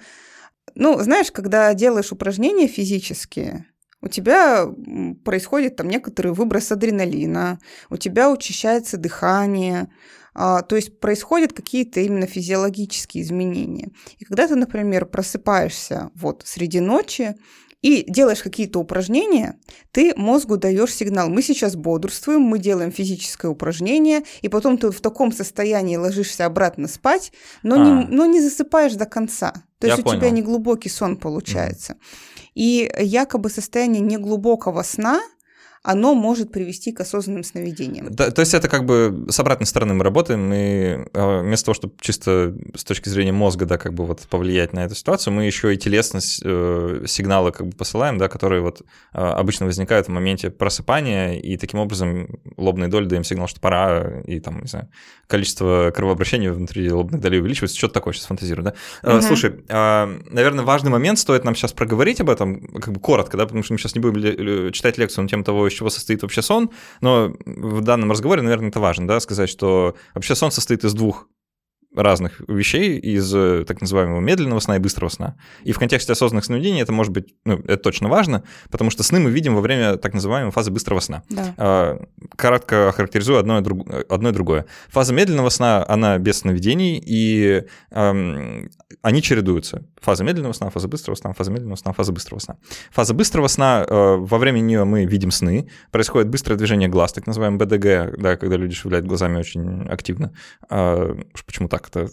Ну, 0.76 1.00
знаешь, 1.02 1.32
когда 1.32 1.74
делаешь 1.74 2.12
упражнения 2.12 2.68
физические, 2.68 3.68
у 4.02 4.08
тебя 4.08 4.68
происходит 5.24 5.78
там 5.78 5.88
некоторый 5.88 6.34
выброс 6.34 6.72
адреналина, 6.72 7.60
у 7.90 7.98
тебя 7.98 8.30
учащается 8.30 8.98
дыхание, 8.98 9.90
то 10.36 10.76
есть 10.76 11.00
происходят 11.00 11.54
какие-то 11.54 12.02
именно 12.02 12.28
физиологические 12.28 13.24
изменения. 13.24 13.90
И 14.18 14.26
когда 14.26 14.48
ты, 14.48 14.56
например, 14.56 15.06
просыпаешься 15.06 16.12
вот 16.16 16.44
среди 16.46 16.82
ночи, 16.82 17.36
и 17.86 18.04
делаешь 18.08 18.42
какие-то 18.42 18.80
упражнения, 18.80 19.60
ты 19.92 20.16
мозгу 20.16 20.58
даешь 20.58 20.92
сигнал. 20.92 21.30
Мы 21.30 21.44
сейчас 21.44 21.76
бодрствуем, 21.76 22.42
мы 22.42 22.58
делаем 22.58 22.92
физическое 22.92 23.48
упражнение, 23.48 24.24
и 24.42 24.50
потом 24.50 24.80
ты 24.80 24.90
в 24.90 25.00
таком 25.02 25.32
состоянии 25.32 25.96
ложишься 25.96 26.48
обратно 26.48 26.88
спать, 26.88 27.32
но, 27.62 27.76
а. 27.76 27.78
не, 27.78 28.08
но 28.08 28.26
не 28.26 28.42
засыпаешь 28.42 28.96
до 28.96 29.06
конца. 29.06 29.54
То 29.78 29.86
есть 29.86 30.00
Я 30.00 30.02
у 30.02 30.04
понял. 30.04 30.20
тебя 30.20 30.30
не 30.32 30.42
глубокий 30.42 30.90
сон 30.90 31.16
получается. 31.16 31.94
Mm. 31.94 31.98
И 32.56 32.92
якобы 33.02 33.52
состояние 33.52 34.02
неглубокого 34.02 34.82
сна– 34.82 35.22
оно 35.86 36.16
может 36.16 36.52
привести 36.52 36.92
к 36.92 37.00
осознанным 37.00 37.44
сновидениям. 37.44 38.08
Да, 38.10 38.32
то 38.32 38.40
есть 38.40 38.56
это 38.56 38.68
как 38.68 38.86
бы 38.86 39.28
с 39.30 39.40
обратной 39.40 39.68
стороны 39.68 39.94
мы 39.94 40.04
работаем, 40.04 40.52
и 40.52 41.08
а, 41.14 41.42
вместо 41.42 41.66
того, 41.66 41.76
чтобы 41.76 41.94
чисто 42.02 42.56
с 42.74 42.84
точки 42.84 43.08
зрения 43.08 43.32
мозга, 43.32 43.68
да, 43.68 43.78
как 43.78 43.94
бы 43.94 44.04
вот 44.06 44.22
повлиять 44.22 44.74
на 44.74 44.80
эту 44.80 44.96
ситуацию, 44.96 45.34
мы 45.34 45.46
еще 45.46 45.74
и 45.74 45.78
телесность 45.78 46.42
э, 46.44 47.04
сигналы 47.06 47.52
как 47.52 47.68
бы 47.68 47.78
посылаем, 47.78 48.18
да, 48.18 48.30
которые 48.30 48.62
вот 48.62 48.82
э, 48.82 49.18
обычно 49.20 49.68
возникают 49.68 50.08
в 50.08 50.10
моменте 50.10 50.50
просыпания, 50.50 51.34
и 51.34 51.56
таким 51.56 51.80
образом 51.80 52.30
лобные 52.58 52.88
доли 52.88 53.06
даем 53.06 53.24
сигнал, 53.24 53.48
что 53.48 53.60
пора, 53.60 54.22
и 54.26 54.40
там, 54.40 54.62
не 54.62 54.68
знаю, 54.68 54.90
количество 55.28 55.92
кровообращения 55.96 56.52
внутри 56.52 56.92
лобных 56.92 57.22
долей 57.22 57.40
увеличивается, 57.40 57.78
что-то 57.78 57.94
такое, 57.94 58.14
сейчас 58.14 58.26
фантазирую, 58.26 58.66
да. 59.04 59.14
Угу. 59.18 59.22
Слушай, 59.22 59.64
наверное, 59.70 60.66
важный 60.66 60.90
момент, 60.90 61.20
стоит 61.20 61.44
нам 61.44 61.56
сейчас 61.56 61.74
проговорить 61.74 62.22
об 62.22 62.32
этом, 62.32 62.68
как 62.80 62.92
бы 62.92 63.00
коротко, 63.00 63.38
да, 63.38 63.46
потому 63.46 63.62
что 63.62 63.74
мы 63.74 63.80
сейчас 63.80 63.94
не 63.94 64.02
будем 64.02 64.72
читать 64.72 64.98
лекцию 64.98 65.24
на 65.24 65.30
тему 65.30 65.44
того, 65.44 65.70
чего 65.76 65.90
состоит 65.90 66.22
вообще 66.22 66.42
сон, 66.42 66.72
но 67.02 67.34
в 67.46 67.82
данном 67.82 68.12
разговоре, 68.12 68.42
наверное, 68.42 68.70
это 68.70 68.80
важно, 68.80 69.08
да, 69.08 69.20
сказать, 69.20 69.50
что 69.50 69.96
вообще 70.14 70.36
сон 70.36 70.52
состоит 70.52 70.84
из 70.84 70.94
двух 70.94 71.28
разных 71.96 72.42
вещей 72.48 72.98
из 72.98 73.34
э, 73.34 73.64
так 73.68 73.82
называемого 73.82 74.20
медленного 74.20 74.60
сна 74.60 74.76
и 74.76 74.80
быстрого 74.80 75.10
сна. 75.10 75.36
И 75.64 75.72
в 75.72 75.80
контексте 75.80 76.14
осознанных 76.14 76.46
сновидений 76.46 76.82
это 76.82 76.92
может 76.92 77.14
быть, 77.14 77.34
ну, 77.46 77.60
это 77.60 77.78
точно 77.78 78.10
важно, 78.10 78.44
потому 78.70 78.90
что 78.90 79.04
сны 79.04 79.20
мы 79.20 79.32
видим 79.32 79.56
во 79.56 79.62
время 79.62 79.98
так 79.98 80.14
называемой 80.14 80.52
фазы 80.52 80.72
быстрого 80.72 81.00
сна. 81.00 81.24
Да. 81.30 81.54
А, 81.58 82.02
кратко 82.36 82.90
охарактеризую 82.90 83.40
одно 83.40 83.60
и, 83.60 83.62
друг, 83.62 83.88
одно 84.10 84.30
и 84.30 84.32
другое. 84.32 84.66
Фаза 84.90 85.14
медленного 85.14 85.50
сна, 85.50 85.86
она 85.88 86.18
без 86.18 86.40
сновидений, 86.40 87.02
и 87.06 87.64
эм, 87.92 88.70
они 89.02 89.22
чередуются. 89.22 89.84
Фаза 90.02 90.24
медленного 90.24 90.54
сна, 90.54 90.70
фаза 90.70 90.88
быстрого 90.88 91.16
сна, 91.16 91.34
фаза 91.34 91.52
медленного 91.52 91.78
сна, 91.78 91.94
фаза 91.94 92.12
быстрого 92.12 92.40
сна. 92.40 92.58
Фаза 92.92 93.14
быстрого 93.14 93.48
сна, 93.48 93.86
э, 93.88 94.16
во 94.18 94.38
время 94.38 94.60
нее 94.60 94.84
мы 94.84 95.06
видим 95.06 95.32
сны, 95.32 95.70
происходит 95.92 96.30
быстрое 96.30 96.58
движение 96.58 96.90
глаз, 96.90 97.14
так 97.14 97.28
называемый 97.28 97.60
БДГ, 97.60 98.20
да, 98.20 98.36
когда 98.36 98.58
люди 98.58 98.76
шевеляют 98.76 99.06
глазами 99.06 99.38
очень 99.38 99.88
активно. 99.88 100.34
Э, 100.70 101.16
почему 101.46 101.68
так? 101.68 101.85
Это 101.90 102.08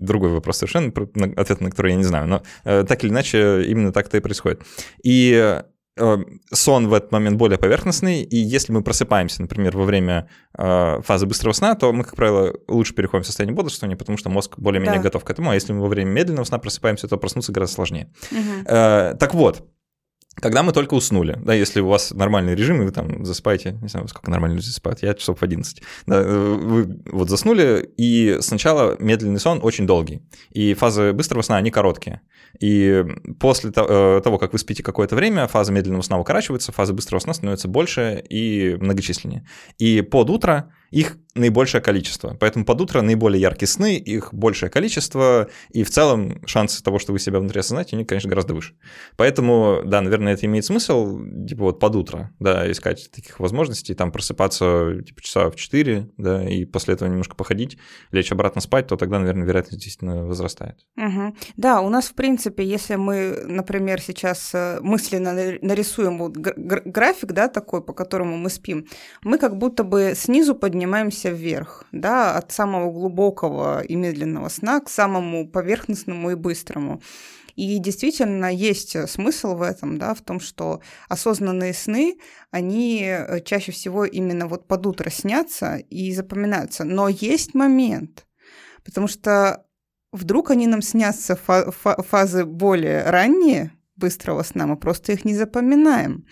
другой 0.00 0.30
вопрос 0.30 0.58
совершенно, 0.58 0.92
ответ 1.36 1.60
на 1.60 1.70
который 1.70 1.92
я 1.92 1.96
не 1.96 2.04
знаю, 2.04 2.26
но 2.26 2.42
э, 2.64 2.84
так 2.86 3.04
или 3.04 3.10
иначе 3.10 3.64
именно 3.64 3.92
так 3.92 4.06
это 4.06 4.18
и 4.18 4.20
происходит. 4.20 4.62
И 5.02 5.62
э, 5.96 6.18
сон 6.52 6.88
в 6.88 6.94
этот 6.94 7.12
момент 7.12 7.36
более 7.36 7.58
поверхностный, 7.58 8.22
и 8.22 8.36
если 8.36 8.72
мы 8.72 8.82
просыпаемся, 8.82 9.42
например, 9.42 9.76
во 9.76 9.84
время 9.84 10.28
э, 10.56 11.00
фазы 11.02 11.26
быстрого 11.26 11.52
сна, 11.52 11.74
то 11.74 11.92
мы, 11.92 12.04
как 12.04 12.16
правило, 12.16 12.54
лучше 12.68 12.94
переходим 12.94 13.24
в 13.24 13.26
состояние 13.26 13.54
бодрствования, 13.54 13.96
потому 13.96 14.18
что 14.18 14.30
мозг 14.30 14.58
более-менее 14.58 14.98
да. 14.98 15.04
готов 15.04 15.24
к 15.24 15.30
этому, 15.30 15.50
а 15.50 15.54
если 15.54 15.72
мы 15.72 15.82
во 15.82 15.88
время 15.88 16.10
медленного 16.10 16.44
сна 16.44 16.58
просыпаемся, 16.58 17.08
то 17.08 17.16
проснуться 17.16 17.52
гораздо 17.52 17.74
сложнее. 17.74 18.12
Угу. 18.30 18.64
Так 18.66 19.34
вот, 19.34 19.64
когда 20.36 20.62
мы 20.62 20.72
только 20.72 20.94
уснули, 20.94 21.38
да, 21.42 21.52
если 21.52 21.80
у 21.80 21.88
вас 21.88 22.12
нормальный 22.12 22.54
режим, 22.54 22.80
и 22.80 22.84
вы 22.86 22.90
там 22.90 23.24
засыпаете, 23.24 23.72
не 23.82 23.88
знаю, 23.88 24.08
сколько 24.08 24.30
нормально 24.30 24.54
люди 24.54 24.66
засыпают, 24.66 25.02
я 25.02 25.14
часов 25.14 25.40
в 25.40 25.42
11, 25.42 25.82
да, 26.06 26.22
вы 26.22 27.00
вот 27.06 27.28
заснули, 27.28 27.90
и 27.96 28.38
сначала 28.40 28.96
медленный 28.98 29.40
сон 29.40 29.60
очень 29.62 29.86
долгий, 29.86 30.22
и 30.50 30.74
фазы 30.74 31.12
быстрого 31.12 31.42
сна, 31.42 31.56
они 31.56 31.70
короткие. 31.70 32.22
И 32.60 33.04
после 33.40 33.70
э, 33.70 34.20
того, 34.22 34.38
как 34.38 34.52
вы 34.52 34.58
спите 34.58 34.82
какое-то 34.82 35.16
время, 35.16 35.46
фаза 35.48 35.72
медленного 35.72 36.02
сна 36.02 36.18
укорачивается, 36.18 36.72
фаза 36.72 36.92
быстрого 36.92 37.20
сна 37.20 37.34
становится 37.34 37.68
больше 37.68 38.22
и 38.28 38.76
многочисленнее. 38.80 39.46
И 39.78 40.02
под 40.02 40.30
утро 40.30 40.70
их 40.92 41.16
наибольшее 41.34 41.80
количество. 41.80 42.36
Поэтому 42.38 42.66
под 42.66 42.82
утро 42.82 43.00
наиболее 43.00 43.40
яркие 43.40 43.66
сны, 43.66 43.96
их 43.96 44.34
большее 44.34 44.68
количество, 44.68 45.48
и 45.70 45.82
в 45.82 45.90
целом 45.90 46.46
шансы 46.46 46.82
того, 46.82 46.98
что 46.98 47.12
вы 47.12 47.18
себя 47.18 47.38
внутри 47.40 47.60
осознаете, 47.60 47.96
они, 47.96 48.04
конечно, 48.04 48.28
гораздо 48.28 48.54
выше. 48.54 48.74
Поэтому, 49.16 49.80
да, 49.86 50.02
наверное, 50.02 50.34
это 50.34 50.44
имеет 50.44 50.66
смысл, 50.66 51.18
типа 51.48 51.62
вот 51.62 51.80
под 51.80 51.96
утро, 51.96 52.30
да, 52.38 52.70
искать 52.70 53.10
таких 53.10 53.40
возможностей, 53.40 53.94
там 53.94 54.12
просыпаться 54.12 55.02
типа 55.06 55.22
часа 55.22 55.50
в 55.50 55.56
4, 55.56 56.10
да, 56.18 56.46
и 56.46 56.66
после 56.66 56.94
этого 56.94 57.08
немножко 57.08 57.34
походить, 57.34 57.78
лечь 58.10 58.30
обратно 58.30 58.60
спать, 58.60 58.86
то 58.88 58.96
тогда, 58.96 59.18
наверное, 59.18 59.46
вероятность 59.46 59.82
действительно 59.82 60.26
возрастает. 60.26 60.84
Угу. 60.98 61.34
Да, 61.56 61.80
у 61.80 61.88
нас, 61.88 62.08
в 62.08 62.14
принципе, 62.14 62.62
если 62.62 62.96
мы, 62.96 63.42
например, 63.46 64.02
сейчас 64.02 64.50
э, 64.52 64.80
мысленно 64.82 65.32
нарисуем 65.62 66.18
вот 66.18 66.32
график, 66.36 67.32
да, 67.32 67.48
такой, 67.48 67.82
по 67.82 67.94
которому 67.94 68.36
мы 68.36 68.50
спим, 68.50 68.86
мы 69.22 69.38
как 69.38 69.56
будто 69.56 69.82
бы 69.82 70.12
снизу 70.14 70.54
поднимаемся 70.54 70.81
поднимаемся 70.82 71.30
вверх, 71.30 71.84
да, 71.92 72.36
от 72.36 72.50
самого 72.50 72.90
глубокого 72.90 73.82
и 73.82 73.94
медленного 73.94 74.48
сна 74.48 74.80
к 74.80 74.88
самому 74.88 75.48
поверхностному 75.48 76.32
и 76.32 76.34
быстрому. 76.34 77.00
И 77.54 77.78
действительно 77.78 78.52
есть 78.52 78.96
смысл 79.08 79.54
в 79.54 79.62
этом, 79.62 79.98
да, 79.98 80.14
в 80.14 80.22
том, 80.22 80.40
что 80.40 80.80
осознанные 81.08 81.72
сны, 81.72 82.18
они 82.50 83.04
э, 83.04 83.40
чаще 83.44 83.70
всего 83.70 84.04
именно 84.04 84.48
вот 84.48 84.66
под 84.66 84.86
утро 84.86 85.10
снятся 85.10 85.76
и 85.76 86.12
запоминаются. 86.12 86.84
Но 86.84 87.08
есть 87.08 87.54
момент, 87.54 88.26
потому 88.84 89.06
что 89.06 89.64
вдруг 90.12 90.50
они 90.50 90.66
нам 90.66 90.82
снятся 90.82 91.36
фа- 91.36 91.70
фа- 91.70 92.02
фазы 92.02 92.44
более 92.44 93.04
ранние 93.04 93.70
быстрого 93.94 94.42
сна, 94.42 94.66
мы 94.66 94.76
просто 94.76 95.12
их 95.12 95.24
не 95.24 95.36
запоминаем. 95.36 96.24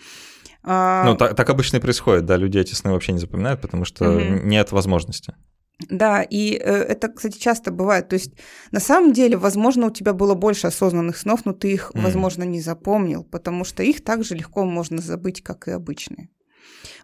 А... 0.63 1.03
Ну, 1.05 1.15
так, 1.15 1.35
так 1.35 1.49
обычно 1.49 1.77
и 1.77 1.79
происходит, 1.79 2.25
да, 2.25 2.37
люди 2.37 2.57
эти 2.57 2.73
сны 2.73 2.91
вообще 2.91 3.13
не 3.13 3.19
запоминают, 3.19 3.61
потому 3.61 3.85
что 3.85 4.09
угу. 4.09 4.21
нет 4.21 4.71
возможности. 4.71 5.33
Да, 5.89 6.21
и 6.21 6.53
э, 6.53 6.59
это, 6.59 7.07
кстати, 7.07 7.39
часто 7.39 7.71
бывает. 7.71 8.09
То 8.09 8.15
есть, 8.15 8.33
на 8.71 8.79
самом 8.79 9.13
деле, 9.13 9.37
возможно, 9.37 9.87
у 9.87 9.91
тебя 9.91 10.13
было 10.13 10.35
больше 10.35 10.67
осознанных 10.67 11.17
снов, 11.17 11.45
но 11.45 11.53
ты 11.53 11.71
их, 11.71 11.91
mm. 11.93 12.03
возможно, 12.03 12.43
не 12.43 12.61
запомнил, 12.61 13.23
потому 13.23 13.63
что 13.63 13.81
их 13.81 14.03
так 14.03 14.23
же 14.23 14.35
легко 14.35 14.63
можно 14.65 14.99
забыть, 14.99 15.41
как 15.41 15.67
и 15.67 15.71
обычные. 15.71 16.29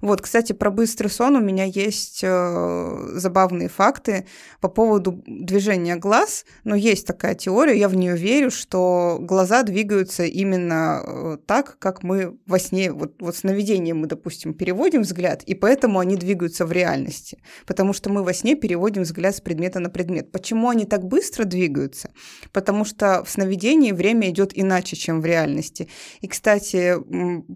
Вот, 0.01 0.21
кстати, 0.21 0.53
про 0.53 0.69
быстрый 0.69 1.07
сон 1.07 1.35
у 1.35 1.41
меня 1.41 1.63
есть 1.63 2.21
э, 2.23 3.09
забавные 3.13 3.69
факты 3.69 4.27
по 4.61 4.69
поводу 4.69 5.23
движения 5.25 5.95
глаз. 5.95 6.45
Но 6.63 6.75
есть 6.75 7.07
такая 7.07 7.35
теория, 7.35 7.77
я 7.77 7.89
в 7.89 7.95
нее 7.95 8.15
верю, 8.15 8.51
что 8.51 9.17
глаза 9.19 9.63
двигаются 9.63 10.23
именно 10.23 11.01
э, 11.05 11.37
так, 11.45 11.77
как 11.79 12.03
мы 12.03 12.37
во 12.45 12.59
сне, 12.59 12.91
вот, 12.91 13.15
вот 13.19 13.35
сновидение 13.35 13.93
мы, 13.93 14.07
допустим, 14.07 14.53
переводим 14.53 15.01
взгляд, 15.01 15.43
и 15.43 15.55
поэтому 15.55 15.99
они 15.99 16.15
двигаются 16.15 16.65
в 16.65 16.71
реальности. 16.71 17.39
Потому 17.65 17.93
что 17.93 18.09
мы 18.09 18.23
во 18.23 18.33
сне 18.33 18.55
переводим 18.55 19.03
взгляд 19.03 19.35
с 19.35 19.41
предмета 19.41 19.79
на 19.79 19.89
предмет. 19.89 20.31
Почему 20.31 20.69
они 20.69 20.85
так 20.85 21.03
быстро 21.05 21.43
двигаются? 21.43 22.11
Потому 22.51 22.85
что 22.85 23.23
в 23.23 23.29
сновидении 23.29 23.91
время 23.91 24.29
идет 24.29 24.51
иначе, 24.53 24.95
чем 24.95 25.21
в 25.21 25.25
реальности. 25.25 25.87
И, 26.21 26.27
кстати, 26.27 26.95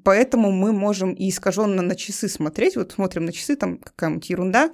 поэтому 0.04 0.52
мы 0.52 0.72
можем 0.72 1.14
и 1.14 1.30
искаженно 1.30 1.82
на 1.92 1.96
часы 1.96 2.30
смотреть, 2.30 2.76
вот 2.78 2.94
смотрим 2.94 3.26
на 3.26 3.34
часы, 3.34 3.56
там 3.56 3.78
какая-нибудь 3.78 4.30
ерунда, 4.30 4.72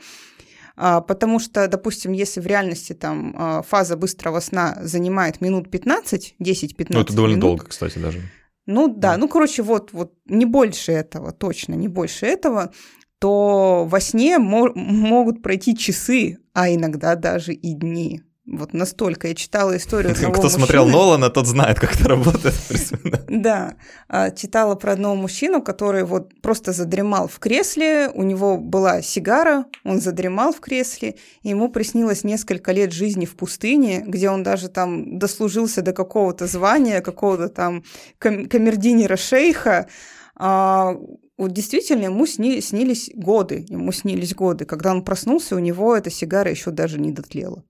а, 0.76 1.02
потому 1.02 1.40
что, 1.40 1.68
допустим, 1.68 2.12
если 2.12 2.40
в 2.40 2.46
реальности 2.46 2.94
там 2.94 3.36
а, 3.38 3.62
фаза 3.64 3.98
быстрого 3.98 4.40
сна 4.40 4.78
занимает 4.84 5.42
минут 5.42 5.72
15, 5.72 6.36
10-15 6.40 6.86
Ну, 6.90 7.02
это 7.02 7.16
довольно 7.16 7.36
минут, 7.36 7.42
долго, 7.42 7.66
кстати, 7.66 7.98
даже. 7.98 8.22
Ну 8.68 8.88
да, 8.88 9.14
да, 9.14 9.18
ну, 9.18 9.28
короче, 9.28 9.64
вот, 9.64 9.94
вот 9.94 10.14
не 10.26 10.46
больше 10.46 10.92
этого, 10.92 11.32
точно, 11.32 11.74
не 11.74 11.88
больше 11.88 12.28
этого, 12.28 12.72
то 13.20 13.86
во 13.90 14.00
сне 14.00 14.38
мо- 14.38 14.74
могут 14.76 15.42
пройти 15.42 15.76
часы, 15.76 16.38
а 16.54 16.70
иногда 16.70 17.16
даже 17.16 17.54
и 17.54 17.74
дни. 17.74 18.22
Вот 18.48 18.74
настолько. 18.74 19.28
Я 19.28 19.36
читала 19.36 19.76
историю 19.76 20.14
одного 20.14 20.32
Кто 20.34 20.44
мужчины. 20.44 20.60
смотрел 20.60 20.88
Нолана, 20.88 21.30
тот 21.30 21.48
знает, 21.48 21.80
как 21.80 21.96
это 21.96 22.08
работает. 22.08 22.56
Да, 23.28 23.76
а, 24.08 24.32
читала 24.32 24.76
про 24.76 24.94
одного 24.94 25.16
мужчину, 25.16 25.62
который 25.62 26.04
вот 26.06 26.40
просто 26.42 26.72
задремал 26.72 27.28
в 27.28 27.40
кресле, 27.40 28.10
у 28.14 28.24
него 28.24 28.58
была 28.58 29.02
сигара, 29.02 29.66
он 29.84 30.00
задремал 30.00 30.54
в 30.54 30.62
кресле, 30.62 31.16
и 31.44 31.50
ему 31.50 31.70
приснилось 31.70 32.24
несколько 32.24 32.72
лет 32.72 32.94
жизни 32.94 33.26
в 33.26 33.36
пустыне, 33.36 34.04
где 34.08 34.30
он 34.30 34.44
даже 34.44 34.70
там 34.70 35.20
дослужился 35.20 35.82
до 35.82 35.92
какого-то 35.92 36.48
звания, 36.48 37.02
какого-то 37.02 37.50
там 37.50 37.84
кам- 38.18 38.48
камердинера 38.48 39.18
шейха, 39.18 39.88
а, 40.36 40.96
вот 41.38 41.52
действительно 41.52 42.06
ему 42.06 42.26
сни, 42.26 42.62
снились 42.62 43.12
годы, 43.14 43.66
ему 43.68 43.92
снились 43.92 44.34
годы. 44.34 44.66
Когда 44.66 44.92
он 44.92 45.04
проснулся, 45.04 45.56
у 45.56 45.60
него 45.60 45.96
эта 45.96 46.10
сигара 46.10 46.50
еще 46.50 46.72
даже 46.72 47.00
не 47.00 47.12
дотлела. 47.12 47.64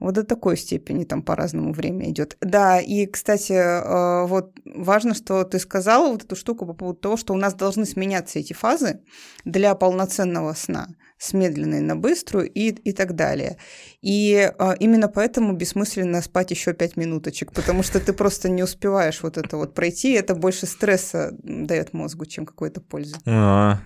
Вот 0.00 0.14
до 0.14 0.24
такой 0.24 0.56
степени 0.56 1.04
там 1.04 1.22
по-разному 1.22 1.72
время 1.72 2.10
идет. 2.10 2.36
Да, 2.40 2.80
и, 2.80 3.06
кстати, 3.06 3.52
э, 3.52 4.26
вот 4.26 4.52
важно, 4.64 5.14
что 5.14 5.44
ты 5.44 5.58
сказала 5.58 6.10
вот 6.10 6.24
эту 6.24 6.36
штуку 6.36 6.66
по 6.66 6.74
поводу 6.74 6.98
того, 6.98 7.16
что 7.16 7.32
у 7.32 7.36
нас 7.36 7.54
должны 7.54 7.84
сменяться 7.84 8.38
эти 8.38 8.52
фазы 8.52 9.00
для 9.44 9.74
полноценного 9.74 10.52
сна 10.54 10.88
с 11.18 11.32
медленной 11.32 11.80
на 11.80 11.96
быструю 11.96 12.50
и, 12.50 12.68
и 12.70 12.92
так 12.92 13.14
далее. 13.14 13.56
И 14.02 14.52
а, 14.58 14.74
именно 14.78 15.08
поэтому 15.08 15.54
бессмысленно 15.54 16.20
спать 16.20 16.50
еще 16.50 16.74
пять 16.74 16.96
минуточек, 16.96 17.52
потому 17.52 17.82
что 17.82 18.00
ты 18.00 18.12
просто 18.12 18.48
не 18.50 18.62
успеваешь 18.62 19.22
вот 19.22 19.38
это 19.38 19.56
вот 19.56 19.74
пройти, 19.74 20.12
и 20.12 20.18
это 20.18 20.34
больше 20.34 20.66
стресса 20.66 21.30
дает 21.42 21.92
мозгу, 21.92 22.26
чем 22.26 22.44
какой-то 22.44 22.80
пользы. 22.80 23.16
А, 23.26 23.78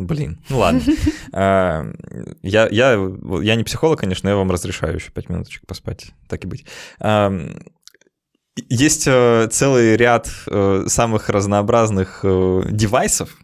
блин, 0.00 0.40
ну 0.48 0.58
ладно. 0.58 0.82
А, 1.32 1.84
я, 2.42 2.68
я, 2.70 2.98
я 3.42 3.54
не 3.54 3.64
психолог, 3.64 4.00
конечно, 4.00 4.26
но 4.26 4.30
я 4.30 4.36
вам 4.36 4.50
разрешаю 4.50 4.96
еще 4.96 5.12
пять 5.12 5.28
минуточек 5.28 5.66
поспать, 5.66 6.12
так 6.28 6.44
и 6.44 6.48
быть. 6.48 6.66
А, 6.98 7.32
есть 8.68 9.06
э, 9.06 9.48
целый 9.50 9.96
ряд 9.96 10.30
э, 10.46 10.84
самых 10.86 11.28
разнообразных 11.28 12.20
э, 12.24 12.62
девайсов, 12.70 13.36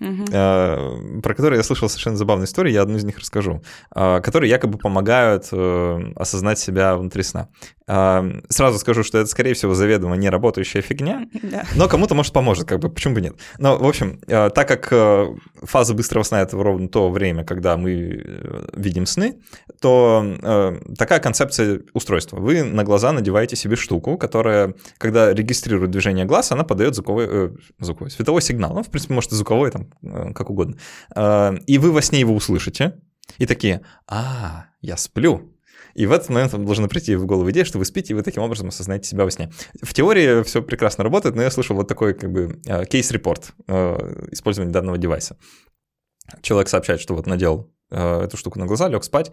Uh-huh. 0.00 1.20
про 1.22 1.34
которые 1.34 1.58
я 1.58 1.62
слышал 1.62 1.88
совершенно 1.88 2.16
забавную 2.16 2.46
историю, 2.46 2.74
я 2.74 2.82
одну 2.82 2.96
из 2.96 3.04
них 3.04 3.18
расскажу, 3.18 3.62
а, 3.92 4.20
которые 4.20 4.50
якобы 4.50 4.76
помогают 4.76 5.48
э, 5.52 6.12
осознать 6.16 6.58
себя 6.58 6.96
внутри 6.96 7.22
сна. 7.22 7.48
Сразу 7.86 8.78
скажу, 8.78 9.04
что 9.04 9.18
это, 9.18 9.28
скорее 9.28 9.52
всего, 9.52 9.74
заведомо 9.74 10.16
не 10.16 10.30
работающая 10.30 10.80
фигня, 10.80 11.26
да. 11.42 11.64
но 11.76 11.86
кому-то, 11.86 12.14
может, 12.14 12.32
поможет, 12.32 12.66
как 12.66 12.80
бы, 12.80 12.88
почему 12.88 13.14
бы 13.14 13.20
нет. 13.20 13.36
Но, 13.58 13.76
в 13.76 13.86
общем, 13.86 14.20
так 14.26 14.66
как 14.66 14.88
э, 14.90 15.26
фаза 15.62 15.92
быстрого 15.92 16.22
сна— 16.22 16.40
это 16.42 16.56
ровно 16.56 16.88
то 16.88 17.10
время, 17.10 17.44
когда 17.44 17.76
мы 17.76 17.92
э, 17.92 18.66
видим 18.74 19.04
сны, 19.04 19.38
то 19.80 20.80
такая 20.96 21.20
концепция 21.20 21.82
устройства. 21.92 22.38
Вы 22.38 22.62
на 22.62 22.84
глаза 22.84 23.12
надеваете 23.12 23.56
себе 23.56 23.76
штуку, 23.76 24.16
которая, 24.16 24.74
когда 24.98 25.32
регистрирует 25.32 25.90
движение 25.90 26.24
глаз, 26.24 26.52
она 26.52 26.64
подает 26.64 26.94
звуковой, 26.94 27.26
э, 27.28 27.50
звуковой 27.78 28.10
световой 28.10 28.42
сигнал. 28.42 28.74
Ну, 28.74 28.82
в 28.82 28.90
принципе, 28.90 29.14
может, 29.14 29.32
и 29.32 29.34
звуковой, 29.34 29.70
там, 29.70 29.83
Э, 30.02 30.32
как 30.32 30.50
угодно. 30.50 30.76
Э, 31.14 31.56
и 31.66 31.78
вы 31.78 31.92
во 31.92 32.02
сне 32.02 32.20
его 32.20 32.34
услышите, 32.34 33.00
и 33.38 33.46
такие, 33.46 33.82
а, 34.06 34.66
я 34.80 34.96
сплю. 34.96 35.50
И 35.94 36.06
в 36.06 36.12
этот 36.12 36.28
момент 36.28 36.52
вам 36.52 36.64
должна 36.64 36.88
прийти 36.88 37.14
в 37.14 37.24
голову 37.24 37.50
идея, 37.50 37.64
что 37.64 37.78
вы 37.78 37.84
спите, 37.84 38.12
и 38.12 38.16
вы 38.16 38.22
таким 38.22 38.42
образом 38.42 38.68
осознаете 38.68 39.08
себя 39.08 39.24
во 39.24 39.30
сне. 39.30 39.52
В 39.80 39.94
теории 39.94 40.42
все 40.42 40.60
прекрасно 40.62 41.04
работает, 41.04 41.36
но 41.36 41.42
я 41.42 41.50
слышал 41.50 41.76
вот 41.76 41.88
такой 41.88 42.14
как 42.14 42.32
бы 42.32 42.60
э, 42.66 42.84
кейс-репорт 42.86 43.52
использования 44.32 44.72
данного 44.72 44.98
девайса. 44.98 45.36
Человек 46.42 46.68
сообщает, 46.68 47.00
что 47.00 47.14
вот 47.14 47.26
надел 47.26 47.73
эту 47.90 48.36
штуку 48.36 48.58
на 48.58 48.66
глаза, 48.66 48.88
лег 48.88 49.04
спать, 49.04 49.30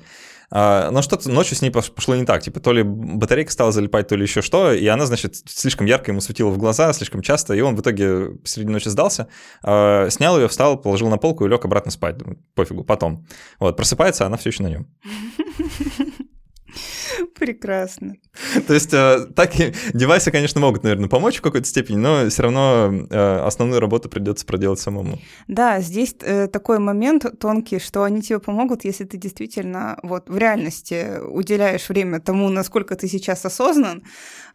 а, 0.53 0.91
но 0.91 1.01
что-то 1.01 1.29
ночью 1.29 1.55
с 1.55 1.61
ней 1.61 1.71
пошло 1.71 2.15
не 2.15 2.25
так. 2.25 2.43
Типа, 2.43 2.59
то 2.59 2.73
ли 2.73 2.83
батарейка 2.83 3.51
стала 3.51 3.71
залипать, 3.71 4.09
то 4.09 4.15
ли 4.15 4.23
еще 4.23 4.41
что. 4.41 4.73
И 4.73 4.85
она, 4.87 5.05
значит, 5.05 5.35
слишком 5.47 5.87
ярко 5.87 6.11
ему 6.11 6.19
светила 6.19 6.49
в 6.49 6.57
глаза, 6.57 6.91
слишком 6.91 7.21
часто. 7.21 7.53
И 7.53 7.61
он 7.61 7.75
в 7.75 7.81
итоге 7.81 8.31
посреди 8.31 8.69
ночи 8.69 8.89
сдался, 8.89 9.27
а, 9.63 10.09
снял 10.09 10.37
ее, 10.37 10.49
встал, 10.49 10.77
положил 10.77 11.09
на 11.09 11.17
полку 11.17 11.45
и 11.45 11.49
лег 11.49 11.63
обратно 11.63 11.91
спать. 11.91 12.17
Пофигу, 12.53 12.83
потом. 12.83 13.25
Вот, 13.59 13.77
просыпается, 13.77 14.25
а 14.25 14.27
она 14.27 14.37
все 14.37 14.49
еще 14.49 14.63
на 14.63 14.67
нем. 14.67 14.87
Прекрасно. 17.35 18.15
То 18.67 18.73
есть 18.73 18.93
э, 18.93 19.27
так 19.35 19.51
девайсы, 19.93 20.31
конечно, 20.31 20.61
могут, 20.61 20.83
наверное, 20.83 21.09
помочь 21.09 21.37
в 21.37 21.41
какой-то 21.41 21.67
степени, 21.67 21.97
но 21.97 22.29
все 22.29 22.43
равно 22.43 23.07
э, 23.09 23.39
основную 23.45 23.79
работу 23.79 24.09
придется 24.09 24.45
проделать 24.45 24.79
самому. 24.79 25.19
Да, 25.47 25.81
здесь 25.81 26.15
э, 26.21 26.47
такой 26.47 26.79
момент 26.79 27.25
тонкий, 27.39 27.79
что 27.79 28.03
они 28.03 28.21
тебе 28.21 28.39
помогут, 28.39 28.85
если 28.85 29.03
ты 29.03 29.17
действительно 29.17 29.99
вот 30.03 30.29
в 30.29 30.37
реальности 30.37 31.19
уделяешь 31.23 31.89
время 31.89 32.19
тому, 32.19 32.49
насколько 32.49 32.95
ты 32.95 33.07
сейчас 33.07 33.45
осознан, 33.45 34.03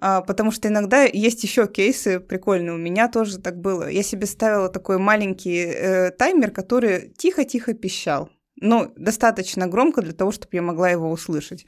а, 0.01 0.21
потому 0.21 0.51
что 0.51 0.69
иногда 0.69 1.05
есть 1.05 1.43
еще 1.43 1.67
кейсы 1.67 2.21
прикольные. 2.21 2.75
У 2.75 2.79
меня 2.79 3.09
тоже 3.09 3.39
так 3.39 3.61
было. 3.61 3.89
Я 3.89 4.03
себе 4.03 4.27
ставила 4.27 4.69
такой 4.69 4.99
маленький 4.99 6.11
таймер, 6.19 6.51
который 6.51 7.13
тихо-тихо 7.17 7.75
пищал. 7.75 8.31
Ну, 8.61 8.93
достаточно 8.97 9.67
громко 9.67 10.01
для 10.03 10.13
того, 10.13 10.33
чтобы 10.33 10.51
я 10.53 10.63
могла 10.63 10.89
его 10.89 11.11
услышать. 11.11 11.67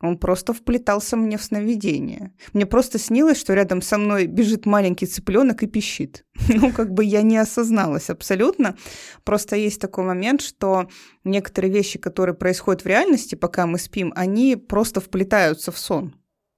Он 0.00 0.16
просто 0.16 0.52
вплетался 0.52 1.16
мне 1.16 1.36
в 1.36 1.42
сновидение. 1.42 2.32
Мне 2.52 2.66
просто 2.66 2.98
снилось, 2.98 3.38
что 3.38 3.54
рядом 3.54 3.82
со 3.82 3.98
мной 3.98 4.26
бежит 4.26 4.64
маленький 4.66 5.06
цыпленок 5.06 5.62
и 5.62 5.66
пищит. 5.66 6.24
Ну, 6.60 6.72
как 6.72 6.92
бы 6.92 7.04
я 7.04 7.22
не 7.22 7.36
осозналась 7.36 8.10
абсолютно. 8.10 8.76
Просто 9.24 9.54
есть 9.56 9.80
такой 9.80 10.04
момент, 10.04 10.40
что 10.40 10.88
некоторые 11.24 11.72
вещи, 11.72 11.98
которые 11.98 12.34
происходят 12.34 12.82
в 12.82 12.86
реальности, 12.86 13.34
пока 13.34 13.66
мы 13.66 13.78
спим, 13.78 14.12
они 14.16 14.56
просто 14.56 15.00
вплетаются 15.00 15.72
в 15.72 15.78
сон. 15.78 16.14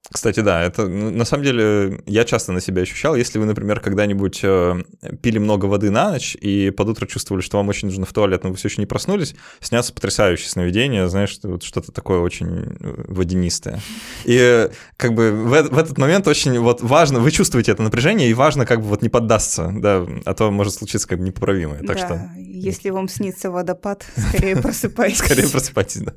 Кстати, 0.09 0.39
да, 0.41 0.61
это 0.61 0.87
ну, 0.87 1.09
на 1.11 1.25
самом 1.25 1.43
деле 1.43 2.01
я 2.05 2.25
часто 2.25 2.51
на 2.51 2.59
себя 2.59 2.81
ощущал. 2.81 3.15
Если 3.15 3.39
вы, 3.39 3.45
например, 3.45 3.79
когда-нибудь 3.79 4.41
э, 4.43 4.81
пили 5.21 5.37
много 5.37 5.65
воды 5.65 5.89
на 5.89 6.11
ночь 6.11 6.35
и 6.35 6.69
под 6.71 6.89
утро 6.89 7.05
чувствовали, 7.05 7.41
что 7.41 7.57
вам 7.57 7.69
очень 7.69 7.87
нужно 7.87 8.05
в 8.05 8.11
туалет, 8.11 8.43
но 8.43 8.49
вы 8.49 8.55
все 8.55 8.67
еще 8.67 8.81
не 8.81 8.85
проснулись, 8.85 9.35
снятся 9.61 9.93
потрясающие 9.93 10.49
сновидения, 10.49 11.07
знаешь, 11.07 11.39
вот 11.43 11.63
что-то 11.63 11.91
такое 11.91 12.19
очень 12.19 12.77
э, 12.79 13.03
водянистое. 13.07 13.79
И 14.25 14.69
как 14.97 15.13
бы 15.13 15.31
в, 15.31 15.49
в 15.49 15.77
этот 15.77 15.97
момент 15.97 16.27
очень 16.27 16.59
вот 16.59 16.81
важно, 16.81 17.19
вы 17.19 17.31
чувствуете 17.31 17.71
это 17.71 17.81
напряжение, 17.83 18.29
и 18.29 18.33
важно 18.33 18.65
как 18.65 18.81
бы 18.81 18.87
вот 18.87 19.01
не 19.03 19.09
поддастся, 19.09 19.71
да, 19.73 20.05
а 20.25 20.33
то 20.33 20.51
может 20.51 20.73
случиться 20.73 21.07
как 21.07 21.19
бы 21.19 21.25
непоправимое. 21.25 21.79
Так 21.79 21.97
да, 21.97 22.05
что... 22.05 22.29
если 22.37 22.89
вам 22.89 23.07
снится 23.07 23.49
водопад, 23.49 24.05
скорее 24.29 24.55
просыпайтесь. 24.61 25.19
Скорее 25.19 25.47
просыпайтесь, 25.47 26.01
да. 26.01 26.13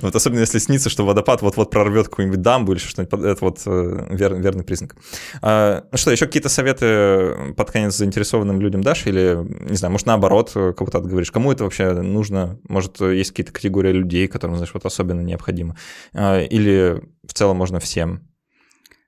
Вот 0.00 0.14
особенно 0.14 0.40
если 0.40 0.58
снится, 0.58 0.88
что 0.88 1.04
водопад 1.04 1.42
вот-вот 1.42 1.70
прорвет 1.70 2.08
какую-нибудь 2.08 2.40
дамбу 2.40 2.72
или 2.72 2.78
что-нибудь, 2.78 3.24
это 3.24 3.44
вот 3.44 3.62
э, 3.66 4.06
вер, 4.10 4.34
верный 4.34 4.64
признак. 4.64 4.96
А, 5.40 5.84
ну 5.90 5.98
что, 5.98 6.10
еще 6.10 6.26
какие-то 6.26 6.48
советы 6.48 7.54
под 7.56 7.70
конец 7.70 7.96
заинтересованным 7.96 8.60
людям 8.60 8.82
дашь? 8.82 9.06
Или, 9.06 9.38
не 9.68 9.76
знаю, 9.76 9.92
может, 9.92 10.06
наоборот, 10.06 10.52
кого-то 10.52 10.98
отговоришь? 10.98 11.30
Кому 11.30 11.52
это 11.52 11.64
вообще 11.64 11.92
нужно? 11.92 12.58
Может, 12.68 13.00
есть 13.00 13.30
какие-то 13.30 13.52
категории 13.52 13.92
людей, 13.92 14.28
которым, 14.28 14.56
знаешь, 14.56 14.74
вот 14.74 14.86
особенно 14.86 15.20
необходимо? 15.20 15.76
А, 16.14 16.40
или 16.40 17.02
в 17.26 17.34
целом 17.34 17.56
можно 17.56 17.80
всем? 17.80 18.28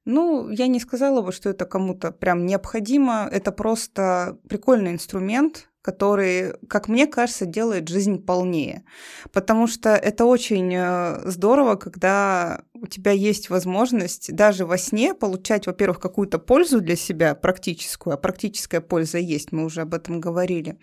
Ну, 0.05 0.51
я 0.51 0.67
не 0.67 0.81
сказала 0.81 1.23
бы, 1.23 1.33
что 1.33 1.49
это 1.49 1.65
кому-то 1.65 2.13
прям 2.13 2.45
необходимо. 2.45 3.29
Это 3.33 3.53
просто 3.53 4.39
прикольный 4.49 4.93
инструмент, 4.93 5.69
который, 5.85 6.55
как 6.67 6.89
мне 6.89 7.07
кажется, 7.07 7.45
делает 7.45 7.89
жизнь 7.89 8.25
полнее. 8.25 8.85
Потому 9.33 9.67
что 9.67 9.91
это 9.91 10.25
очень 10.25 10.75
э, 10.75 11.21
здорово, 11.29 11.75
когда 11.75 12.65
у 12.73 12.87
тебя 12.87 13.11
есть 13.11 13.51
возможность 13.51 14.35
даже 14.35 14.65
во 14.65 14.79
сне 14.79 15.13
получать, 15.13 15.67
во-первых, 15.67 16.01
какую-то 16.01 16.39
пользу 16.39 16.81
для 16.81 16.97
себя 16.97 17.35
практическую, 17.35 18.15
а 18.15 18.17
практическая 18.17 18.81
польза 18.81 19.19
есть, 19.19 19.53
мы 19.53 19.63
уже 19.67 19.83
об 19.83 19.93
этом 19.93 20.21
говорили. 20.21 20.79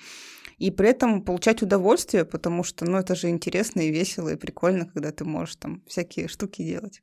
И 0.59 0.69
при 0.69 0.89
этом 0.89 1.23
получать 1.23 1.63
удовольствие, 1.63 2.23
потому 2.23 2.63
что, 2.63 2.85
ну, 2.85 2.99
это 2.99 3.15
же 3.15 3.29
интересно 3.29 3.81
и 3.81 3.89
весело, 3.89 4.29
и 4.29 4.35
прикольно, 4.35 4.85
когда 4.85 5.11
ты 5.11 5.25
можешь 5.25 5.55
там 5.55 5.81
всякие 5.87 6.27
штуки 6.27 6.61
делать. 6.61 7.01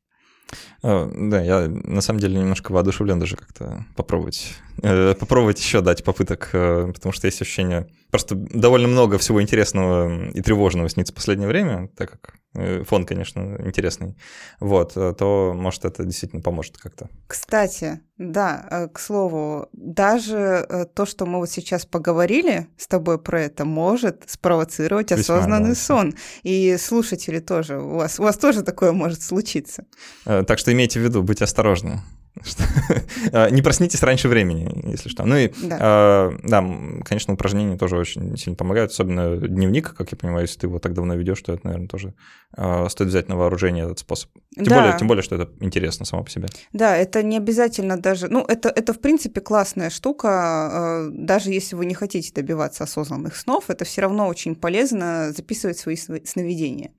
Да, 0.83 1.43
я 1.43 1.69
на 1.69 2.01
самом 2.01 2.21
деле 2.21 2.39
немножко 2.39 2.73
воодушевлен 2.73 3.19
даже 3.19 3.37
как-то 3.37 3.85
попробовать, 3.97 4.55
э, 4.83 5.15
попробовать 5.15 5.59
еще 5.61 5.81
дать 5.81 6.05
попыток, 6.05 6.51
э, 6.53 6.93
потому 6.95 7.13
что 7.13 7.27
есть 7.27 7.43
ощущение, 7.43 7.89
просто 8.11 8.35
довольно 8.35 8.89
много 8.89 9.19
всего 9.19 9.43
интересного 9.43 10.31
и 10.31 10.41
тревожного 10.41 10.89
снится 10.89 11.13
в 11.13 11.17
последнее 11.17 11.49
время, 11.49 11.91
так 11.97 12.13
как 12.13 12.35
э, 12.48 12.48
фон, 12.85 13.07
конечно, 13.07 13.57
интересный, 13.65 14.17
вот, 14.61 14.95
то, 14.95 15.53
может, 15.57 15.85
это 15.85 16.05
действительно 16.05 16.43
поможет 16.43 16.79
как-то. 16.79 17.09
Кстати, 17.27 18.01
да, 18.17 18.89
к 18.93 18.99
слову, 18.99 19.69
даже 19.73 20.89
то, 20.95 21.07
что 21.07 21.27
мы 21.27 21.39
вот 21.39 21.51
сейчас 21.51 21.87
поговорили 21.87 22.67
с 22.77 22.87
тобой 22.87 23.19
про 23.19 23.43
это, 23.43 23.65
может 23.65 24.25
спровоцировать 24.27 25.11
Весьма, 25.11 25.37
осознанный 25.37 25.71
да. 25.71 25.75
сон. 25.75 26.15
И 26.43 26.77
слушатели 26.79 27.39
тоже, 27.39 27.79
у 27.79 27.97
вас, 27.97 28.19
у 28.19 28.23
вас 28.23 28.37
тоже 28.39 28.63
такое 28.63 28.93
может 28.93 29.23
случиться. 29.23 29.85
Так 30.25 30.59
что 30.59 30.73
имейте 30.73 31.01
в 31.01 31.03
виду, 31.03 31.23
быть 31.23 31.43
осторожным. 31.43 32.01
Э, 33.33 33.51
не 33.51 33.63
проснитесь 33.63 34.03
раньше 34.03 34.29
времени, 34.29 34.69
если 34.91 35.09
что. 35.09 35.25
Ну 35.25 35.37
и, 35.37 35.53
да, 35.63 36.33
да 36.43 36.65
конечно, 37.05 37.35
упражнения 37.35 37.77
тоже 37.77 37.97
очень 37.97 38.37
сильно 38.37 38.57
помогают, 38.57 38.93
особенно 38.93 39.37
дневник, 39.37 39.95
как 39.95 40.13
я 40.13 40.17
понимаю, 40.17 40.43
если 40.43 40.61
ты 40.61 40.67
его 40.67 40.79
так 40.79 40.95
давно 40.95 41.15
ведешь, 41.15 41.41
то 41.43 41.53
это, 41.53 41.67
наверное, 41.67 41.89
тоже 41.89 42.15
стоит 42.89 43.11
взять 43.11 43.29
на 43.29 43.37
вооружение 43.37 43.85
этот 43.85 43.99
способ. 43.99 44.31
Тем, 44.55 44.65
да. 44.65 44.81
более, 44.81 44.99
тем 44.99 45.09
более, 45.09 45.23
что 45.23 45.37
это 45.37 45.51
интересно 45.61 46.07
само 46.07 46.25
по 46.25 46.31
себе. 46.31 46.49
Да, 46.73 46.97
это 46.97 47.23
не 47.23 47.37
обязательно 47.37 48.01
даже... 48.01 48.29
Ну, 48.29 48.45
это, 48.45 48.69
это 48.71 48.93
в 48.93 49.01
принципе, 49.01 49.41
классная 49.41 49.91
штука. 49.91 51.09
Даже 51.13 51.51
если 51.51 51.77
вы 51.77 51.87
не 51.87 51.95
хотите 51.95 52.33
добиваться 52.33 52.85
осознанных 52.85 53.37
снов, 53.37 53.71
это 53.71 53.85
все 53.85 54.03
равно 54.03 54.29
очень 54.29 54.55
полезно 54.55 55.33
записывать 55.33 55.79
свои 55.79 55.97
сновидения. 55.97 56.93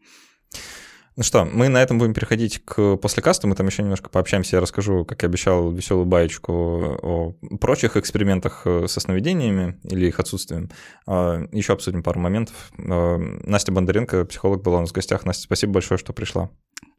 Ну 1.20 1.24
что, 1.24 1.44
мы 1.44 1.68
на 1.68 1.82
этом 1.82 1.98
будем 1.98 2.14
переходить 2.14 2.64
к 2.64 2.96
послекасту. 2.96 3.46
Мы 3.50 3.56
там 3.56 3.68
еще 3.68 3.84
немножко 3.84 4.10
пообщаемся. 4.10 4.56
Я 4.56 4.62
расскажу, 4.62 5.04
как 5.04 5.22
я 5.22 5.28
обещал, 5.28 5.70
веселую 5.70 6.06
баечку 6.06 6.54
о 6.54 7.34
прочих 7.60 7.98
экспериментах 7.98 8.62
э, 8.64 8.88
со 8.88 9.02
сновидениями 9.02 9.78
или 9.84 10.08
их 10.08 10.22
отсутствием. 10.22 10.70
А, 11.06 11.46
еще 11.52 11.74
обсудим 11.74 12.04
пару 12.04 12.22
моментов. 12.22 12.72
А, 12.78 13.18
Настя 13.18 13.74
Бондаренко, 13.74 14.24
психолог, 14.24 14.64
была 14.64 14.78
у 14.78 14.80
нас 14.80 14.92
в 14.92 14.94
гостях. 14.94 15.26
Настя, 15.26 15.44
спасибо 15.44 15.74
большое, 15.74 15.98
что 15.98 16.14
пришла. 16.14 16.52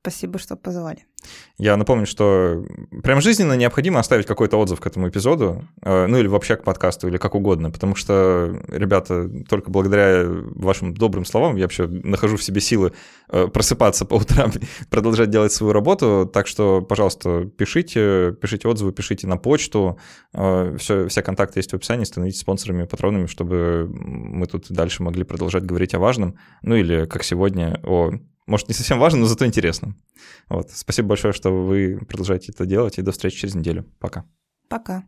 Спасибо, 0.02 0.38
что 0.38 0.56
позвали. 0.56 1.04
Я 1.58 1.76
напомню, 1.76 2.06
что 2.06 2.64
прям 3.02 3.20
жизненно 3.20 3.52
необходимо 3.52 4.00
оставить 4.00 4.24
какой-то 4.24 4.56
отзыв 4.56 4.80
к 4.80 4.86
этому 4.86 5.10
эпизоду, 5.10 5.68
э, 5.82 6.06
ну 6.06 6.16
или 6.16 6.26
вообще 6.26 6.56
к 6.56 6.64
подкасту, 6.64 7.06
или 7.08 7.18
как 7.18 7.34
угодно, 7.34 7.70
потому 7.70 7.94
что, 7.94 8.62
ребята, 8.68 9.28
только 9.46 9.70
благодаря 9.70 10.24
вашим 10.26 10.94
добрым 10.94 11.26
словам 11.26 11.56
я 11.56 11.64
вообще 11.64 11.86
нахожу 11.86 12.38
в 12.38 12.42
себе 12.42 12.62
силы 12.62 12.94
э, 13.28 13.46
просыпаться 13.48 14.06
по 14.06 14.14
утрам, 14.14 14.50
продолжать 14.88 15.28
делать 15.28 15.52
свою 15.52 15.74
работу, 15.74 16.28
так 16.32 16.46
что, 16.46 16.80
пожалуйста, 16.80 17.44
пишите, 17.44 18.34
пишите 18.40 18.68
отзывы, 18.68 18.92
пишите 18.92 19.26
на 19.26 19.36
почту, 19.36 19.98
все, 20.32 21.04
э, 21.04 21.08
все 21.08 21.22
контакты 21.22 21.58
есть 21.58 21.72
в 21.72 21.76
описании, 21.76 22.04
становитесь 22.04 22.40
спонсорами, 22.40 22.84
патронами, 22.84 23.26
чтобы 23.26 23.86
мы 23.90 24.46
тут 24.46 24.70
дальше 24.70 25.02
могли 25.02 25.24
продолжать 25.24 25.64
говорить 25.66 25.92
о 25.92 25.98
важном, 25.98 26.36
ну 26.62 26.74
или, 26.74 27.04
как 27.04 27.22
сегодня, 27.22 27.78
о 27.84 28.12
может, 28.50 28.68
не 28.68 28.74
совсем 28.74 28.98
важно, 28.98 29.20
но 29.20 29.26
зато 29.26 29.46
интересно. 29.46 29.94
Вот. 30.48 30.70
Спасибо 30.72 31.08
большое, 31.08 31.32
что 31.32 31.50
вы 31.50 32.00
продолжаете 32.08 32.52
это 32.52 32.66
делать, 32.66 32.98
и 32.98 33.02
до 33.02 33.12
встречи 33.12 33.38
через 33.38 33.54
неделю. 33.54 33.86
Пока. 33.98 34.24
Пока. 34.68 35.04